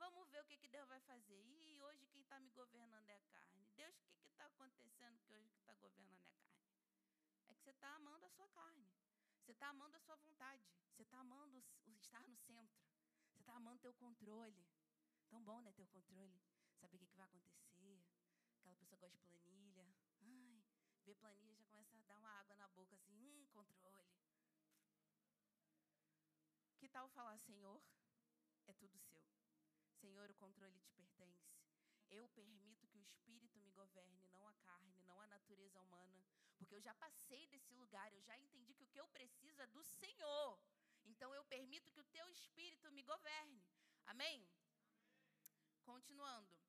Vamos 0.00 0.30
ver 0.30 0.40
o 0.40 0.44
que, 0.46 0.56
que 0.56 0.68
Deus 0.68 0.88
vai 0.88 0.98
fazer. 1.00 1.44
E 1.44 1.78
hoje 1.82 2.06
quem 2.06 2.22
está 2.22 2.40
me 2.40 2.50
governando 2.50 3.06
é 3.10 3.16
a 3.16 3.20
carne. 3.34 3.68
Deus, 3.76 3.94
o 3.98 4.22
que 4.22 4.30
está 4.30 4.46
acontecendo 4.46 5.20
que 5.20 5.34
hoje 5.34 5.50
que 5.50 5.58
está 5.58 5.74
governando 5.74 6.24
é 6.24 6.30
a 6.30 6.40
carne? 6.48 6.72
É 7.48 7.54
que 7.54 7.60
você 7.62 7.70
está 7.70 7.96
amando 7.96 8.24
a 8.24 8.30
sua 8.30 8.48
carne. 8.48 8.90
Você 9.42 9.52
está 9.52 9.68
amando 9.68 9.96
a 9.96 10.00
sua 10.00 10.16
vontade. 10.16 10.64
Você 10.94 11.02
está 11.02 11.18
amando 11.18 11.62
estar 11.98 12.26
no 12.26 12.36
centro. 12.38 12.82
Você 13.34 13.42
está 13.42 13.54
amando 13.56 13.78
ter 13.80 13.88
o 13.88 13.94
controle. 13.94 14.66
Tão 15.28 15.42
bom, 15.42 15.60
né? 15.60 15.70
Ter 15.72 15.82
o 15.82 15.88
controle. 15.88 16.40
Saber 16.80 16.96
o 16.96 16.98
que, 16.98 17.06
que 17.06 17.16
vai 17.16 17.26
acontecer. 17.26 18.02
Aquela 18.58 18.76
pessoa 18.76 18.98
gosta 18.98 19.18
de 19.18 19.24
planilha. 19.24 19.86
Ai, 20.22 20.64
ver 21.04 21.14
planilha 21.16 21.54
já 21.56 21.64
começa 21.66 21.98
a 21.98 22.00
dar 22.04 22.16
uma 22.16 22.30
água 22.40 22.54
na 22.56 22.68
boca 22.68 22.94
assim. 22.96 23.12
Hum, 23.12 23.46
controle. 23.52 24.16
Que 26.78 26.88
tal 26.88 27.06
falar, 27.10 27.38
Senhor, 27.40 27.82
é 28.66 28.72
tudo 28.72 28.98
seu. 28.98 29.39
Senhor, 30.02 30.30
o 30.30 30.40
controle 30.44 30.78
te 30.80 30.92
pertence. 31.00 31.48
Eu 32.18 32.28
permito 32.40 32.86
que 32.88 32.98
o 32.98 33.06
Espírito 33.08 33.58
me 33.60 33.70
governe, 33.80 34.22
não 34.34 34.46
a 34.48 34.54
carne, 34.68 35.00
não 35.08 35.20
a 35.20 35.26
natureza 35.26 35.80
humana. 35.80 36.20
Porque 36.58 36.74
eu 36.74 36.80
já 36.88 36.94
passei 36.94 37.46
desse 37.48 37.72
lugar, 37.74 38.08
eu 38.12 38.22
já 38.22 38.36
entendi 38.38 38.74
que 38.74 38.84
o 38.84 38.92
que 38.92 39.00
eu 39.00 39.08
preciso 39.08 39.62
é 39.62 39.66
do 39.66 39.84
Senhor. 39.84 40.58
Então 41.04 41.34
eu 41.34 41.44
permito 41.44 41.92
que 41.92 42.00
o 42.00 42.10
teu 42.16 42.26
Espírito 42.30 42.90
me 42.92 43.02
governe. 43.02 43.62
Amém? 44.06 44.36
Amém. 44.36 44.48
Continuando. 45.84 46.60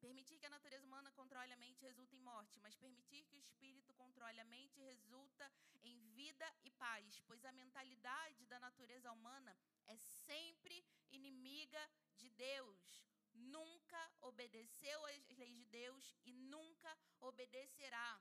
Permitir 0.00 0.38
que 0.38 0.46
a 0.46 0.50
natureza 0.56 0.86
humana 0.86 1.10
controle 1.12 1.52
a 1.52 1.56
mente 1.56 1.82
resulta 1.82 2.14
em 2.14 2.20
morte, 2.20 2.60
mas 2.60 2.76
permitir 2.76 3.24
que 3.24 3.34
o 3.34 3.38
espírito 3.38 3.92
controle 3.94 4.38
a 4.38 4.44
mente 4.44 4.80
resulta 4.80 5.50
em 5.82 5.98
vida 6.18 6.46
e 6.62 6.70
paz, 6.70 7.20
pois 7.26 7.44
a 7.44 7.52
mentalidade 7.52 8.46
da 8.46 8.60
natureza 8.60 9.10
humana 9.10 9.56
é 9.86 9.96
sempre 9.96 10.84
inimiga 11.10 11.90
de 12.16 12.28
Deus. 12.30 13.04
Nunca 13.34 14.12
obedeceu 14.22 15.04
às 15.06 15.28
leis 15.28 15.56
de 15.56 15.66
Deus 15.66 16.16
e 16.24 16.32
nunca 16.32 16.98
obedecerá. 17.20 18.20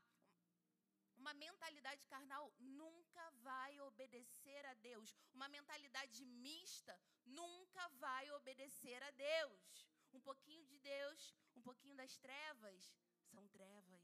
Uma 1.15 1.33
mentalidade 1.33 2.05
carnal 2.05 2.53
nunca 2.59 3.29
vai 3.47 3.79
obedecer 3.81 4.65
a 4.65 4.73
Deus. 4.75 5.15
Uma 5.33 5.49
mentalidade 5.49 6.23
mista 6.25 6.99
nunca 7.25 7.87
vai 7.89 8.29
obedecer 8.31 9.01
a 9.01 9.11
Deus 9.11 9.87
um 10.13 10.21
pouquinho 10.21 10.65
de 10.65 10.77
Deus, 10.79 11.35
um 11.55 11.61
pouquinho 11.61 11.95
das 11.95 12.17
trevas, 12.17 12.95
são 13.31 13.47
trevas. 13.49 14.03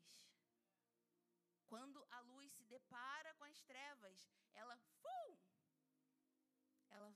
Quando 1.68 2.06
a 2.12 2.20
luz 2.22 2.52
se 2.54 2.66
depara 2.66 3.34
com 3.36 3.46
as 3.46 3.62
trevas, 3.64 4.30
ela, 4.54 4.78
fum, 5.02 5.38
ela 6.90 7.12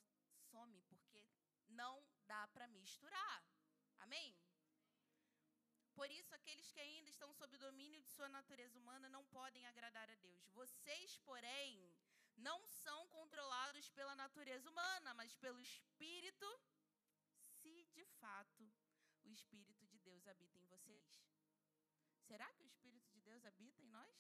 não 1.82 1.95
dá 2.32 2.43
para 2.53 2.67
misturar. 2.80 3.39
Amém? 4.05 4.30
Por 5.97 6.09
isso, 6.19 6.34
aqueles 6.36 6.71
que 6.71 6.80
ainda 6.80 7.09
estão 7.09 7.30
sob 7.34 7.55
o 7.55 7.65
domínio 7.67 8.01
de 8.03 8.11
sua 8.15 8.30
natureza 8.30 8.78
humana 8.82 9.09
não 9.09 9.23
podem 9.38 9.65
agradar 9.65 10.07
a 10.09 10.15
Deus. 10.28 10.47
Vocês, 10.61 11.17
porém, 11.30 11.71
não 12.49 12.59
são 12.67 12.99
controlados 13.07 13.89
pela 13.97 14.15
natureza 14.23 14.69
humana, 14.69 15.13
mas 15.15 15.34
pelo 15.43 15.59
Espírito 15.59 16.49
se 17.57 17.73
de 17.95 18.05
fato 18.19 18.63
o 19.23 19.32
Espírito 19.32 19.86
de 19.88 19.97
Deus 19.99 20.28
habita 20.28 20.57
em 20.59 20.65
vocês. 20.65 21.07
Será 22.28 22.47
que 22.53 22.63
o 22.63 22.67
Espírito 22.67 23.09
de 23.15 23.21
Deus 23.21 23.43
habita 23.45 23.82
em 23.82 23.89
nós? 23.97 24.15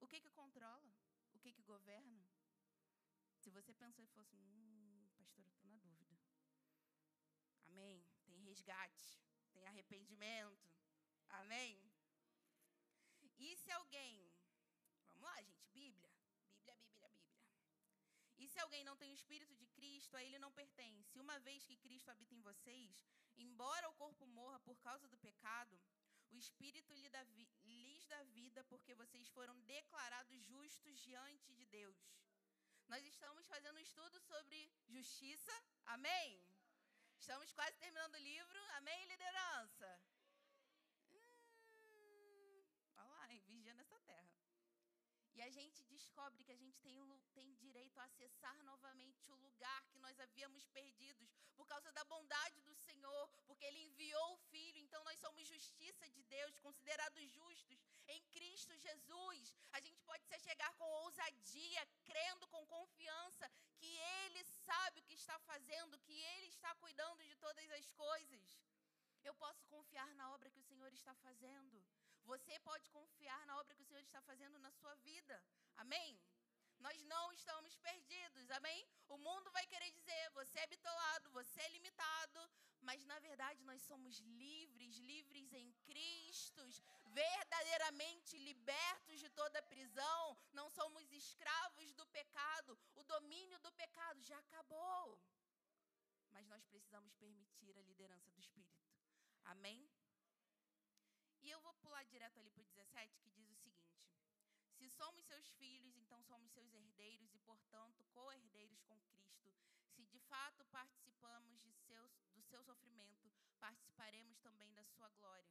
O 0.00 0.08
que 0.08 0.20
que 0.20 0.30
controla? 0.30 0.92
O 1.34 1.38
que 1.38 1.52
que 1.52 1.62
governa? 1.62 2.26
Se 3.36 3.50
você 3.50 3.72
pensou 3.72 4.04
e 4.04 4.08
fosse, 4.08 4.36
hum, 4.36 4.87
estou 5.28 5.44
na 5.44 5.54
dúvida. 5.58 6.18
Amém? 7.66 8.04
Tem 8.24 8.38
resgate, 8.38 9.20
tem 9.52 9.66
arrependimento. 9.66 10.70
Amém? 11.28 11.80
E 13.38 13.56
se 13.56 13.70
alguém, 13.70 14.32
vamos 15.12 15.28
lá, 15.28 15.42
gente, 15.42 15.66
Bíblia, 15.68 16.10
Bíblia, 16.20 16.76
Bíblia, 16.76 17.10
Bíblia. 17.10 17.48
E 18.38 18.48
se 18.48 18.58
alguém 18.58 18.84
não 18.84 18.96
tem 18.96 19.10
o 19.10 19.14
Espírito 19.14 19.54
de 19.54 19.66
Cristo, 19.66 20.16
a 20.16 20.24
ele 20.24 20.38
não 20.38 20.50
pertence. 20.52 21.20
Uma 21.20 21.38
vez 21.40 21.64
que 21.64 21.76
Cristo 21.76 22.10
habita 22.10 22.34
em 22.34 22.40
vocês, 22.40 23.04
embora 23.36 23.88
o 23.88 23.94
corpo 23.94 24.26
morra 24.26 24.58
por 24.60 24.78
causa 24.80 25.06
do 25.08 25.18
pecado, 25.18 25.78
o 26.30 26.36
Espírito 26.36 26.92
lhes 26.94 28.06
da 28.06 28.22
vida, 28.24 28.64
porque 28.64 28.94
vocês 28.94 29.28
foram 29.28 29.58
declarados 29.60 30.42
justos 30.44 30.98
diante 31.00 31.52
de 31.52 31.64
Deus. 31.66 31.96
Nós 32.92 33.04
estamos 33.04 33.46
fazendo 33.46 33.76
um 33.76 33.86
estudo 33.86 34.18
sobre 34.18 34.58
justiça. 34.88 35.54
Amém? 35.94 36.42
Estamos 37.18 37.52
quase 37.52 37.76
terminando 37.76 38.14
o 38.14 38.24
livro. 38.32 38.60
Amém, 38.78 39.04
liderança? 39.04 39.88
Hum, 41.12 42.64
olha 42.96 43.08
lá, 43.08 43.30
hein? 43.30 43.42
vigiando 43.46 43.82
essa 43.82 44.00
terra. 44.00 44.32
E 45.34 45.42
a 45.42 45.50
gente 45.50 45.84
descobre 45.84 46.42
que 46.42 46.50
a 46.50 46.56
gente 46.56 46.80
tem, 46.80 46.96
tem 47.34 47.52
direito 47.56 47.98
a 48.00 48.04
acessar 48.04 48.56
novamente 48.64 49.30
o 49.30 49.36
lugar 49.36 49.82
que 49.90 49.98
nós 49.98 50.18
havíamos 50.18 50.66
perdidos 50.68 51.30
por 51.56 51.66
causa 51.66 51.92
da 51.92 52.04
bondade 52.04 52.62
do 52.62 52.74
Senhor, 52.74 53.28
porque 53.46 53.66
Ele 53.66 53.80
enviou 53.80 54.32
o 54.32 54.42
Filho. 54.50 54.80
Então 54.80 55.04
nós 55.04 55.20
somos 55.20 55.46
justiça 55.46 56.08
de 56.08 56.22
Deus, 56.22 56.58
considerados 56.60 57.30
justos 57.32 57.78
em 58.08 58.22
Cristo 58.36 58.76
Jesus. 58.76 59.54
A 59.72 59.80
gente 59.80 60.02
pode 60.02 60.24
se 60.26 60.38
chegar 60.40 60.72
com 60.74 60.88
ousadia, 61.04 61.86
crendo 62.04 62.48
com 62.48 62.66
confiança 62.66 63.50
que 63.76 63.92
Ele 64.22 64.44
sabe 64.44 65.00
o 65.00 65.04
que 65.04 65.14
está 65.14 65.38
fazendo, 65.40 65.98
que 66.00 66.18
Ele 66.32 66.46
está 66.46 66.74
cuidando 66.76 67.24
de 67.24 67.36
todas 67.36 67.70
as 67.70 67.88
coisas. 67.90 68.58
Eu 69.24 69.34
posso 69.34 69.64
confiar 69.66 70.14
na 70.14 70.32
obra 70.34 70.50
que 70.50 70.60
o 70.60 70.68
Senhor 70.70 70.92
está 70.92 71.14
fazendo. 71.16 71.84
Você 72.24 72.58
pode 72.60 72.90
confiar 72.90 73.46
na 73.46 73.58
obra 73.58 73.74
que 73.74 73.82
o 73.82 73.84
Senhor 73.84 74.00
está 74.00 74.20
fazendo 74.22 74.58
na 74.58 74.70
sua 74.72 74.94
vida. 74.96 75.42
Amém? 75.76 76.20
Nós 76.86 77.02
não 77.04 77.32
estamos 77.32 77.76
perdidos, 77.76 78.50
amém? 78.50 78.86
O 79.08 79.18
mundo 79.18 79.50
vai 79.50 79.66
querer 79.66 79.90
dizer, 79.90 80.30
você 80.30 80.58
é 80.60 80.66
bitolado, 80.66 81.30
você 81.30 81.60
é 81.60 81.68
limitado, 81.70 82.40
mas 82.80 83.04
na 83.04 83.18
verdade 83.18 83.62
nós 83.64 83.82
somos 83.82 84.18
livres, 84.20 84.96
livres 84.98 85.52
em 85.52 85.72
Cristo, 85.88 86.62
verdadeiramente 87.06 88.38
libertos 88.38 89.18
de 89.18 89.28
toda 89.30 89.62
prisão, 89.62 90.38
não 90.52 90.70
somos 90.70 91.10
escravos 91.10 91.92
do 91.94 92.06
pecado, 92.06 92.78
o 92.94 93.02
domínio 93.02 93.58
do 93.60 93.72
pecado 93.72 94.22
já 94.22 94.38
acabou. 94.38 95.18
Mas 96.30 96.46
nós 96.46 96.64
precisamos 96.64 97.12
permitir 97.14 97.76
a 97.76 97.82
liderança 97.82 98.30
do 98.30 98.38
Espírito. 98.38 98.86
Amém? 99.44 99.90
E 101.40 101.50
eu 101.50 101.60
vou 101.60 101.72
pular 101.74 102.04
direto 102.04 102.38
ali 102.38 102.50
para 102.50 102.62
o 102.62 102.66
17, 102.66 103.18
que 103.20 103.30
diz 103.30 103.48
o 103.50 103.54
seguinte: 103.54 103.62
Se 103.62 103.67
somos 104.98 105.24
seus 105.24 105.46
filhos, 105.60 105.96
então 105.96 106.20
somos 106.24 106.50
seus 106.50 106.74
herdeiros 106.74 107.32
e, 107.32 107.38
portanto, 107.38 108.04
co-herdeiros 108.12 108.82
com 108.82 109.00
Cristo. 109.12 109.54
Se 109.94 110.04
de 110.06 110.18
fato 110.30 110.64
participamos 110.66 111.62
de 111.62 111.72
seus, 111.86 112.12
do 112.34 112.42
seu 112.42 112.62
sofrimento, 112.64 113.30
participaremos 113.60 114.38
também 114.40 114.72
da 114.74 114.84
sua 114.84 115.08
glória. 115.10 115.48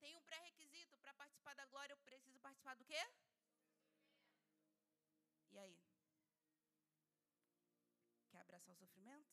Tem 0.00 0.16
um 0.16 0.22
pré-requisito 0.22 0.96
para 0.98 1.12
participar 1.14 1.54
da 1.54 1.66
glória, 1.66 1.92
eu 1.92 1.98
preciso 1.98 2.38
participar 2.38 2.74
do 2.76 2.84
quê? 2.84 3.02
E 5.50 5.58
aí? 5.58 5.76
Quer 8.30 8.40
abraçar 8.40 8.74
o 8.74 8.78
sofrimento? 8.78 9.32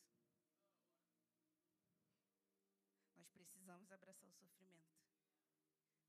Nós 3.17 3.29
precisamos 3.29 3.91
abraçar 3.91 4.29
o 4.29 4.33
sofrimento. 4.33 4.91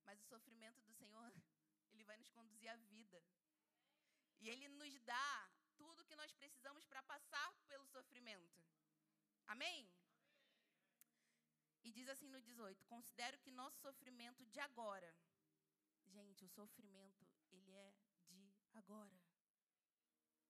Mas 0.05 0.21
o 0.21 0.25
sofrimento 0.25 0.81
do 0.83 0.93
Senhor, 0.93 1.33
ele 2.03 2.11
vai 2.11 2.17
nos 2.17 2.31
conduzir 2.31 2.69
à 2.69 2.77
vida. 2.77 3.23
E 4.41 4.49
ele 4.51 4.69
nos 4.69 4.95
dá 5.03 5.51
tudo 5.77 6.05
que 6.05 6.17
nós 6.17 6.33
precisamos 6.33 6.85
para 6.85 7.03
passar 7.03 7.51
pelo 7.69 7.87
sofrimento. 7.87 8.61
Amém? 9.47 9.89
E 11.85 11.93
diz 11.93 12.09
assim 12.09 12.29
no 12.29 12.41
18: 12.41 12.85
Considero 12.87 13.39
que 13.39 13.51
nosso 13.51 13.79
sofrimento 13.81 14.45
de 14.47 14.61
agora. 14.61 15.15
Gente, 16.07 16.45
o 16.45 16.49
sofrimento, 16.49 17.25
ele 17.51 17.73
é 17.73 17.95
de 18.29 18.53
agora. 18.75 19.19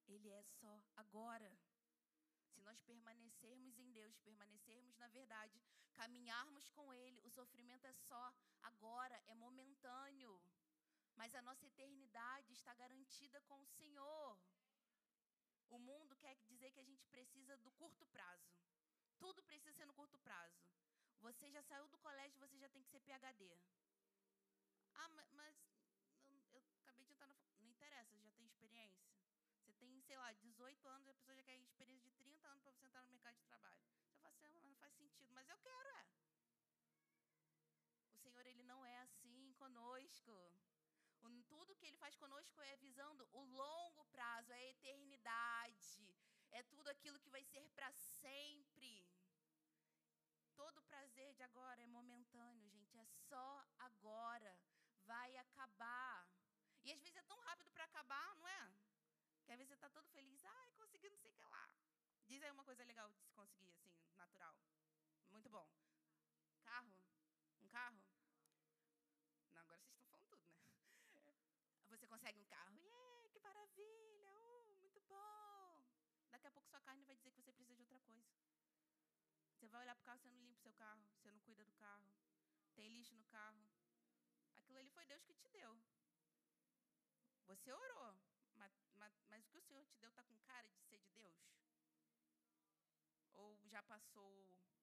Ele 0.08 0.30
é 0.30 0.42
só 0.42 0.82
agora. 0.96 1.50
Se 2.54 2.60
nós 2.62 2.80
permanecermos 2.80 3.78
em 3.78 3.92
Deus, 3.92 4.18
permanecermos 4.18 4.96
na 4.96 5.08
verdade, 5.08 5.60
caminharmos 5.92 6.68
com 6.70 6.92
Ele, 6.92 7.20
o 7.24 7.30
sofrimento 7.30 7.86
é 7.86 7.92
só 7.92 8.34
agora, 8.62 9.22
é 9.26 9.34
momentâneo. 9.34 10.40
Mas 11.16 11.34
a 11.34 11.42
nossa 11.42 11.66
eternidade 11.66 12.52
está 12.52 12.74
garantida 12.74 13.40
com 13.42 13.60
o 13.60 13.66
Senhor. 13.66 14.38
O 15.70 15.78
mundo 15.78 16.16
quer 16.16 16.36
dizer 16.50 16.70
que 16.72 16.80
a 16.80 16.84
gente 16.90 17.06
precisa 17.06 17.56
do 17.58 17.70
curto 17.72 18.04
prazo. 18.06 18.52
Tudo 19.18 19.42
precisa 19.42 19.72
ser 19.72 19.86
no 19.86 19.94
curto 19.94 20.18
prazo. 20.18 20.60
Você 21.20 21.50
já 21.50 21.62
saiu 21.62 21.86
do 21.88 21.98
colégio, 21.98 22.38
você 22.40 22.58
já 22.58 22.68
tem 22.68 22.82
que 22.82 22.90
ser 22.90 23.00
PhD. 23.00 23.56
Ah, 24.94 25.08
mas 25.08 25.56
eu, 26.28 26.38
eu 26.52 26.62
acabei 26.80 27.04
de 27.04 27.12
entrar 27.12 27.26
na. 27.26 27.36
Não 27.60 27.70
interessa, 27.70 28.20
já 28.20 28.32
tem 28.32 28.44
experiência. 28.46 29.06
Você 29.60 29.72
tem, 29.74 30.00
sei 30.02 30.16
lá, 30.16 30.32
18 30.32 30.88
anos, 30.88 31.08
a 31.08 31.14
pessoa 31.14 31.36
já 31.36 31.42
quer 31.42 31.56
experiência 31.58 32.10
de 32.10 32.16
30 32.16 32.48
anos 32.48 32.62
para 32.62 32.72
você 32.72 32.84
entrar 32.84 33.02
no 33.04 33.10
mercado 33.10 33.36
de 33.36 33.44
trabalho. 33.44 33.76
Você 33.76 34.20
fala 34.20 34.34
assim, 34.34 34.44
ah, 34.44 34.50
mas 34.50 34.64
não 34.64 34.74
faz 34.76 34.94
sentido. 34.94 35.32
Mas 35.32 35.48
eu 35.48 35.58
quero, 35.58 35.88
é. 35.88 36.06
O 38.10 38.16
Senhor, 38.16 38.44
Ele 38.46 38.62
não 38.64 38.84
é 38.84 38.98
assim 38.98 39.52
conosco. 39.54 40.61
Tudo 41.48 41.76
que 41.76 41.86
Ele 41.86 41.96
faz 41.96 42.14
conosco 42.16 42.60
é 42.62 42.76
visando 42.76 43.28
o 43.32 43.42
longo 43.44 44.04
prazo, 44.06 44.52
é 44.52 44.56
a 44.56 44.70
eternidade. 44.70 46.14
É 46.50 46.62
tudo 46.62 46.88
aquilo 46.88 47.20
que 47.20 47.30
vai 47.30 47.44
ser 47.44 47.68
para 47.70 47.90
sempre. 47.92 49.06
Todo 50.54 50.82
prazer 50.82 51.34
de 51.34 51.42
agora 51.42 51.80
é 51.80 51.86
momentâneo, 51.86 52.68
gente. 52.68 52.98
É 52.98 53.06
só 53.28 53.64
agora. 53.78 54.58
Vai 55.04 55.36
acabar. 55.36 56.28
E 56.84 56.92
às 56.92 57.00
vezes 57.00 57.16
é 57.16 57.22
tão 57.22 57.38
rápido 57.38 57.70
para 57.70 57.84
acabar, 57.84 58.34
não 58.36 58.48
é? 58.48 58.72
Que 59.44 59.52
às 59.52 59.58
vezes 59.58 59.68
você 59.68 59.74
está 59.74 59.88
todo 59.88 60.08
feliz, 60.10 60.44
ai, 60.44 60.72
consegui 60.72 61.08
não 61.08 61.18
sei 61.18 61.30
o 61.30 61.34
que 61.34 61.44
lá. 61.44 61.70
Diz 62.26 62.42
aí 62.42 62.50
uma 62.50 62.64
coisa 62.64 62.84
legal 62.84 63.10
de 63.10 63.18
se 63.18 63.30
conseguir, 63.32 63.70
assim, 63.70 63.92
natural. 64.16 64.56
Muito 65.30 65.48
bom. 65.48 65.68
Carro? 66.64 66.92
Um 67.60 67.68
carro? 67.68 68.02
Não, 69.52 69.60
agora 69.62 69.80
vocês 69.80 69.92
estão 69.92 70.04
falando 70.04 70.26
tudo, 70.28 70.44
né? 70.46 70.62
Você 71.88 72.06
consegue 72.22 72.38
um 72.38 72.44
carro. 72.44 72.78
Yeah, 72.78 73.28
que 73.32 73.40
maravilha! 73.40 74.32
Uh, 74.38 74.76
muito 74.78 75.00
bom! 75.08 75.82
Daqui 76.30 76.46
a 76.46 76.52
pouco 76.52 76.68
sua 76.68 76.80
carne 76.80 77.04
vai 77.04 77.16
dizer 77.16 77.32
que 77.32 77.40
você 77.40 77.52
precisa 77.52 77.74
de 77.74 77.82
outra 77.82 77.98
coisa. 77.98 78.30
Você 79.56 79.66
vai 79.66 79.80
olhar 79.80 79.96
para 79.96 80.02
o 80.02 80.04
carro, 80.04 80.20
você 80.20 80.28
não 80.30 80.38
limpa 80.38 80.56
o 80.56 80.62
seu 80.62 80.72
carro, 80.74 81.02
você 81.16 81.32
não 81.32 81.40
cuida 81.40 81.64
do 81.64 81.72
carro, 81.72 82.06
tem 82.76 82.88
lixo 82.94 83.16
no 83.16 83.24
carro. 83.24 83.66
Aquilo 84.56 84.78
ali 84.78 84.88
foi 84.90 85.04
Deus 85.04 85.24
que 85.24 85.34
te 85.34 85.48
deu. 85.48 85.76
Você 87.46 87.72
orou, 87.72 88.16
mas, 88.54 88.72
mas, 88.94 89.12
mas 89.28 89.44
o 89.44 89.48
que 89.48 89.58
o 89.58 89.62
Senhor 89.62 89.84
te 89.84 89.98
deu 89.98 90.10
está 90.10 90.22
com 90.22 90.38
cara 90.46 90.70
de 90.70 90.80
ser 90.82 91.00
de 91.00 91.10
Deus? 91.10 91.34
Ou 93.32 93.58
já 93.66 93.82
passou 93.82 94.30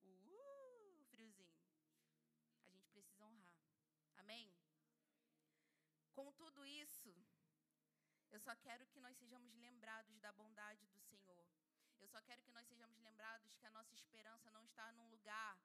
o 0.04 0.28
uh, 0.28 1.04
friozinho? 1.06 1.56
A 2.66 2.70
gente 2.70 2.90
precisa 2.90 3.24
honrar. 3.24 3.56
Amém? 4.16 4.59
Com 6.20 6.32
tudo 6.32 6.66
isso, 6.66 7.10
eu 8.30 8.38
só 8.46 8.54
quero 8.56 8.86
que 8.88 9.00
nós 9.00 9.16
sejamos 9.16 9.54
lembrados 9.54 10.18
da 10.18 10.30
bondade 10.32 10.86
do 10.88 11.00
Senhor. 11.00 11.46
Eu 11.98 12.08
só 12.08 12.20
quero 12.20 12.42
que 12.42 12.52
nós 12.52 12.66
sejamos 12.66 12.98
lembrados 12.98 13.56
que 13.56 13.64
a 13.64 13.70
nossa 13.70 13.94
esperança 13.94 14.50
não 14.50 14.62
está 14.66 14.92
num 14.92 15.08
lugar 15.08 15.58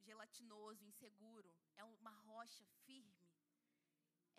gelatinoso, 0.00 0.84
inseguro. 0.84 1.54
É 1.76 1.84
uma 1.84 2.10
rocha 2.30 2.66
firme 2.84 3.30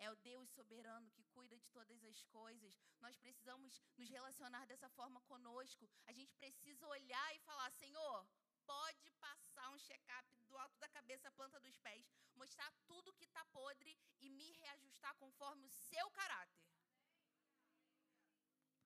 é 0.04 0.10
o 0.10 0.16
Deus 0.16 0.50
soberano 0.50 1.10
que 1.12 1.22
cuida 1.34 1.56
de 1.56 1.68
todas 1.68 2.04
as 2.04 2.22
coisas. 2.24 2.78
Nós 3.00 3.16
precisamos 3.16 3.80
nos 3.96 4.08
relacionar 4.08 4.66
dessa 4.66 4.88
forma 4.90 5.20
conosco. 5.22 5.88
A 6.06 6.12
gente 6.12 6.34
precisa 6.34 6.86
olhar 6.88 7.34
e 7.36 7.38
falar: 7.40 7.70
Senhor, 7.70 8.26
pode 8.66 9.10
passar 9.26 9.70
um 9.70 9.78
check-up 9.78 10.34
do 10.48 10.56
alto 10.58 10.78
da 10.78 10.88
cabeça 10.88 11.28
à 11.28 11.32
planta 11.32 11.58
dos 11.60 11.76
pés, 11.78 12.06
mostrar 12.34 12.70
tudo 12.86 13.14
que 13.14 13.24
está 13.24 13.44
podre 13.46 13.98
e 14.20 14.30
me 14.30 14.52
reajustar 14.52 15.14
conforme 15.16 15.66
o 15.66 15.70
seu 15.70 16.10
caráter. 16.10 16.64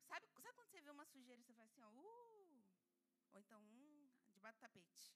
Sabe, 0.08 0.26
sabe 0.28 0.54
quando 0.54 0.68
você 0.68 0.80
vê 0.80 0.90
uma 0.90 1.04
sujeira 1.06 1.40
e 1.40 1.44
você 1.44 1.54
faz 1.54 1.70
assim, 1.70 1.82
ó, 1.82 1.90
uh, 1.90 2.64
ou 3.32 3.40
então, 3.40 3.60
hum, 3.62 4.08
debaixo 4.32 4.58
do 4.58 4.62
tapete? 4.62 5.14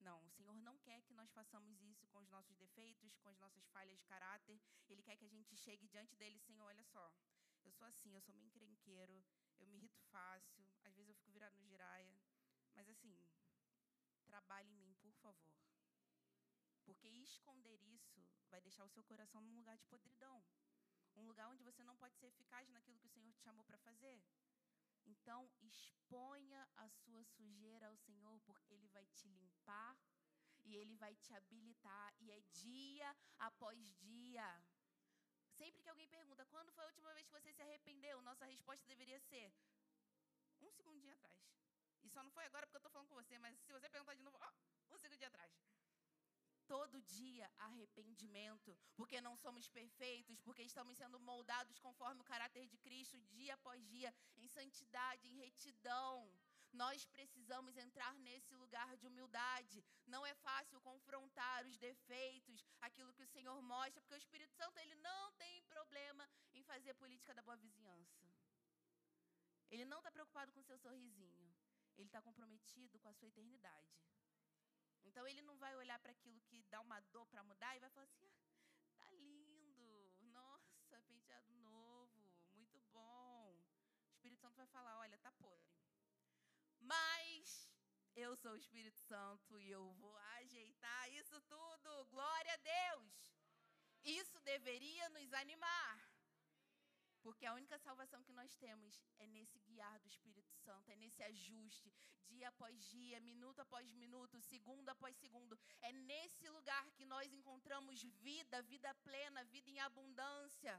Não, 0.00 0.24
o 0.24 0.30
Senhor 0.30 0.56
não 0.56 0.78
quer 0.78 1.02
que 1.02 1.14
nós 1.14 1.30
façamos 1.32 1.82
isso 1.82 2.06
com 2.08 2.18
os 2.18 2.28
nossos 2.28 2.56
defeitos, 2.56 3.16
com 3.18 3.28
as 3.28 3.38
nossas 3.38 3.66
falhas 3.68 3.98
de 3.98 4.04
caráter. 4.06 4.60
Ele 4.88 5.02
quer 5.02 5.16
que 5.16 5.24
a 5.24 5.28
gente 5.28 5.56
chegue 5.56 5.88
diante 5.88 6.14
dele, 6.16 6.38
Senhor, 6.38 6.64
olha 6.64 6.84
só. 6.84 7.12
Eu 7.64 7.72
sou 7.72 7.86
assim, 7.86 8.14
eu 8.14 8.20
sou 8.22 8.34
meio 8.34 8.46
encrenqueiro, 8.46 9.24
eu 9.58 9.66
me 9.66 9.76
irrito 9.76 10.00
fácil, 10.12 10.64
às 10.84 10.94
vezes 10.94 11.08
eu 11.08 11.14
fico 11.16 11.32
virado 11.32 11.56
no 11.58 11.66
giraia. 11.66 12.18
Mas 12.74 12.88
assim, 12.88 13.18
trabalhe 14.30 14.70
em 14.70 14.80
mim, 14.84 14.94
por 15.04 15.14
favor. 15.24 15.56
Porque 16.84 17.08
esconder 17.08 17.78
isso 17.98 18.20
vai 18.50 18.60
deixar 18.60 18.84
o 18.84 18.94
seu 18.94 19.04
coração 19.04 19.40
num 19.42 19.56
lugar 19.60 19.76
de 19.76 19.86
podridão. 19.86 20.38
Um 21.16 21.26
lugar 21.30 21.48
onde 21.48 21.64
você 21.68 21.82
não 21.82 21.96
pode 21.96 22.16
ser 22.16 22.26
eficaz 22.26 22.68
naquilo 22.70 22.98
que 22.98 23.06
o 23.06 23.14
Senhor 23.16 23.32
te 23.32 23.42
chamou 23.42 23.64
para 23.64 23.78
fazer. 23.78 24.22
Então, 25.04 25.50
exponha 25.62 26.62
a 26.76 26.88
sua 26.88 27.24
sujeira 27.24 27.88
ao 27.88 27.96
Senhor, 27.96 28.40
porque 28.48 28.74
Ele 28.74 28.88
vai 28.88 29.06
te 29.06 29.28
limpar 29.28 29.98
e 30.64 30.76
Ele 30.76 30.96
vai 30.96 31.14
te 31.16 31.32
habilitar. 31.34 32.14
E 32.20 32.30
é 32.30 32.40
dia 32.64 33.16
após 33.38 33.78
dia. 33.96 34.48
pergunta: 36.08 36.44
quando 36.46 36.72
foi 36.72 36.84
a 36.84 36.88
última 36.88 37.12
vez 37.14 37.26
que 37.26 37.32
você 37.32 37.52
se 37.52 37.62
arrependeu? 37.62 38.20
Nossa 38.22 38.44
resposta 38.46 38.86
deveria 38.86 39.20
ser: 39.20 39.52
um 40.60 40.70
segundinho 40.70 41.14
atrás. 41.14 41.42
E 42.02 42.10
só 42.10 42.22
não 42.22 42.30
foi 42.30 42.44
agora 42.44 42.66
porque 42.66 42.76
eu 42.76 42.80
estou 42.80 42.90
falando 42.90 43.08
com 43.08 43.14
você, 43.14 43.38
mas 43.38 43.58
se 43.60 43.72
você 43.72 43.88
perguntar 43.88 44.14
de 44.14 44.22
novo, 44.22 44.38
oh, 44.40 44.94
um 44.94 44.98
segundinho 44.98 45.28
atrás. 45.28 45.52
Todo 46.66 47.00
dia 47.02 47.50
arrependimento, 47.58 48.76
porque 48.94 49.20
não 49.22 49.34
somos 49.36 49.68
perfeitos, 49.70 50.38
porque 50.40 50.62
estamos 50.62 50.98
sendo 50.98 51.18
moldados 51.18 51.78
conforme 51.78 52.20
o 52.20 52.24
caráter 52.32 52.66
de 52.66 52.76
Cristo, 52.76 53.18
dia 53.22 53.54
após 53.54 53.82
dia, 53.88 54.14
em 54.36 54.46
santidade, 54.48 55.26
em 55.26 55.36
retidão. 55.36 56.30
Nós 56.72 57.06
precisamos 57.06 57.76
entrar 57.76 58.14
nesse 58.16 58.54
lugar 58.54 58.96
de 58.98 59.06
humildade. 59.06 59.82
Não 60.06 60.26
é 60.26 60.34
fácil 60.34 60.80
confrontar 60.82 61.66
os 61.66 61.78
defeitos, 61.78 62.62
aquilo 62.82 63.14
que 63.14 63.22
o 63.22 63.28
Senhor 63.28 63.60
mostra, 63.62 64.02
porque 64.02 64.14
o 64.14 64.24
Espírito 64.24 64.54
Santo 64.54 64.78
ele 64.78 64.94
não 64.96 65.32
tem 65.32 65.62
problema 65.64 66.28
em 66.52 66.62
fazer 66.62 66.92
política 66.94 67.34
da 67.34 67.42
boa 67.42 67.56
vizinhança. 67.56 68.28
Ele 69.70 69.84
não 69.84 69.98
está 69.98 70.10
preocupado 70.10 70.52
com 70.52 70.62
seu 70.62 70.78
sorrisinho. 70.78 71.47
Ele 71.98 72.08
está 72.08 72.22
comprometido 72.22 72.98
com 73.00 73.08
a 73.08 73.14
sua 73.14 73.28
eternidade. 73.28 73.98
Então 75.04 75.26
ele 75.26 75.42
não 75.42 75.56
vai 75.58 75.74
olhar 75.76 75.98
para 75.98 76.12
aquilo 76.12 76.40
que 76.42 76.62
dá 76.64 76.80
uma 76.80 77.00
dor 77.12 77.26
para 77.26 77.42
mudar 77.42 77.76
e 77.76 77.80
vai 77.80 77.90
falar 77.90 78.04
assim: 78.04 78.28
ah, 78.30 78.92
tá 78.96 79.12
lindo, 79.12 80.14
nossa, 80.20 81.00
penteado 81.02 81.52
novo, 81.56 82.30
muito 82.54 82.80
bom. 82.92 83.56
O 84.06 84.12
Espírito 84.12 84.40
Santo 84.40 84.56
vai 84.56 84.66
falar: 84.66 84.98
olha, 84.98 85.18
tá 85.18 85.32
podre. 85.32 85.76
Mas 86.80 87.68
eu 88.14 88.36
sou 88.36 88.52
o 88.52 88.56
Espírito 88.56 88.98
Santo 88.98 89.60
e 89.60 89.70
eu 89.70 89.92
vou 89.94 90.16
ajeitar 90.38 91.10
isso 91.12 91.40
tudo. 91.42 92.06
Glória 92.06 92.52
a 92.54 92.56
Deus. 92.56 93.12
Isso 94.04 94.38
deveria 94.40 95.08
nos 95.10 95.32
animar. 95.32 96.17
Porque 97.28 97.44
a 97.44 97.52
única 97.52 97.76
salvação 97.86 98.20
que 98.26 98.32
nós 98.32 98.52
temos 98.56 98.92
é 99.22 99.26
nesse 99.26 99.58
guiar 99.66 99.96
do 100.00 100.08
Espírito 100.08 100.54
Santo, 100.64 100.90
é 100.90 100.96
nesse 100.96 101.22
ajuste, 101.22 101.92
dia 102.30 102.48
após 102.48 102.74
dia, 102.92 103.20
minuto 103.20 103.58
após 103.64 103.92
minuto, 104.02 104.40
segundo 104.40 104.88
após 104.88 105.14
segundo. 105.22 105.58
É 105.82 105.92
nesse 105.92 106.48
lugar 106.48 106.86
que 106.96 107.04
nós 107.04 107.30
encontramos 107.38 108.02
vida, 108.28 108.62
vida 108.62 108.94
plena, 109.06 109.44
vida 109.44 109.68
em 109.68 109.78
abundância. 109.78 110.74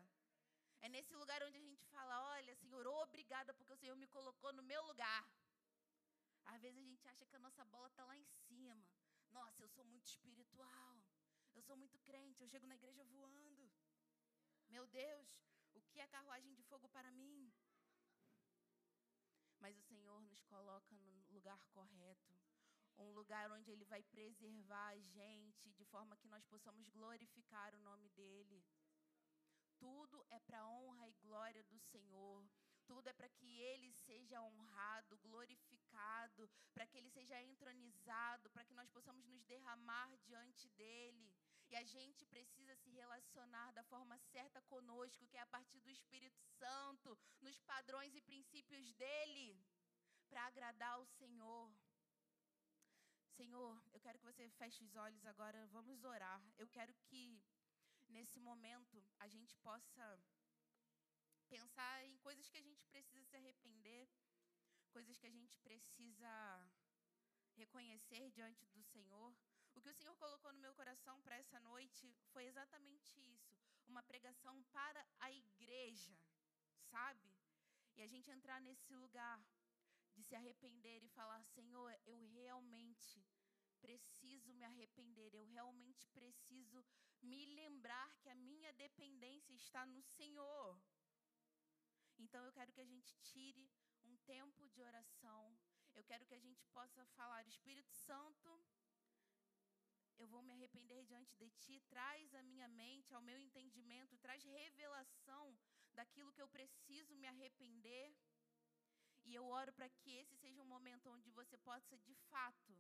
É 0.82 0.90
nesse 0.90 1.14
lugar 1.22 1.40
onde 1.44 1.60
a 1.60 1.68
gente 1.68 1.86
fala: 1.96 2.16
Olha, 2.34 2.56
Senhor, 2.56 2.88
obrigada 2.88 3.54
porque 3.54 3.74
o 3.74 3.78
Senhor 3.78 3.96
me 3.96 4.08
colocou 4.08 4.52
no 4.52 4.64
meu 4.64 4.82
lugar. 4.92 5.24
Às 6.46 6.60
vezes 6.64 6.80
a 6.80 6.88
gente 6.92 7.08
acha 7.10 7.28
que 7.28 7.36
a 7.36 7.46
nossa 7.48 7.64
bola 7.66 7.90
está 7.90 8.04
lá 8.06 8.18
em 8.18 8.26
cima. 8.48 8.76
Nossa, 9.30 9.62
eu 9.62 9.70
sou 9.70 9.86
muito 9.86 10.08
espiritual. 10.08 10.98
Eu 11.54 11.62
sou 11.62 11.78
muito 11.78 12.00
crente. 12.00 12.42
Eu 12.42 12.50
chego 12.50 12.66
na 12.66 12.80
igreja 12.82 13.04
voando. 13.04 13.70
Meu 14.68 14.88
Deus, 14.88 15.28
é 16.02 16.08
carruagem 16.08 16.54
de 16.54 16.64
fogo 16.64 16.88
para 16.90 17.12
mim? 17.12 17.52
Mas 19.60 19.78
o 19.78 19.82
Senhor 19.82 20.22
nos 20.22 20.42
coloca 20.44 20.96
no 20.96 21.26
lugar 21.30 21.62
correto. 21.68 22.34
Um 22.98 23.12
lugar 23.12 23.52
onde 23.52 23.72
Ele 23.72 23.86
vai 23.86 24.04
preservar 24.04 24.90
a 24.90 25.00
gente 25.00 25.72
de 25.72 25.86
forma 25.86 26.18
que 26.18 26.28
nós 26.28 26.46
possamos 26.46 26.88
glorificar 26.90 27.74
o 27.76 27.80
nome 27.80 28.10
dEle. 28.10 28.64
Tudo 29.78 30.26
é 30.30 30.40
para 30.40 30.60
a 30.60 30.68
honra 30.68 31.08
e 31.08 31.14
glória 31.22 31.64
do 31.64 31.80
Senhor. 31.80 32.46
Tudo 32.86 33.08
é 33.08 33.14
para 33.14 33.30
que 33.30 33.60
Ele 33.60 33.94
seja 33.94 34.42
honrado, 34.42 35.18
glorificado, 35.20 36.50
para 36.74 36.88
que 36.88 36.98
Ele 36.98 37.10
seja 37.10 37.42
entronizado, 37.42 38.50
para 38.50 38.66
que 38.66 38.74
nós 38.74 38.90
possamos 38.90 39.26
nos 39.28 39.44
derramar 39.44 40.18
diante 40.18 40.68
dEle. 40.70 41.32
E 41.72 41.76
a 41.76 41.84
gente 41.84 42.26
precisa 42.26 42.76
se 42.76 42.90
relacionar 42.90 43.72
da 43.74 43.84
forma 43.84 44.18
certa 44.18 44.60
conosco, 44.64 45.28
que 45.28 45.38
é 45.38 45.42
a 45.42 45.54
partir 45.56 45.80
do 45.82 45.92
Espírito 45.98 46.42
Santo, 46.58 47.18
nos 47.42 47.60
padrões 47.62 48.16
e 48.16 48.22
princípios 48.22 48.94
dEle, 48.94 49.48
para 50.30 50.48
agradar 50.48 50.94
ao 50.94 51.06
Senhor. 51.06 51.72
Senhor, 53.38 53.82
eu 53.94 54.00
quero 54.00 54.18
que 54.20 54.26
você 54.26 54.50
feche 54.50 54.84
os 54.84 54.96
olhos 54.96 55.24
agora, 55.26 55.68
vamos 55.68 56.04
orar. 56.04 56.42
Eu 56.58 56.68
quero 56.68 56.94
que 57.06 57.40
nesse 58.08 58.40
momento 58.40 59.06
a 59.20 59.28
gente 59.28 59.56
possa 59.58 60.06
pensar 61.48 62.06
em 62.06 62.18
coisas 62.18 62.50
que 62.50 62.58
a 62.58 62.62
gente 62.62 62.86
precisa 62.88 63.24
se 63.26 63.36
arrepender, 63.36 64.10
coisas 64.92 65.18
que 65.18 65.28
a 65.28 65.32
gente 65.32 65.58
precisa 65.60 66.34
reconhecer 67.56 68.30
diante 68.32 68.66
do 68.68 68.84
Senhor. 68.84 69.34
O 69.80 69.82
que 69.82 69.92
o 69.92 70.00
Senhor 70.00 70.16
colocou 70.18 70.52
no 70.52 70.60
meu 70.60 70.74
coração 70.74 71.22
para 71.22 71.38
essa 71.38 71.58
noite 71.62 72.14
foi 72.34 72.44
exatamente 72.48 73.18
isso, 73.34 73.58
uma 73.88 74.04
pregação 74.04 74.62
para 74.74 75.02
a 75.22 75.32
igreja, 75.32 76.20
sabe? 76.92 77.32
E 77.96 78.02
a 78.02 78.08
gente 78.14 78.30
entrar 78.30 78.60
nesse 78.60 78.94
lugar 78.94 79.42
de 80.14 80.22
se 80.26 80.36
arrepender 80.36 81.02
e 81.02 81.16
falar: 81.20 81.42
Senhor, 81.46 81.98
eu 82.06 82.20
realmente 82.26 83.26
preciso 83.80 84.54
me 84.54 84.66
arrepender, 84.66 85.34
eu 85.34 85.46
realmente 85.46 86.06
preciso 86.10 86.86
me 87.22 87.46
lembrar 87.46 88.14
que 88.18 88.28
a 88.28 88.36
minha 88.36 88.74
dependência 88.74 89.54
está 89.54 89.86
no 89.86 90.02
Senhor. 90.02 90.78
Então 92.18 92.44
eu 92.44 92.52
quero 92.52 92.74
que 92.74 92.82
a 92.82 92.92
gente 92.94 93.18
tire 93.32 93.72
um 94.04 94.18
tempo 94.26 94.68
de 94.68 94.82
oração. 94.82 95.58
Eu 95.96 96.04
quero 96.04 96.26
que 96.26 96.36
a 96.36 96.40
gente 96.48 96.68
possa 96.68 97.06
falar, 97.16 97.48
Espírito 97.48 97.94
Santo, 97.94 98.62
eu 100.20 100.28
vou 100.28 100.42
me 100.42 100.52
arrepender 100.52 101.04
diante 101.06 101.34
de 101.36 101.50
ti, 101.62 101.82
traz 101.90 102.34
a 102.36 102.44
minha 102.44 102.68
mente, 102.68 103.14
ao 103.14 103.22
meu 103.22 103.40
entendimento, 103.40 104.18
traz 104.18 104.44
revelação 104.44 105.58
daquilo 105.94 106.34
que 106.34 106.42
eu 106.42 106.48
preciso 106.48 107.16
me 107.16 107.28
arrepender. 107.28 108.14
E 109.24 109.34
eu 109.36 109.46
oro 109.46 109.72
para 109.74 109.90
que 109.90 110.12
esse 110.12 110.36
seja 110.36 110.62
um 110.62 110.66
momento 110.66 111.10
onde 111.10 111.30
você 111.32 111.58
possa, 111.58 111.98
de 111.98 112.16
fato, 112.30 112.78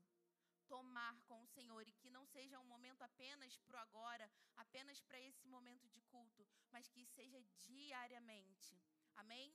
tomar 0.68 1.20
com 1.28 1.42
o 1.42 1.48
Senhor 1.48 1.88
e 1.88 1.94
que 1.94 2.10
não 2.10 2.26
seja 2.26 2.60
um 2.60 2.66
momento 2.66 3.02
apenas 3.02 3.58
para 3.66 3.78
o 3.78 3.82
agora, 3.82 4.32
apenas 4.56 5.02
para 5.02 5.20
esse 5.20 5.48
momento 5.48 5.88
de 5.90 6.02
culto, 6.02 6.48
mas 6.72 6.88
que 6.88 7.06
seja 7.06 7.44
diariamente. 7.66 8.80
Amém? 9.16 9.54